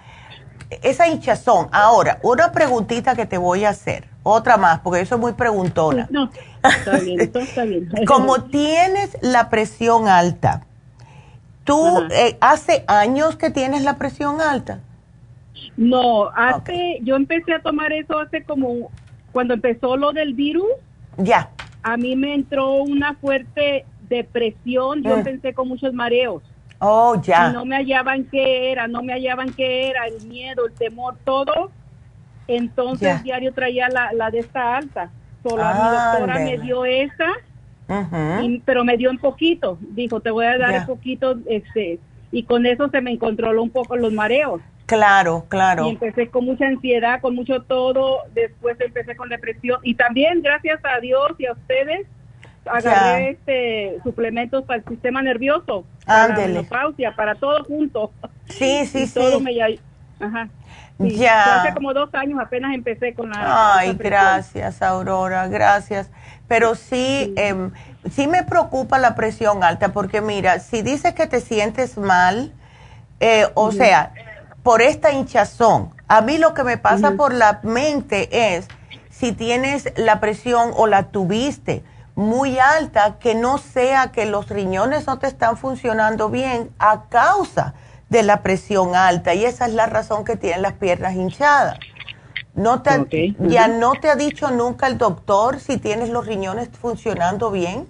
[0.83, 1.67] esa hinchazón.
[1.71, 6.07] Ahora, una preguntita que te voy a hacer, otra más, porque yo soy muy preguntona.
[6.11, 6.29] No,
[6.63, 7.89] está bien, está bien.
[8.07, 10.61] Como tienes la presión alta,
[11.63, 14.81] ¿tú eh, hace años que tienes la presión alta?
[15.77, 18.91] No, hace, yo empecé a tomar eso hace como,
[19.31, 20.67] cuando empezó lo del virus,
[21.17, 21.49] Ya.
[21.83, 25.19] a mí me entró una fuerte depresión, yo Mm.
[25.19, 26.43] empecé con muchos mareos.
[26.79, 27.49] Oh, ya.
[27.49, 31.17] Y no me hallaban qué era, no me hallaban qué era, el miedo, el temor,
[31.23, 31.71] todo.
[32.47, 33.21] Entonces Ya.
[33.23, 35.09] diario traía la, la de esta alta.
[35.41, 37.31] Solo a mi doctora me dio esa,
[37.87, 38.43] Ujú.
[38.43, 39.77] y- pero me dio en poquito.
[39.81, 41.99] Dijo, te voy a dar en poquito, este,
[42.31, 44.61] y con eso se me controló un poco los mareos.
[44.85, 45.87] Claro, claro.
[45.87, 48.19] Y empecé con mucha ansiedad, con mucho todo.
[48.35, 49.79] Después empecé con depresión.
[49.83, 52.05] Y también, gracias a Dios y a ustedes,
[52.65, 56.53] agarré este suplementos para el sistema nervioso, para la Ándele.
[56.55, 58.11] menopausia, para todo junto.
[58.47, 59.43] Sí, sí, Y todo sí.
[59.43, 59.67] me ya-
[60.19, 60.47] Ajá.
[60.99, 61.09] Sí.
[61.17, 61.61] Ya.
[61.63, 63.75] Hace como dos años apenas empecé con la.
[63.77, 66.09] Ay, gracias, Aurora, gracias.
[66.47, 67.71] Pero sí, em,
[68.11, 72.53] sí me preocupa la presión alta porque mira, si dices que te sientes mal,
[73.19, 74.13] eh, o sea,
[74.63, 78.67] por esta hinchazón, a mí lo que me pasa por la mente es
[79.09, 81.83] si tienes la presión o la tuviste
[82.15, 87.73] muy alta, que no sea que los riñones no te están funcionando bien a causa
[88.09, 91.77] de la presión alta y esa es la razón que tienen las piernas hinchadas.
[92.53, 97.51] No te, ¿Ya no te ha dicho nunca el doctor si tienes los riñones funcionando
[97.51, 97.85] bien?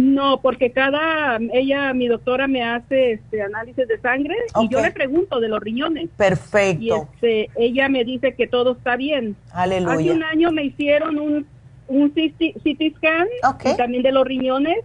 [0.00, 1.38] No, porque cada.
[1.52, 5.60] Ella, mi doctora, me hace este análisis de sangre y yo le pregunto de los
[5.60, 6.04] riñones.
[6.04, 7.08] Y Perfecto.
[7.14, 9.36] este, ella me dice que todo está bien.
[9.52, 10.12] Hace Aleluya.
[10.12, 11.46] un año me hicieron un,
[11.88, 13.26] un CT, scan
[13.64, 14.78] y también de los riñones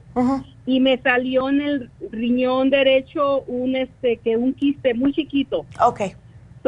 [0.66, 5.66] y me salió en el riñón derecho un este que un quiste muy chiquito.
[5.80, 6.02] Ok.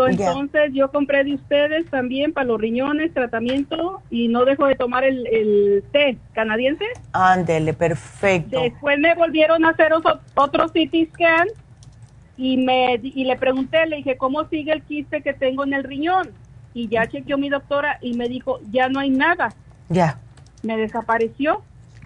[0.04, 0.08] So.
[0.08, 5.04] Entonces yo compré de ustedes también para los riñones tratamiento y no dejo de tomar
[5.04, 6.86] el, el té canadiense.
[7.14, 8.62] Ándele, perfecto.
[8.62, 11.48] Después me volvieron a hacer oso- otro CT scan
[12.38, 15.84] y me y le pregunté, le dije, ¿cómo sigue el quiste que tengo en el
[15.84, 16.30] riñón?
[16.74, 19.50] Y ya chequeó mi doctora y me dijo, ya no hay nada,
[19.90, 20.20] Ya.
[20.62, 21.64] me desapareció.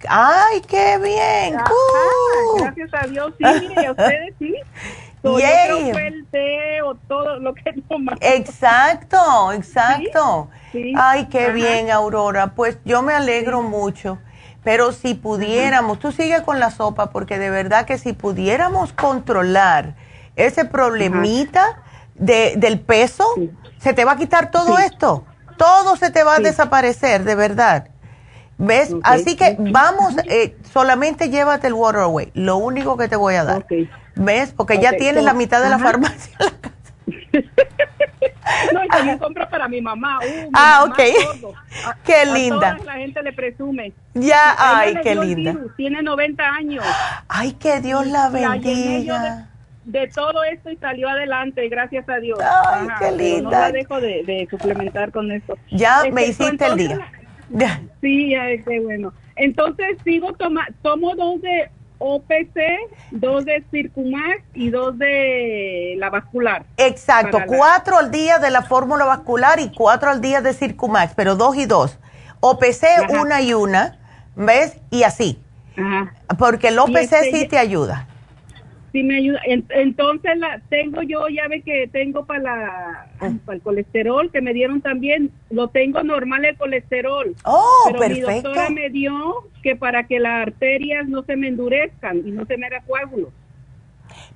[0.07, 1.59] ¡Ay, qué bien!
[1.59, 2.61] Ajá, ¡Uh!
[2.61, 4.55] gracias a Dios, sí, mire, y a ustedes sí.
[5.23, 6.81] Yay.
[6.83, 7.73] o todo lo que.
[8.21, 10.49] Exacto, exacto.
[10.71, 11.53] Sí, Ay, qué ajá.
[11.53, 12.53] bien, Aurora.
[12.55, 14.17] Pues yo me alegro mucho.
[14.63, 19.95] Pero si pudiéramos, tú sigue con la sopa, porque de verdad que si pudiéramos controlar
[20.35, 21.81] ese problemita
[22.15, 23.25] de, del peso,
[23.79, 25.25] se te va a quitar todo esto.
[25.57, 27.87] Todo se te va a desaparecer, de verdad.
[28.59, 28.93] ¿Ves?
[29.01, 33.43] Así que vamos, eh, solamente llévate el Water Away, lo único que te voy a
[33.43, 33.65] dar.
[34.15, 34.53] ¿Ves?
[34.55, 35.85] Porque ya Ok, tienes so- la mitad de la ajá.
[35.85, 36.37] farmacia.
[38.73, 40.19] No, y también compro para mi mamá.
[40.19, 41.41] Uh, mi Ah, mamá ok.
[41.41, 41.53] todo.
[41.87, 42.71] A- Qué a linda.
[42.75, 43.93] todas la gente le presume.
[44.13, 45.51] Ya, A ay, qué el linda.
[45.53, 46.85] virus, Tiene 90 años.
[47.27, 49.49] Ay, que Dios la La yo bendiga.
[49.85, 52.37] de, todo esto y salió adelante, gracias a Dios.
[52.41, 53.41] Ay, qué pero linda.
[53.43, 55.57] No la dejo de, de suplementar con esto.
[55.71, 57.11] Ya Este, me hiciste el entonces, día.
[57.53, 57.81] Ya.
[58.01, 59.11] Sí, ay, qué bueno.
[59.35, 61.69] entonces sigo toma, tomo dos de
[62.03, 62.59] OPC,
[63.11, 66.63] dos de Circumax y dos de la vascular.
[66.77, 71.13] Exacto, la- cuatro al día de la fórmula vascular y cuatro al día de Circumax,
[71.15, 71.97] pero dos y dos.
[72.39, 73.21] OPC Ajá.
[73.21, 73.99] una y una,
[74.35, 74.77] ¿ves?
[74.89, 75.39] Y así.
[75.77, 76.11] Ajá.
[76.39, 78.07] Porque el OPC este sí ya- te ayuda.
[78.91, 79.39] Sí me ayuda.
[79.45, 83.07] En- entonces la tengo yo, ya ve que tengo para la
[83.45, 87.33] para el colesterol que me dieron también, lo tengo normal el colesterol.
[87.45, 88.27] Oh, pero perfecto.
[88.29, 92.45] mi doctora me dio que para que las arterias no se me endurezcan y no
[92.45, 93.29] se me haga coágulos.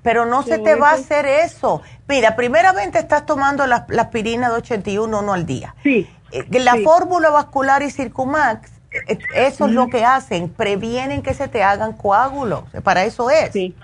[0.02, 1.82] Pero no se te va a hacer eso.
[2.08, 5.76] Mira, primeramente estás tomando la, la aspirina de 81 uno al día.
[5.84, 6.08] Sí.
[6.32, 6.84] Eh, La sí.
[6.84, 8.72] fórmula vascular y Circumax,
[9.10, 12.64] eh, eso es lo que hacen, previenen que se te hagan coágulos.
[12.84, 13.52] Para eso es.
[13.52, 13.76] Sí.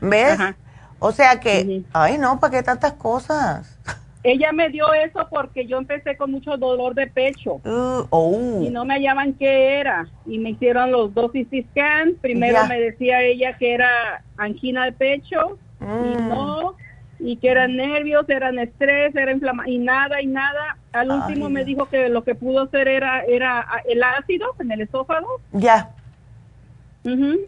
[0.00, 0.32] ¿Ves?
[0.32, 0.56] Ajá.
[1.00, 3.78] O sea que, ay no, ¿para qué tantas cosas?
[4.24, 7.60] Ella me dio eso porque yo empecé con mucho dolor de pecho.
[7.64, 8.60] Uh, oh.
[8.62, 12.64] y no me hallaban qué era y me hicieron los dos CT scans primero Ya.
[12.66, 16.28] me decía ella que era angina de pecho y Mm.
[16.28, 16.74] no
[17.20, 21.52] y que eran nervios eran estrés era inflamación y nada y nada al último Ay,
[21.52, 25.90] me dijo que lo que pudo ser era era el ácido en el esófago Ya,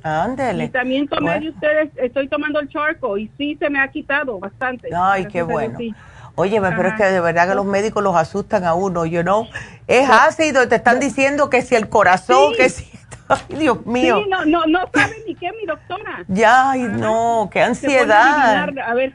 [0.02, 0.64] Ándele.
[0.64, 1.40] y también tomé Bueno.
[1.42, 5.42] de ustedes estoy tomando el charco y sí se me ha quitado bastante Ay, qué
[5.42, 5.76] bueno.
[5.78, 5.94] sí.
[6.36, 9.46] Oye, pero es que de verdad que los médicos los asustan a uno, you know.
[9.86, 12.56] Es ácido, te están diciendo que si el corazón, Sí.
[12.56, 12.90] que si...
[13.28, 14.22] Ay, Dios mío.
[14.24, 18.68] sí no no no sabe ni qué mi doctora Ya, ay, no, qué a ansiedad.
[18.84, 19.12] a ver,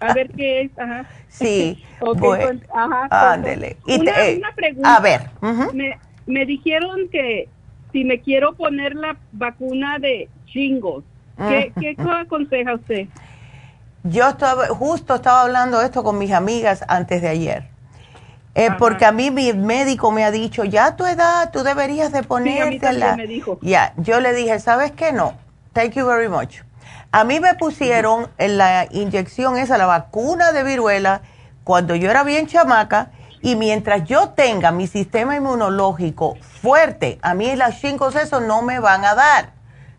[0.00, 0.78] a ver qué es.
[0.78, 1.04] Ajá.
[1.28, 3.76] Sí, Ok, bueno, pues, ajá, pues, ándele.
[3.86, 4.96] Y te- eh, una pregunta.
[4.96, 5.20] a ver,
[5.74, 7.48] me, me dijeron que
[7.92, 11.04] si me quiero poner la vacuna de chingos,
[11.36, 11.80] ¿qué, Mm.
[11.80, 13.06] qué co- aconseja usted?
[14.04, 17.64] Yo estaba, justo estaba hablando esto con mis amigas antes de ayer.
[18.54, 22.10] Eh, porque a mí mi médico me ha dicho, ya a tu edad tú deberías
[22.12, 23.16] de ponértela.
[23.62, 25.12] Ya, yo le dije, ¿sabes qué?
[25.12, 25.34] No,
[25.72, 26.62] thank you very much.
[27.12, 31.20] A mí me pusieron en la inyección esa, la vacuna de viruela,
[31.62, 33.10] cuando yo era bien chamaca,
[33.42, 38.80] y mientras yo tenga mi sistema inmunológico fuerte, a mí las chingos esos no me
[38.80, 39.52] van a dar.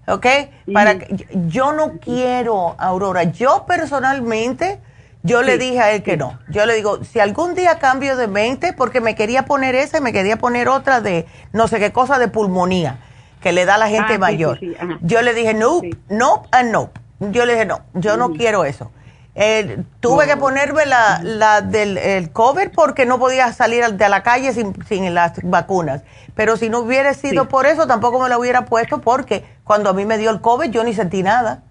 [0.08, 0.26] ¿Ok?
[0.74, 4.80] Para que- yo no quiero, Aurora, yo personalmente,
[5.24, 6.40] yo le dije a él que no.
[6.50, 10.02] Yo le digo, si algún día cambio de mente, porque me quería poner esa y
[10.02, 12.98] me quería poner otra de no sé qué cosa de pulmonía
[13.42, 14.60] que le da a la gente Ah, mayor.
[14.60, 16.90] sí, yo le dije, no, no, and no.
[17.20, 18.92] Yo le dije, no, yo no quiero eso.
[19.34, 24.24] Eh, tuve que ponerme la, la del el cover porque no podía salir de la
[24.24, 26.04] calle sin, sin las vacunas.
[26.36, 27.50] Pero si no hubiera sido Sí.
[27.50, 30.70] por eso, tampoco me la hubiera puesto porque cuando a mí me dio el COVID
[30.70, 31.64] yo ni sentí nada.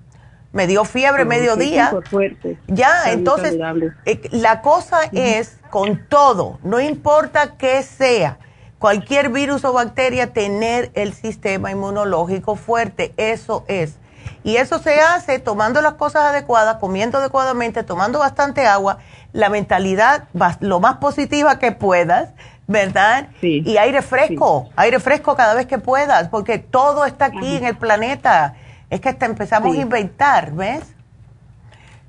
[0.52, 1.92] Me dio fiebre mediodía.
[2.10, 2.58] fuerte.
[2.66, 3.56] Ya, entonces,
[4.04, 8.38] eh, la cosa es con todo, no importa qué sea,
[8.80, 13.98] cualquier virus o bacteria, tener el sistema inmunológico fuerte, eso es.
[14.42, 18.98] Y eso se hace tomando las cosas adecuadas, comiendo adecuadamente, tomando bastante agua,
[19.32, 20.24] la mentalidad
[20.60, 22.30] lo más positiva que puedas,
[22.66, 23.28] ¿verdad?
[23.40, 23.62] Sí.
[23.66, 27.76] Y aire fresco, aire fresco cada vez que puedas, porque todo está aquí en el
[27.76, 28.54] planeta.
[28.88, 29.78] Es que hasta empezamos Sí.
[29.78, 30.82] a inventar, ¿ves?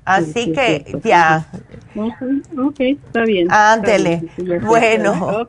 [0.04, 1.46] Así Sí, sí, que cierto, ya,
[1.94, 3.52] Ok, está bien.
[3.52, 4.22] Ándele.
[4.62, 5.46] Bueno.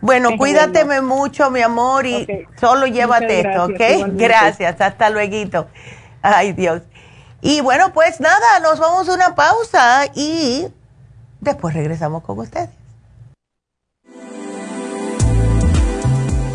[0.00, 2.26] Bueno, cuídateme mucho, mi amor, y
[2.58, 3.80] solo llévate esto, ¿ok?
[3.80, 4.24] igualmente.
[4.24, 5.68] Gracias, hasta luego.
[6.26, 6.80] Ay, Dios.
[7.42, 10.66] Y bueno, pues nada, nos vamos a una pausa y
[11.40, 12.70] después regresamos con ustedes.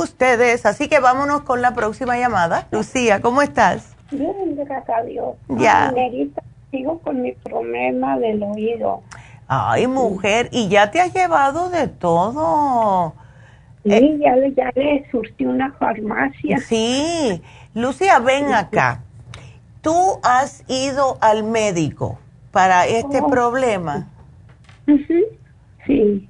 [0.00, 2.66] ustedes, así que vámonos con la próxima llamada.
[2.70, 3.94] Lucía, ¿cómo estás?
[4.10, 5.36] Bien, gracias a Dios.
[5.48, 5.88] Ya.
[5.88, 9.02] Ay, Nerita, sigo con mi problema del oído.
[9.48, 13.14] Ay, mujer, y ya te has llevado de todo.
[13.84, 16.58] Sí, Eh, ya, le, ya le surtí una farmacia.
[16.58, 17.42] Sí,
[17.74, 19.02] Lucía, ven acá.
[19.80, 22.18] ¿Tú has ido al médico
[22.52, 23.28] para este Oh.
[23.28, 24.06] problema?
[24.86, 25.24] Ujú,
[25.86, 26.28] Sí.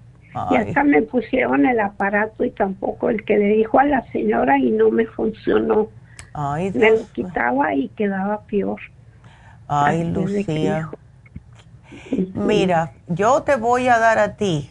[0.51, 4.59] Y hasta me pusieron el aparato y tampoco el que le dijo a la señora
[4.59, 5.89] y no me funcionó.
[6.33, 8.81] Ay, Me lo quitaba y quedaba peor.
[9.69, 10.91] Ay, Lucía.
[12.35, 14.71] Mira, yo te voy a dar a ti.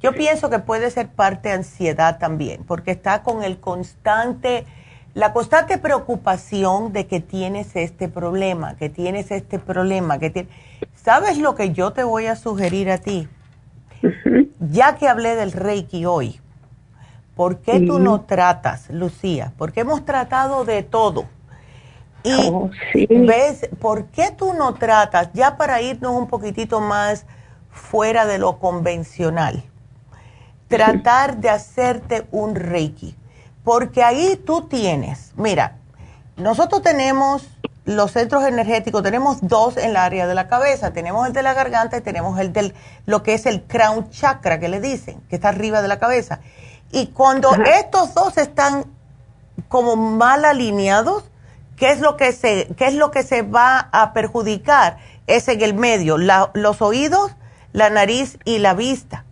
[0.00, 4.66] Yo pienso que puede ser parte de ansiedad también, porque está con el constante,
[5.14, 10.52] la constante preocupación de que tienes este problema, que tienes este problema, que tienes...
[10.94, 13.28] ¿Sabes lo que yo te voy a sugerir a ti?
[14.60, 16.40] Ya que hablé del Reiki hoy,
[17.34, 19.52] ¿por qué tú no tratas, Lucía?
[19.58, 21.26] Porque hemos tratado de todo.
[22.22, 23.06] Y Oh, sí.
[23.10, 27.26] ves, ¿por qué tú no tratas, ya para irnos un poquitito más
[27.70, 29.62] fuera de lo convencional,
[30.68, 33.14] tratar de hacerte un Reiki?
[33.62, 35.76] Porque ahí tú tienes, mira,
[36.36, 37.46] nosotros tenemos
[37.84, 41.52] los centros energéticos, tenemos dos en la área de la cabeza, tenemos el de la
[41.54, 42.74] garganta y tenemos el del,
[43.06, 46.40] lo que es el crown chakra que le dicen, que está arriba de la cabeza.
[46.92, 48.86] Y cuando estos dos están
[49.68, 51.24] como mal alineados,
[51.76, 54.96] ¿qué es lo que se, qué es lo que se va a perjudicar?
[55.26, 57.32] Es en el medio, la- los oídos,
[57.72, 59.24] la nariz y la vista.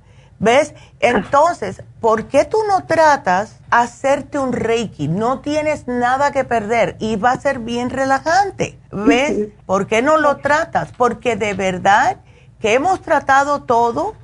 [0.42, 0.74] ¿Ves?
[0.98, 5.06] Entonces, ¿por qué tú no tratas hacerte un Reiki?
[5.06, 8.76] No tienes nada que perder y va a ser bien relajante.
[8.90, 9.50] ¿Ves?
[9.66, 10.90] ¿Por qué no lo tratas?
[10.98, 12.16] Porque de verdad
[12.60, 14.16] que hemos tratado todo.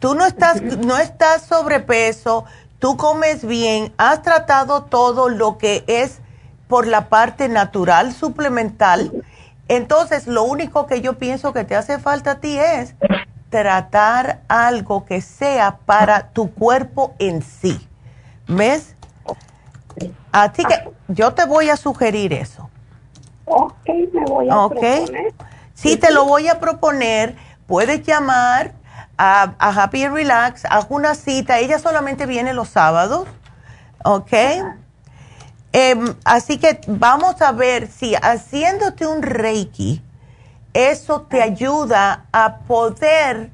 [0.00, 2.44] Tú no estás, no estás sobrepeso,
[2.80, 6.18] tú comes bien, has tratado todo lo que es
[6.66, 9.12] por la parte natural, suplemental.
[9.68, 12.96] Entonces, lo único que yo pienso que te hace falta a ti es
[13.52, 17.86] tratar algo que sea para tu cuerpo en sí.
[18.48, 18.96] ¿Ves?
[20.32, 22.70] Así que yo te voy a sugerir eso.
[23.44, 25.34] Ok, me voy a proponer.
[25.74, 27.36] Sí, te lo voy a proponer.
[27.66, 28.72] Puedes llamar
[29.18, 31.58] a, a Happy and Relax, haz una cita.
[31.58, 33.28] Ella solamente viene los sábados.
[34.02, 34.32] ¿Ok?
[35.72, 40.02] Em, así que vamos a ver si haciéndote un Reiki,
[40.74, 43.50] eso te ayuda a poder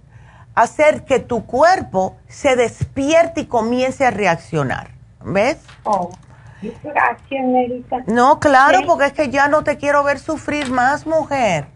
[0.54, 4.90] hacer que tu cuerpo se despierte y comience a reaccionar.
[5.24, 5.58] ¿Ves?
[5.84, 6.10] Oh,
[6.82, 7.98] gracias, Nerita.
[8.06, 8.84] No, claro, Sí.
[8.86, 11.66] porque es que ya no te quiero ver sufrir más, mujer.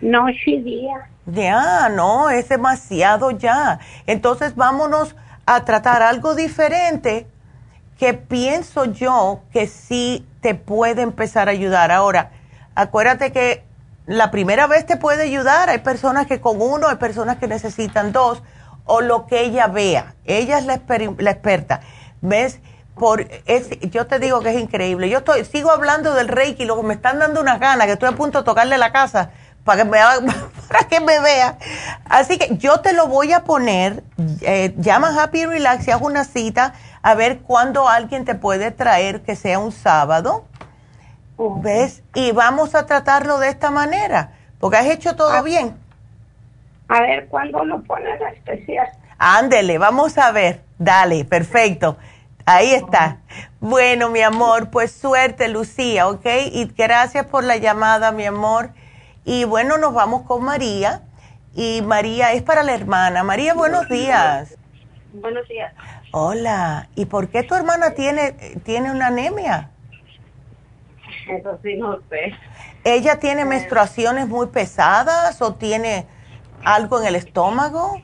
[0.00, 1.08] Noche y día.
[1.26, 3.78] Ya, no, es demasiado ya.
[4.06, 7.26] Entonces vámonos a tratar algo diferente
[7.98, 11.90] que pienso yo que sí te puede empezar a ayudar.
[11.92, 12.30] Ahora,
[12.74, 13.64] acuérdate que
[14.06, 15.70] la primera vez te puede ayudar.
[15.70, 18.42] Hay personas que con uno, hay personas que necesitan dos,
[18.84, 20.14] o lo que ella vea.
[20.24, 21.80] Ella es la, exper- la experta.
[22.20, 22.60] ¿Ves?
[22.94, 25.08] Por, es, yo te digo que es increíble.
[25.08, 28.08] Yo estoy, sigo hablando del Reiki, lo que me están dando unas ganas, que estoy
[28.08, 29.30] a punto de tocarle la casa
[29.64, 29.98] para que me,
[30.68, 31.58] para que me vea.
[32.04, 34.04] Así que yo te lo voy a poner,
[34.42, 39.22] eh, llama Happy Relax y haz una cita a ver cuándo alguien te puede traer,
[39.22, 40.44] que sea un sábado.
[41.36, 42.02] ¿Ves?
[42.14, 45.76] Y vamos a tratarlo de esta manera, porque has hecho todo bien.
[46.88, 48.86] A ver, ¿cuándo lo ponen a especial?
[49.18, 50.62] Ándele, vamos a ver.
[50.78, 51.96] Dale, perfecto.
[52.46, 53.18] Ahí está.
[53.60, 56.26] Bueno, mi amor, pues suerte, Lucía, ¿ok?
[56.52, 58.70] Y gracias por la llamada, mi amor.
[59.24, 61.02] Y bueno, nos vamos con María.
[61.54, 63.22] Y María es para la hermana.
[63.24, 64.56] María, buenos días.
[65.14, 65.72] Buenos días.
[66.10, 66.88] Hola.
[66.94, 68.32] ¿Y por qué tu hermana tiene,
[68.64, 69.70] tiene una anemia?
[71.28, 72.32] Eso sí, no sé.
[72.84, 76.06] ¿Ella tiene menstruaciones muy pesadas o tiene
[76.64, 78.00] algo en el estómago?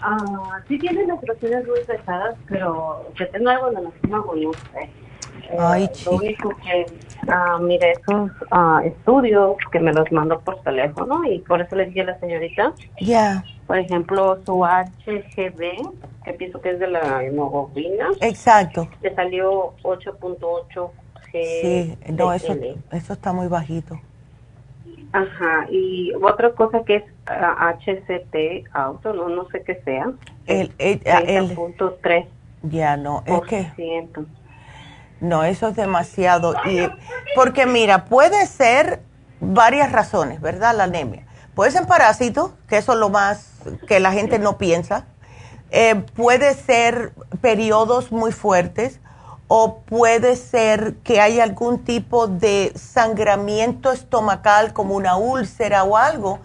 [0.00, 4.90] Ah, sí tiene menstruaciones muy pesadas, pero que tenga algo en el estómago, no sé.
[5.50, 6.86] Eh, Ay, lo único que,
[7.28, 11.86] ah, mire, esos ah, estudios que me los mandó por teléfono y por eso le
[11.86, 13.44] dije a la señorita, Ya.
[13.66, 15.92] por ejemplo, su HGB,
[16.24, 18.88] que pienso que es de la hemoglobina, Exacto.
[19.00, 20.90] le salió 8.8
[21.32, 22.76] Sí, no, eso, GL.
[22.92, 24.00] eso está muy bajito.
[25.12, 30.12] Ajá, y otra cosa que es ah, HCT auto, no, no sé qué sea.
[30.46, 32.26] El, el, el- 30.3%.
[32.62, 34.08] ya no, es que
[35.20, 36.54] no, eso es demasiado.
[36.64, 36.88] Y,
[37.34, 39.00] porque mira, puede ser
[39.40, 40.76] varias razones, ¿verdad?
[40.76, 41.24] La anemia.
[41.54, 45.06] Puede ser parásito, que eso es lo más que la gente no piensa.
[45.70, 49.00] Eh, puede ser periodos muy fuertes
[49.48, 56.38] o puede ser que hay algún tipo de sangramiento estomacal como una úlcera o algo.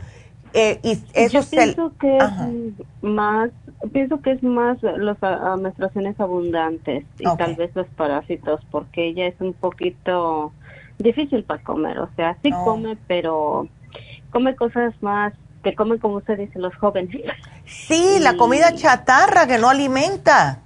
[0.55, 2.47] eh, y eso Yo se- pienso que Ajá.
[2.47, 3.49] es más,
[3.91, 5.17] pienso que es más las
[5.59, 10.53] menstruaciones abundantes y tal vez los parásitos, porque ella es un poquito
[10.99, 12.65] difícil para comer, o sea, sí Oh.
[12.65, 13.67] come, pero
[14.31, 17.15] come cosas más que comen como usted dice los jóvenes.
[17.65, 20.59] Sí, la comida chatarra que no alimenta.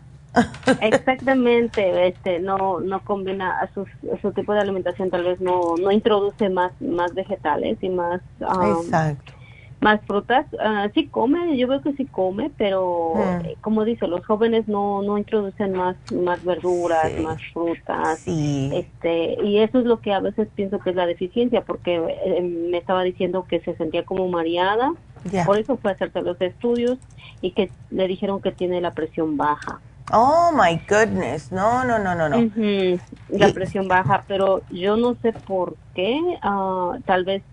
[0.81, 5.75] Exactamente, este, no, no combina a, sus, a su tipo de alimentación, tal vez no,
[5.77, 9.33] no introduce más, más vegetales y más, ah, Exacto.
[9.81, 10.45] más frutas.
[10.59, 13.45] Ah, sí come, yo veo que sí come, pero Mm.
[13.45, 18.19] eh, como dice, los jóvenes no, no introducen más, más verduras, más frutas.
[18.73, 21.95] Este, y eso es lo que a veces pienso que es la deficiencia, porque
[22.25, 24.93] eh, me estaba diciendo que se sentía como mareada,
[25.45, 26.99] por eso fue a hacerse los estudios
[27.41, 29.79] y que le dijeron que tiene la presión baja.
[30.13, 32.37] Oh my goodness, no, no, no, no, no.
[33.29, 36.19] La Y- presión baja, pero yo no sé por qué.
[36.41, 37.43] ah, tal vez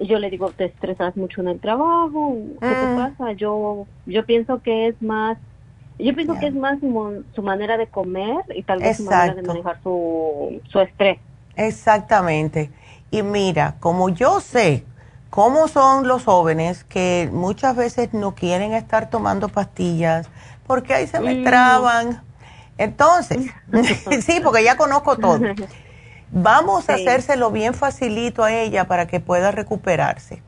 [0.00, 2.36] yo le digo, te estresas mucho en el trabajo.
[2.60, 2.96] ¿Qué te Mm.
[2.96, 3.32] pasa?
[3.32, 5.38] Yo yo pienso que es más,
[5.98, 9.34] yo pienso que es más su, su manera de comer y tal vez su manera
[9.34, 11.18] de manejar su, su estrés.
[11.56, 12.70] Exactamente.
[13.10, 14.84] Y mira, como yo sé
[15.34, 20.28] cómo son los jóvenes que muchas veces no quieren estar tomando pastillas
[20.64, 22.22] porque ahí se me traban.
[22.78, 23.50] Entonces,
[24.24, 25.40] sí, porque ya conozco todo.
[26.30, 27.02] Vamos a Sí.
[27.02, 30.40] hacérselo bien facilito a ella para que pueda recuperarse.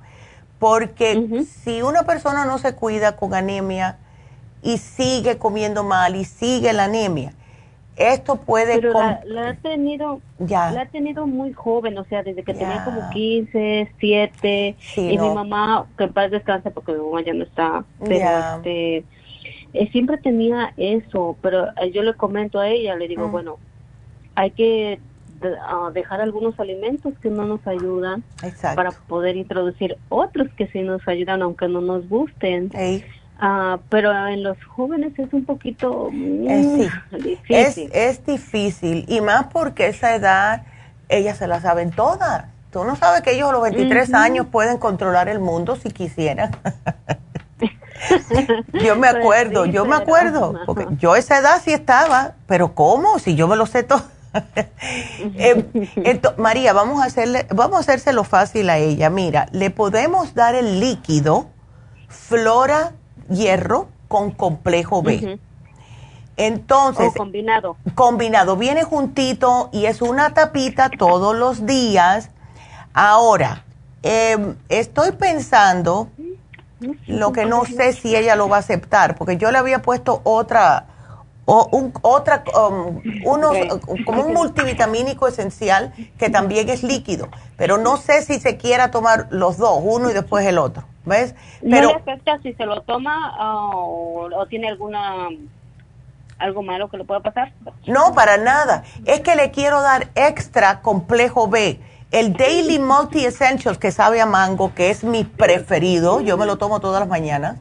[0.60, 1.20] Porque
[1.64, 3.98] si una persona no se cuida con anemia
[4.62, 7.32] y sigue comiendo mal y sigue la anemia,
[7.96, 8.76] esto puede...
[8.76, 10.70] Pero la, la ha tenido, Ya.
[10.70, 15.16] la ha tenido muy joven, o sea, desde que tenía como 15, 7, Sí, y
[15.16, 15.28] no.
[15.28, 18.56] mi mamá, que en paz descanse porque mi mamá ya no está, pero Ya.
[18.56, 19.04] este,
[19.72, 23.32] eh, siempre tenía eso, pero eh, yo le comento a ella, le digo, Mm.
[23.32, 23.58] bueno,
[24.34, 25.00] hay que
[25.40, 28.76] de- ah, dejar algunos alimentos que no nos ayudan Exacto.
[28.76, 32.70] para poder introducir otros que sí nos ayudan aunque no nos gusten.
[33.38, 37.16] Ah, pero en los jóvenes es un poquito mm, Eh, sí.
[37.16, 37.22] Es,
[37.74, 37.90] difícil.
[37.92, 40.62] es difícil y más porque esa edad
[41.08, 42.46] ellas se la saben todas.
[42.70, 44.18] Tú no sabes que ellos a los 23 Ujú.
[44.18, 46.50] años pueden controlar el mundo si quisieran.
[48.84, 51.72] yo me Pues acuerdo, sí, yo me pero- acuerdo, porque yo a esa edad sí
[51.72, 53.18] estaba, pero ¿cómo?
[53.18, 54.02] Si yo me lo sé todo.
[55.38, 55.64] Eh,
[55.96, 59.08] ento- María, vamos a hacerle, vamos a hacérselo fácil a ella.
[59.08, 61.46] Mira, le podemos dar el líquido
[62.08, 62.92] Flora
[63.28, 65.38] Hierro con complejo B.
[66.36, 67.76] Entonces, combinado.
[67.94, 72.30] combinado, viene juntito y es una tapita todos los días.
[72.92, 73.64] Ahora,
[74.02, 76.08] em, estoy pensando,
[77.06, 80.20] lo que no sé si ella lo va a aceptar, porque yo le había puesto
[80.24, 80.84] otra,
[81.46, 84.04] o un, otra, um, unos, Ok.
[84.04, 89.28] como un multivitamínico esencial que también es líquido, pero no sé si se quiera tomar
[89.30, 91.34] los dos, uno y después el otro, ¿ves?
[91.62, 95.28] ¿No Pero le afecta si se lo toma ah, o, tiene alguna
[96.38, 97.52] algo malo que le pueda pasar?
[97.86, 98.84] No, para nada.
[99.06, 101.80] Es que le quiero dar extra complejo B.
[102.10, 106.58] El Daily Multi Essentials que sabe a mango, que es mi preferido, yo me lo
[106.58, 107.58] tomo todas las mañanas.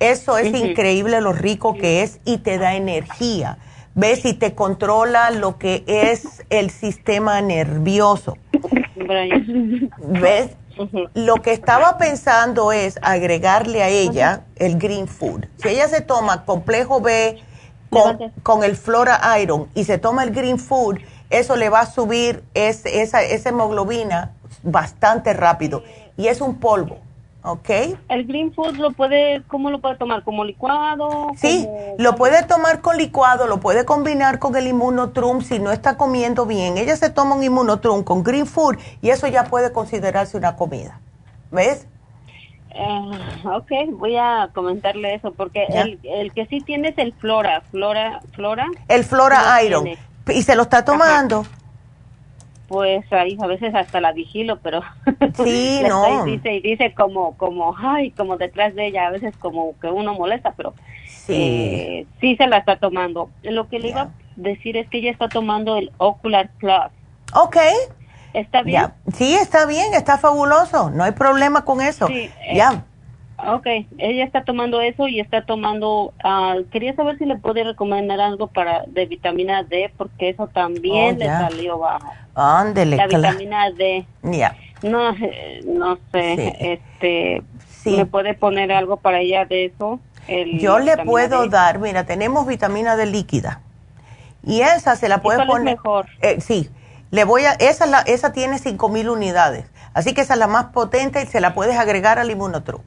[0.00, 3.58] Eso es increíble lo rico que es y te da energía.
[3.94, 4.26] ¿Ves?
[4.26, 8.36] Y te controla lo que es el sistema nervioso.
[9.96, 10.56] ¿Ves?
[11.14, 15.46] Lo que estaba pensando es agregarle a ella el green food.
[15.56, 17.38] Si ella se toma complejo B
[17.90, 20.98] con, con el Flora Iron y se toma el green food,
[21.30, 24.32] eso le va a subir ese- esa, esa hemoglobina
[24.62, 25.82] bastante rápido.
[26.16, 26.98] Y es un polvo,
[27.46, 27.70] ¿ok?
[28.08, 30.24] ¿El green food lo puede, cómo lo puede tomar?
[30.24, 31.28] ¿Como licuado?
[31.36, 31.66] Sí,
[31.96, 36.44] lo puede tomar con licuado, lo puede combinar con el inmunotrum si no está comiendo
[36.44, 36.76] bien.
[36.76, 41.00] Ella se toma un inmunotrum con green food y eso ya puede considerarse una comida.
[41.52, 41.86] ¿Ves?
[42.70, 47.62] Eh, ok, voy a comentarle eso porque el, el, que sí tiene es el Flora,
[47.70, 48.66] Flora, Flora.
[48.88, 49.88] El Flora Iron.
[50.28, 51.46] ¿Y se lo está tomando?
[52.68, 54.82] Pues ahí a veces hasta la vigilo, pero
[55.44, 56.24] sí, no.
[56.24, 60.14] Dice y dice como como ay, como detrás de ella, a veces como que uno
[60.14, 60.74] molesta, pero
[61.06, 63.30] sí, eh, sí se la está tomando.
[63.42, 66.90] Lo que le iba a decir es que ella está tomando el Ocular Plus.
[67.34, 67.56] Ok.
[68.32, 68.92] ¿Está bien?
[69.14, 72.06] Sí, está bien, está fabuloso, no hay problema con eso.
[72.06, 72.84] Sí, eh, ya.
[73.38, 73.66] Ok,
[73.98, 78.46] ella está tomando eso y está tomando, uh, quería saber si le puede recomendar algo
[78.46, 82.12] para de vitamina D, porque eso también Oh, le salió bajo.
[82.34, 82.96] Ándele.
[82.96, 84.06] La vitamina D.
[84.22, 84.56] Ya.
[84.82, 86.52] No, eh, no sé, Sí.
[86.60, 87.96] este, Sí.
[87.96, 90.00] ¿me puede poner algo para ella de eso?
[90.28, 91.48] El- Yo le puedo D.
[91.50, 93.60] dar, mira, tenemos vitamina D líquida.
[94.44, 95.74] Y esa se la puede cuál es poner.
[95.74, 96.06] mejor?
[96.22, 96.70] Eh, sí,
[97.10, 99.66] le voy a, esa, la, esa tiene 5000 unidades.
[99.92, 102.80] Así que esa es la más potente y se la puedes agregar al inmunotrum.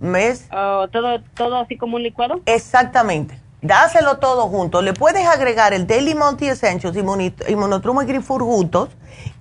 [0.00, 0.46] ¿Ves?
[0.50, 2.40] Ah, todo, todo así como un licuado.
[2.46, 3.38] Exactamente.
[3.62, 4.80] Dáselo todo junto.
[4.80, 8.88] Le puedes agregar el Daily Multi Essentials, Immuni- Inmunotrum y Grifur juntos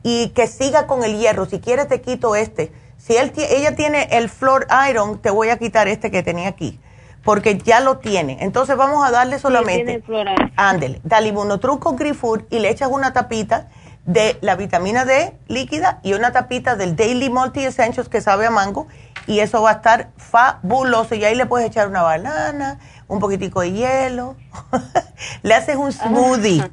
[0.04, 1.46] y que siga con el hierro.
[1.46, 2.74] Si quieres te quito este.
[2.98, 6.78] Si él ella tiene el Flor Iron, te voy a quitar este que tenía aquí.
[7.24, 8.38] Porque ya lo tiene.
[8.42, 9.86] Entonces vamos a darle solamente.
[9.86, 10.36] tiene Flora.
[10.58, 11.00] Ándele.
[11.06, 13.70] Dale Inmunotrum con Grifur y le echas una tapita
[14.06, 18.50] de la vitamina D líquida y una tapita del Daily Multi Essentials que sabe a
[18.50, 18.88] mango
[19.30, 21.14] y eso va a estar fabuloso.
[21.14, 24.36] Y ahí le puedes echar una banana, un poquitico de hielo,
[25.44, 26.64] le haces un smoothie,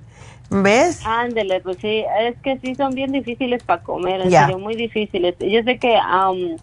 [0.48, 1.02] ¿ves?
[1.04, 5.34] Ándele, pues sí, es que sí son bien difíciles para comer, en serio, muy difíciles.
[5.38, 6.56] Yo sé que am,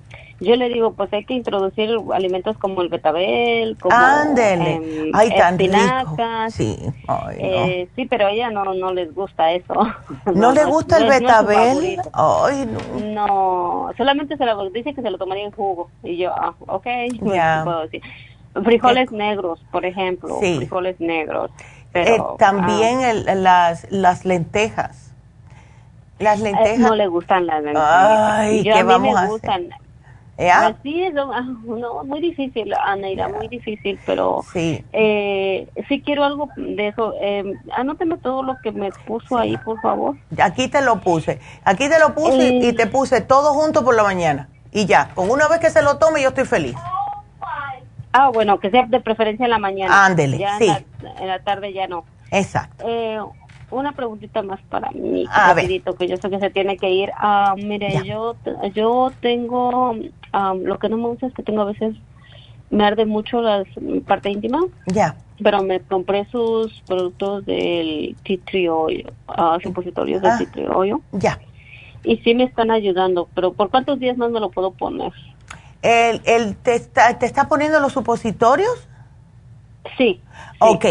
[0.44, 4.74] yo le digo, pues hay que introducir alimentos como el betabel, como Ándele,
[5.08, 6.16] em, ay tan rico,
[6.50, 9.74] sí, ay, Eh, sí, pero a ella no, no les gusta eso.
[10.36, 10.52] no.
[10.52, 12.02] le es- gusta el no no su betabel?
[12.14, 13.00] Ay, no.
[13.88, 15.90] No, solamente se lo dice que se lo tomaría en jugo.
[16.04, 16.86] Y yo, ah, ok,
[17.22, 17.60] Ya.
[17.60, 18.02] ¿qué puedo decir?
[18.64, 20.58] Frijoles negros, por ejemplo, Sí.
[20.58, 21.50] frijoles negros.
[21.96, 25.12] Eh, Pero, también ah, el- las, las lentejas.
[26.20, 26.78] Las eh, lentejas.
[26.80, 28.32] no le gustan las lentejas.
[28.40, 29.70] Ay, yo, ¿qué a mí vamos me a gustan.
[30.38, 30.68] ¿Ya?
[30.68, 34.84] Así es, ah, no, muy difícil, Aneira, muy difícil, pero Sí.
[34.92, 37.14] eh, sí quiero algo de eso.
[37.22, 40.16] Eh, anóteme todo lo que me puso ahí, por favor.
[40.42, 41.40] Aquí te lo puse.
[41.64, 42.70] Aquí te lo puse y- Eh.
[42.70, 44.50] y te puse todo junto por la mañana.
[44.72, 46.76] Y ya, con una vez que se lo tome yo estoy feliz.
[48.12, 50.06] Ah, bueno, que sea de preferencia en la mañana.
[50.06, 50.68] Ándele, Ya en sí.
[51.02, 52.06] la- en la tarde ya no.
[52.32, 52.86] Exacto.
[52.88, 53.20] Eh,
[53.72, 57.12] una preguntita más para mí, rapidito, que yo sé que se tiene que ir.
[57.18, 58.36] Ah, mire, yo
[58.74, 59.96] yo tengo,
[60.34, 61.96] ah, lo que no me gusta es que tengo a veces,
[62.70, 63.64] me arde mucho la
[64.08, 65.16] parte íntima, Ya.
[65.42, 70.38] pero me compré sus productos del tea tree oil, ah, supositorios Ah.
[70.38, 71.40] del tea tree oil, Ya.
[72.04, 75.12] y sí me están ayudando, pero ¿por cuántos días más me lo puedo poner?
[75.82, 78.88] El, el- te, está, ¿Te está poniendo los supositorios?
[79.98, 80.22] Sí.
[80.60, 80.86] Ok.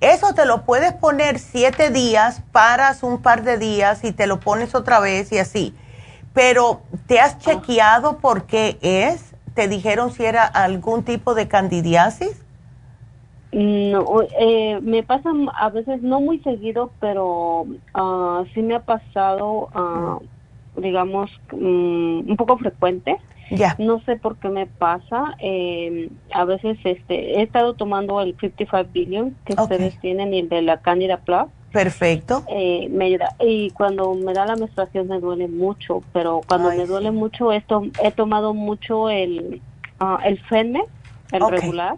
[0.00, 4.38] Eso te lo puedes poner siete días, paras un par de días y te lo
[4.40, 5.74] pones otra vez y así.
[6.38, 9.34] Pero, ¿te has chequeado por qué es?
[9.54, 12.46] ¿Te dijeron si era algún tipo de candidiasis?
[13.50, 19.68] No, eh, me pasa a veces no muy seguido, pero ah, sí me ha pasado,
[19.74, 20.20] ah,
[20.76, 23.16] digamos, mm, un poco frecuente.
[23.50, 23.74] Ya.
[23.80, 25.34] No sé por qué me pasa.
[25.40, 30.48] eh, a veces este, he estado tomando el 55 billion que ustedes tienen y el
[30.48, 31.46] de la Candida Plus.
[31.72, 32.44] Perfecto.
[32.48, 33.34] Eh, me ayuda.
[33.40, 37.52] Y cuando me da la menstruación me duele mucho, pero cuando Ay, me duele mucho
[37.52, 39.60] esto, he tomado mucho el,
[40.00, 40.82] ah, el Fenne,
[41.32, 41.50] el Ok.
[41.50, 41.96] regular.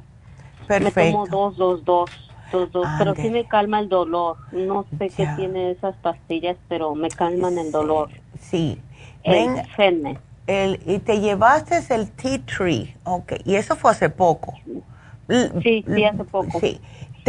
[0.66, 1.00] Perfecto.
[1.00, 2.10] Me tomo dos, dos, dos,
[2.52, 4.36] dos, dos, pero sí me calma el dolor.
[4.52, 5.36] No sé qué Ya.
[5.36, 8.10] tiene esas pastillas, pero me calman el dolor.
[8.40, 8.80] Sí.
[9.22, 10.18] El Ven, Fenne.
[10.46, 12.96] el, y te llevaste el tea tree.
[13.04, 13.34] Ok.
[13.44, 14.54] Y eso fue hace poco.
[15.62, 16.58] Sí, sí, hace poco.
[16.58, 16.80] Sí.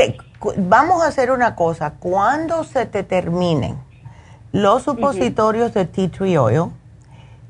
[0.01, 1.93] Te- cu- vamos a hacer una cosa.
[1.99, 3.77] Cuando se te terminen
[4.51, 6.71] los supositorios de tea tree oil,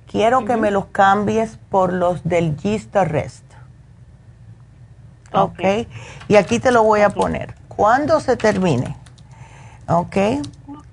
[0.07, 3.43] quiero que me los cambies por los del Gist Rest.
[5.33, 5.59] Ok.
[6.27, 7.55] Y aquí te lo voy a poner.
[7.69, 8.97] Cuando se termine.
[9.87, 10.17] Ok.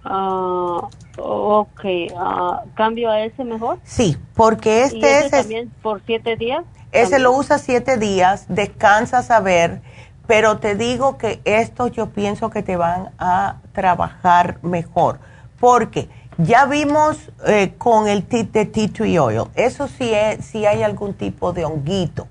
[0.05, 0.81] Ah,
[1.19, 1.81] ok,
[2.17, 3.79] ah, ¿cambio a ese mejor?
[3.85, 6.65] Sí, porque ¿Y este ese es, es- también por siete días?
[6.93, 7.23] ese También.
[7.25, 9.83] lo usa siete días, descansas a ver,
[10.29, 15.19] pero te digo que estos yo pienso que te van a trabajar mejor,
[15.59, 16.09] porque
[16.41, 17.17] Ya vimos
[17.49, 21.53] eh, con el tea de tea tree oil, eso sí, es, sí hay algún tipo
[21.53, 22.29] de honguito.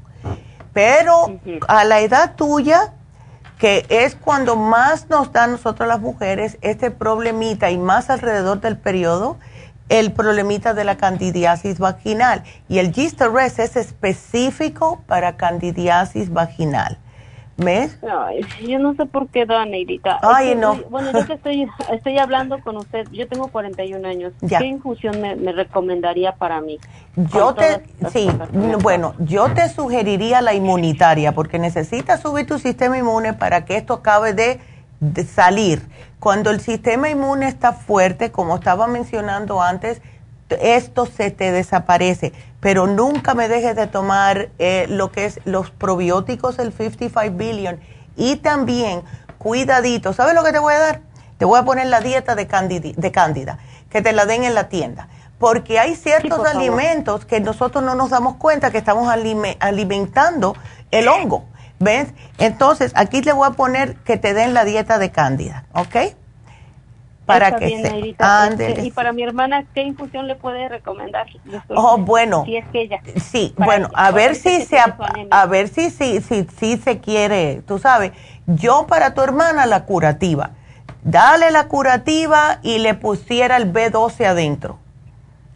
[0.71, 2.93] Pero a la edad tuya,
[3.57, 8.61] que es cuando más nos da a nosotros las mujeres este problemita y más alrededor
[8.61, 9.39] del periodo,
[9.89, 12.43] el problemita de la candidiasis vaginal.
[12.69, 16.97] Y el Gisterres es específico para candidiasis vaginal.
[17.57, 17.97] ¿Ves?
[18.07, 20.19] Ay, yo no sé por qué da, Neidita.
[20.21, 20.75] Ay, no.
[20.91, 24.33] Bueno, yo que estoy, estoy hablando con usted, yo tengo 41 años.
[24.47, 26.77] ¿Qué infusión me, recomendaría para mí?
[27.15, 27.81] Yo te,
[28.11, 28.29] sí,
[28.83, 33.95] bueno, yo te sugeriría la inmunitaria porque necesitas subir tu sistema inmune para que esto
[33.95, 34.59] acabe de,
[34.99, 35.81] de salir.
[36.19, 39.99] Cuando el sistema inmune está fuerte, como estaba mencionando antes,
[40.49, 42.33] esto se te desaparece.
[42.59, 47.79] Pero nunca me dejes de tomar eh, lo que es los probióticos, el 55 billion.
[48.15, 49.03] Y también,
[49.37, 51.01] cuidadito, ¿sabes lo que te voy a dar?
[51.37, 52.45] Te voy a poner la dieta de,
[52.97, 53.59] de cándida,
[53.89, 55.07] que te la den en la tienda.
[55.37, 60.55] Porque hay ciertos alimentos que nosotros no nos damos cuenta que estamos alimentando
[60.89, 61.45] el hongo.
[61.79, 62.07] ¿Ves?
[62.39, 65.95] Entonces, aquí le voy a poner que te den la dieta de cándida, ¿ok?
[67.27, 71.27] Para que se este, y para mi hermana qué infusión le puede recomendar
[71.75, 72.45] oh bueno.
[72.45, 73.01] Si es que ella.
[73.17, 77.79] Sí bueno a ver si se a, ver si si si si se quiere tú
[77.79, 78.13] sabes.
[78.47, 80.51] Yo para tu hermana la curativa.
[81.03, 84.79] Dale la curativa y le pusiera el B12 adentro.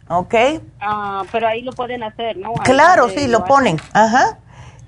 [0.08, 0.34] ¿ok?
[0.78, 2.52] Ah, pero ahí lo pueden hacer ¿no?
[2.64, 3.78] claro sí lo ponen.
[3.94, 4.38] Ajá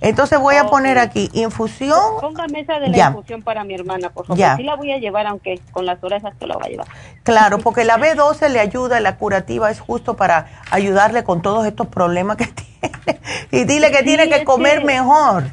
[0.05, 1.99] entonces voy a poner aquí infusión.
[2.21, 4.39] Póngame esa de la infusión para mi hermana, por favor.
[4.39, 4.57] Ya.
[4.57, 6.87] Sí la voy a llevar, aunque con las orejas que la voy a llevar.
[7.23, 11.87] Claro, porque la B12 le ayuda, la curativa es justo para ayudarle con todos estos
[11.87, 13.21] problemas que tiene.
[13.51, 15.45] Y dile que tiene que comer mejor.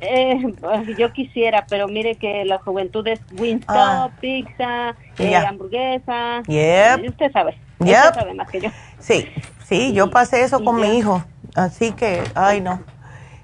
[0.00, 0.54] Eh,
[0.98, 4.10] yo quisiera, pero mire que la juventud es Winston, ah.
[4.20, 6.42] pizza, eh, hamburguesa.
[6.46, 7.08] Yep.
[7.08, 7.58] Usted sabe.
[7.78, 8.70] Usted sabe más que yo.
[8.98, 9.26] Sí,
[9.64, 11.24] sí, yo pasé eso con mi hijo.
[11.54, 12.80] Así que, ay no.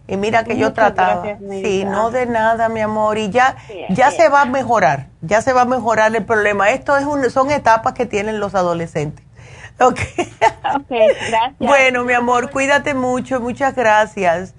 [0.09, 1.37] Y mira que yo trataba.
[1.51, 3.19] sí, no de nada, mi amor.
[3.19, 3.57] Y ya,
[3.91, 5.09] ya se va a mejorar.
[5.21, 6.71] Ya se va a mejorar el problema.
[6.71, 9.25] Esto es un, son etapas que tienen los adolescentes.
[9.79, 10.01] Ok.
[10.89, 11.59] gracias.
[11.59, 13.41] bueno, mi amor, cuídate mucho.
[13.41, 14.55] Muchas gracias.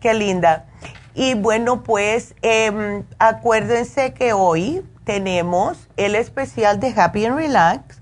[0.00, 0.66] Qué linda.
[1.12, 8.00] Y bueno, pues em, acuérdense que hoy tenemos el especial de Happy and Relax.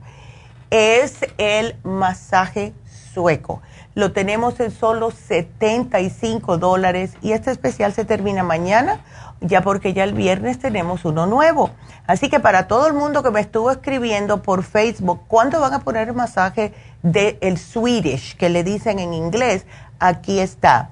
[0.70, 2.74] Es el masaje
[3.14, 3.62] sueco.
[3.98, 9.00] Lo tenemos en solo 75 dólares y este especial se termina mañana,
[9.40, 11.70] ya porque ya el viernes tenemos uno nuevo.
[12.06, 15.80] Así que para todo el mundo que me estuvo escribiendo por Facebook, ¿cuándo van a
[15.80, 16.72] poner el masaje
[17.02, 19.66] del el Swedish, que le dicen en inglés?
[19.98, 20.90] Aquí está.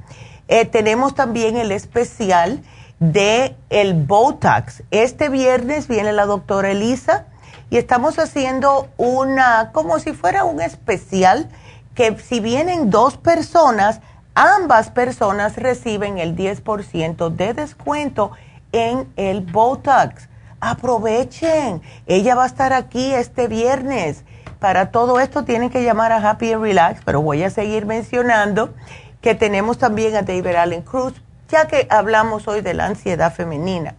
[0.48, 2.60] Eh, tenemos también el especial
[2.98, 4.82] de el Botox.
[4.90, 7.26] Este viernes viene la doctora Elisa
[7.70, 11.48] y estamos haciendo una, como si fuera un especial
[11.96, 14.00] que si vienen dos personas,
[14.34, 18.32] ambas personas reciben el 10% de descuento
[18.70, 20.28] en el Botox.
[20.60, 24.24] Aprovechen, ella va a estar aquí este viernes.
[24.60, 28.74] Para todo esto tienen que llamar a Happy and Relax, pero voy a seguir mencionando
[29.22, 31.14] que tenemos también a David Allen Cruz,
[31.48, 33.94] ya que hablamos hoy de la ansiedad femenina.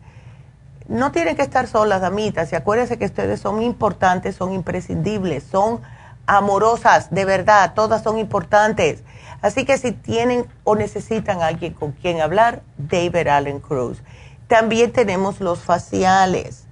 [0.88, 5.82] No tienen que estar solas, damitas, y acuérdense que ustedes son importantes, son imprescindibles, son
[6.28, 9.04] amorosas, de verdad, todas son importantes.
[9.42, 14.02] Así que si tienen o necesitan alguien con quien hablar, David Allen Cruz.
[14.48, 16.66] También tenemos los faciales,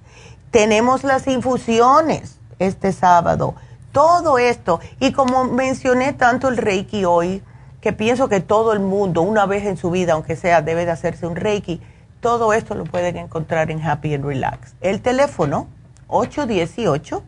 [0.50, 3.54] tenemos las infusiones este sábado,
[3.92, 4.80] todo esto.
[5.00, 7.42] Y como mencioné tanto el Reiki hoy,
[7.80, 10.90] que pienso que todo el mundo, una vez en su vida, aunque sea, debe de
[10.90, 11.80] hacerse un Reiki,
[12.20, 14.74] todo esto lo pueden encontrar en Happy and Relax.
[14.80, 15.68] El teléfono
[16.08, 17.22] 818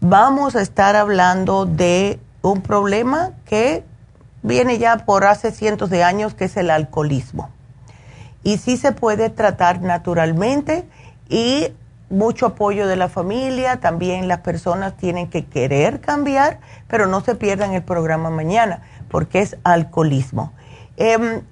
[0.00, 3.84] Vamos a estar hablando de un problema que
[4.42, 7.50] viene ya por hace cientos de años, que es el alcoholismo.
[8.42, 10.84] Y sí se puede tratar naturalmente
[11.28, 11.68] y
[12.08, 16.58] mucho apoyo de la familia, también las personas tienen que querer cambiar,
[16.88, 20.52] pero no se pierdan el programa mañana, porque es alcoholismo.
[21.00, 21.42] Em,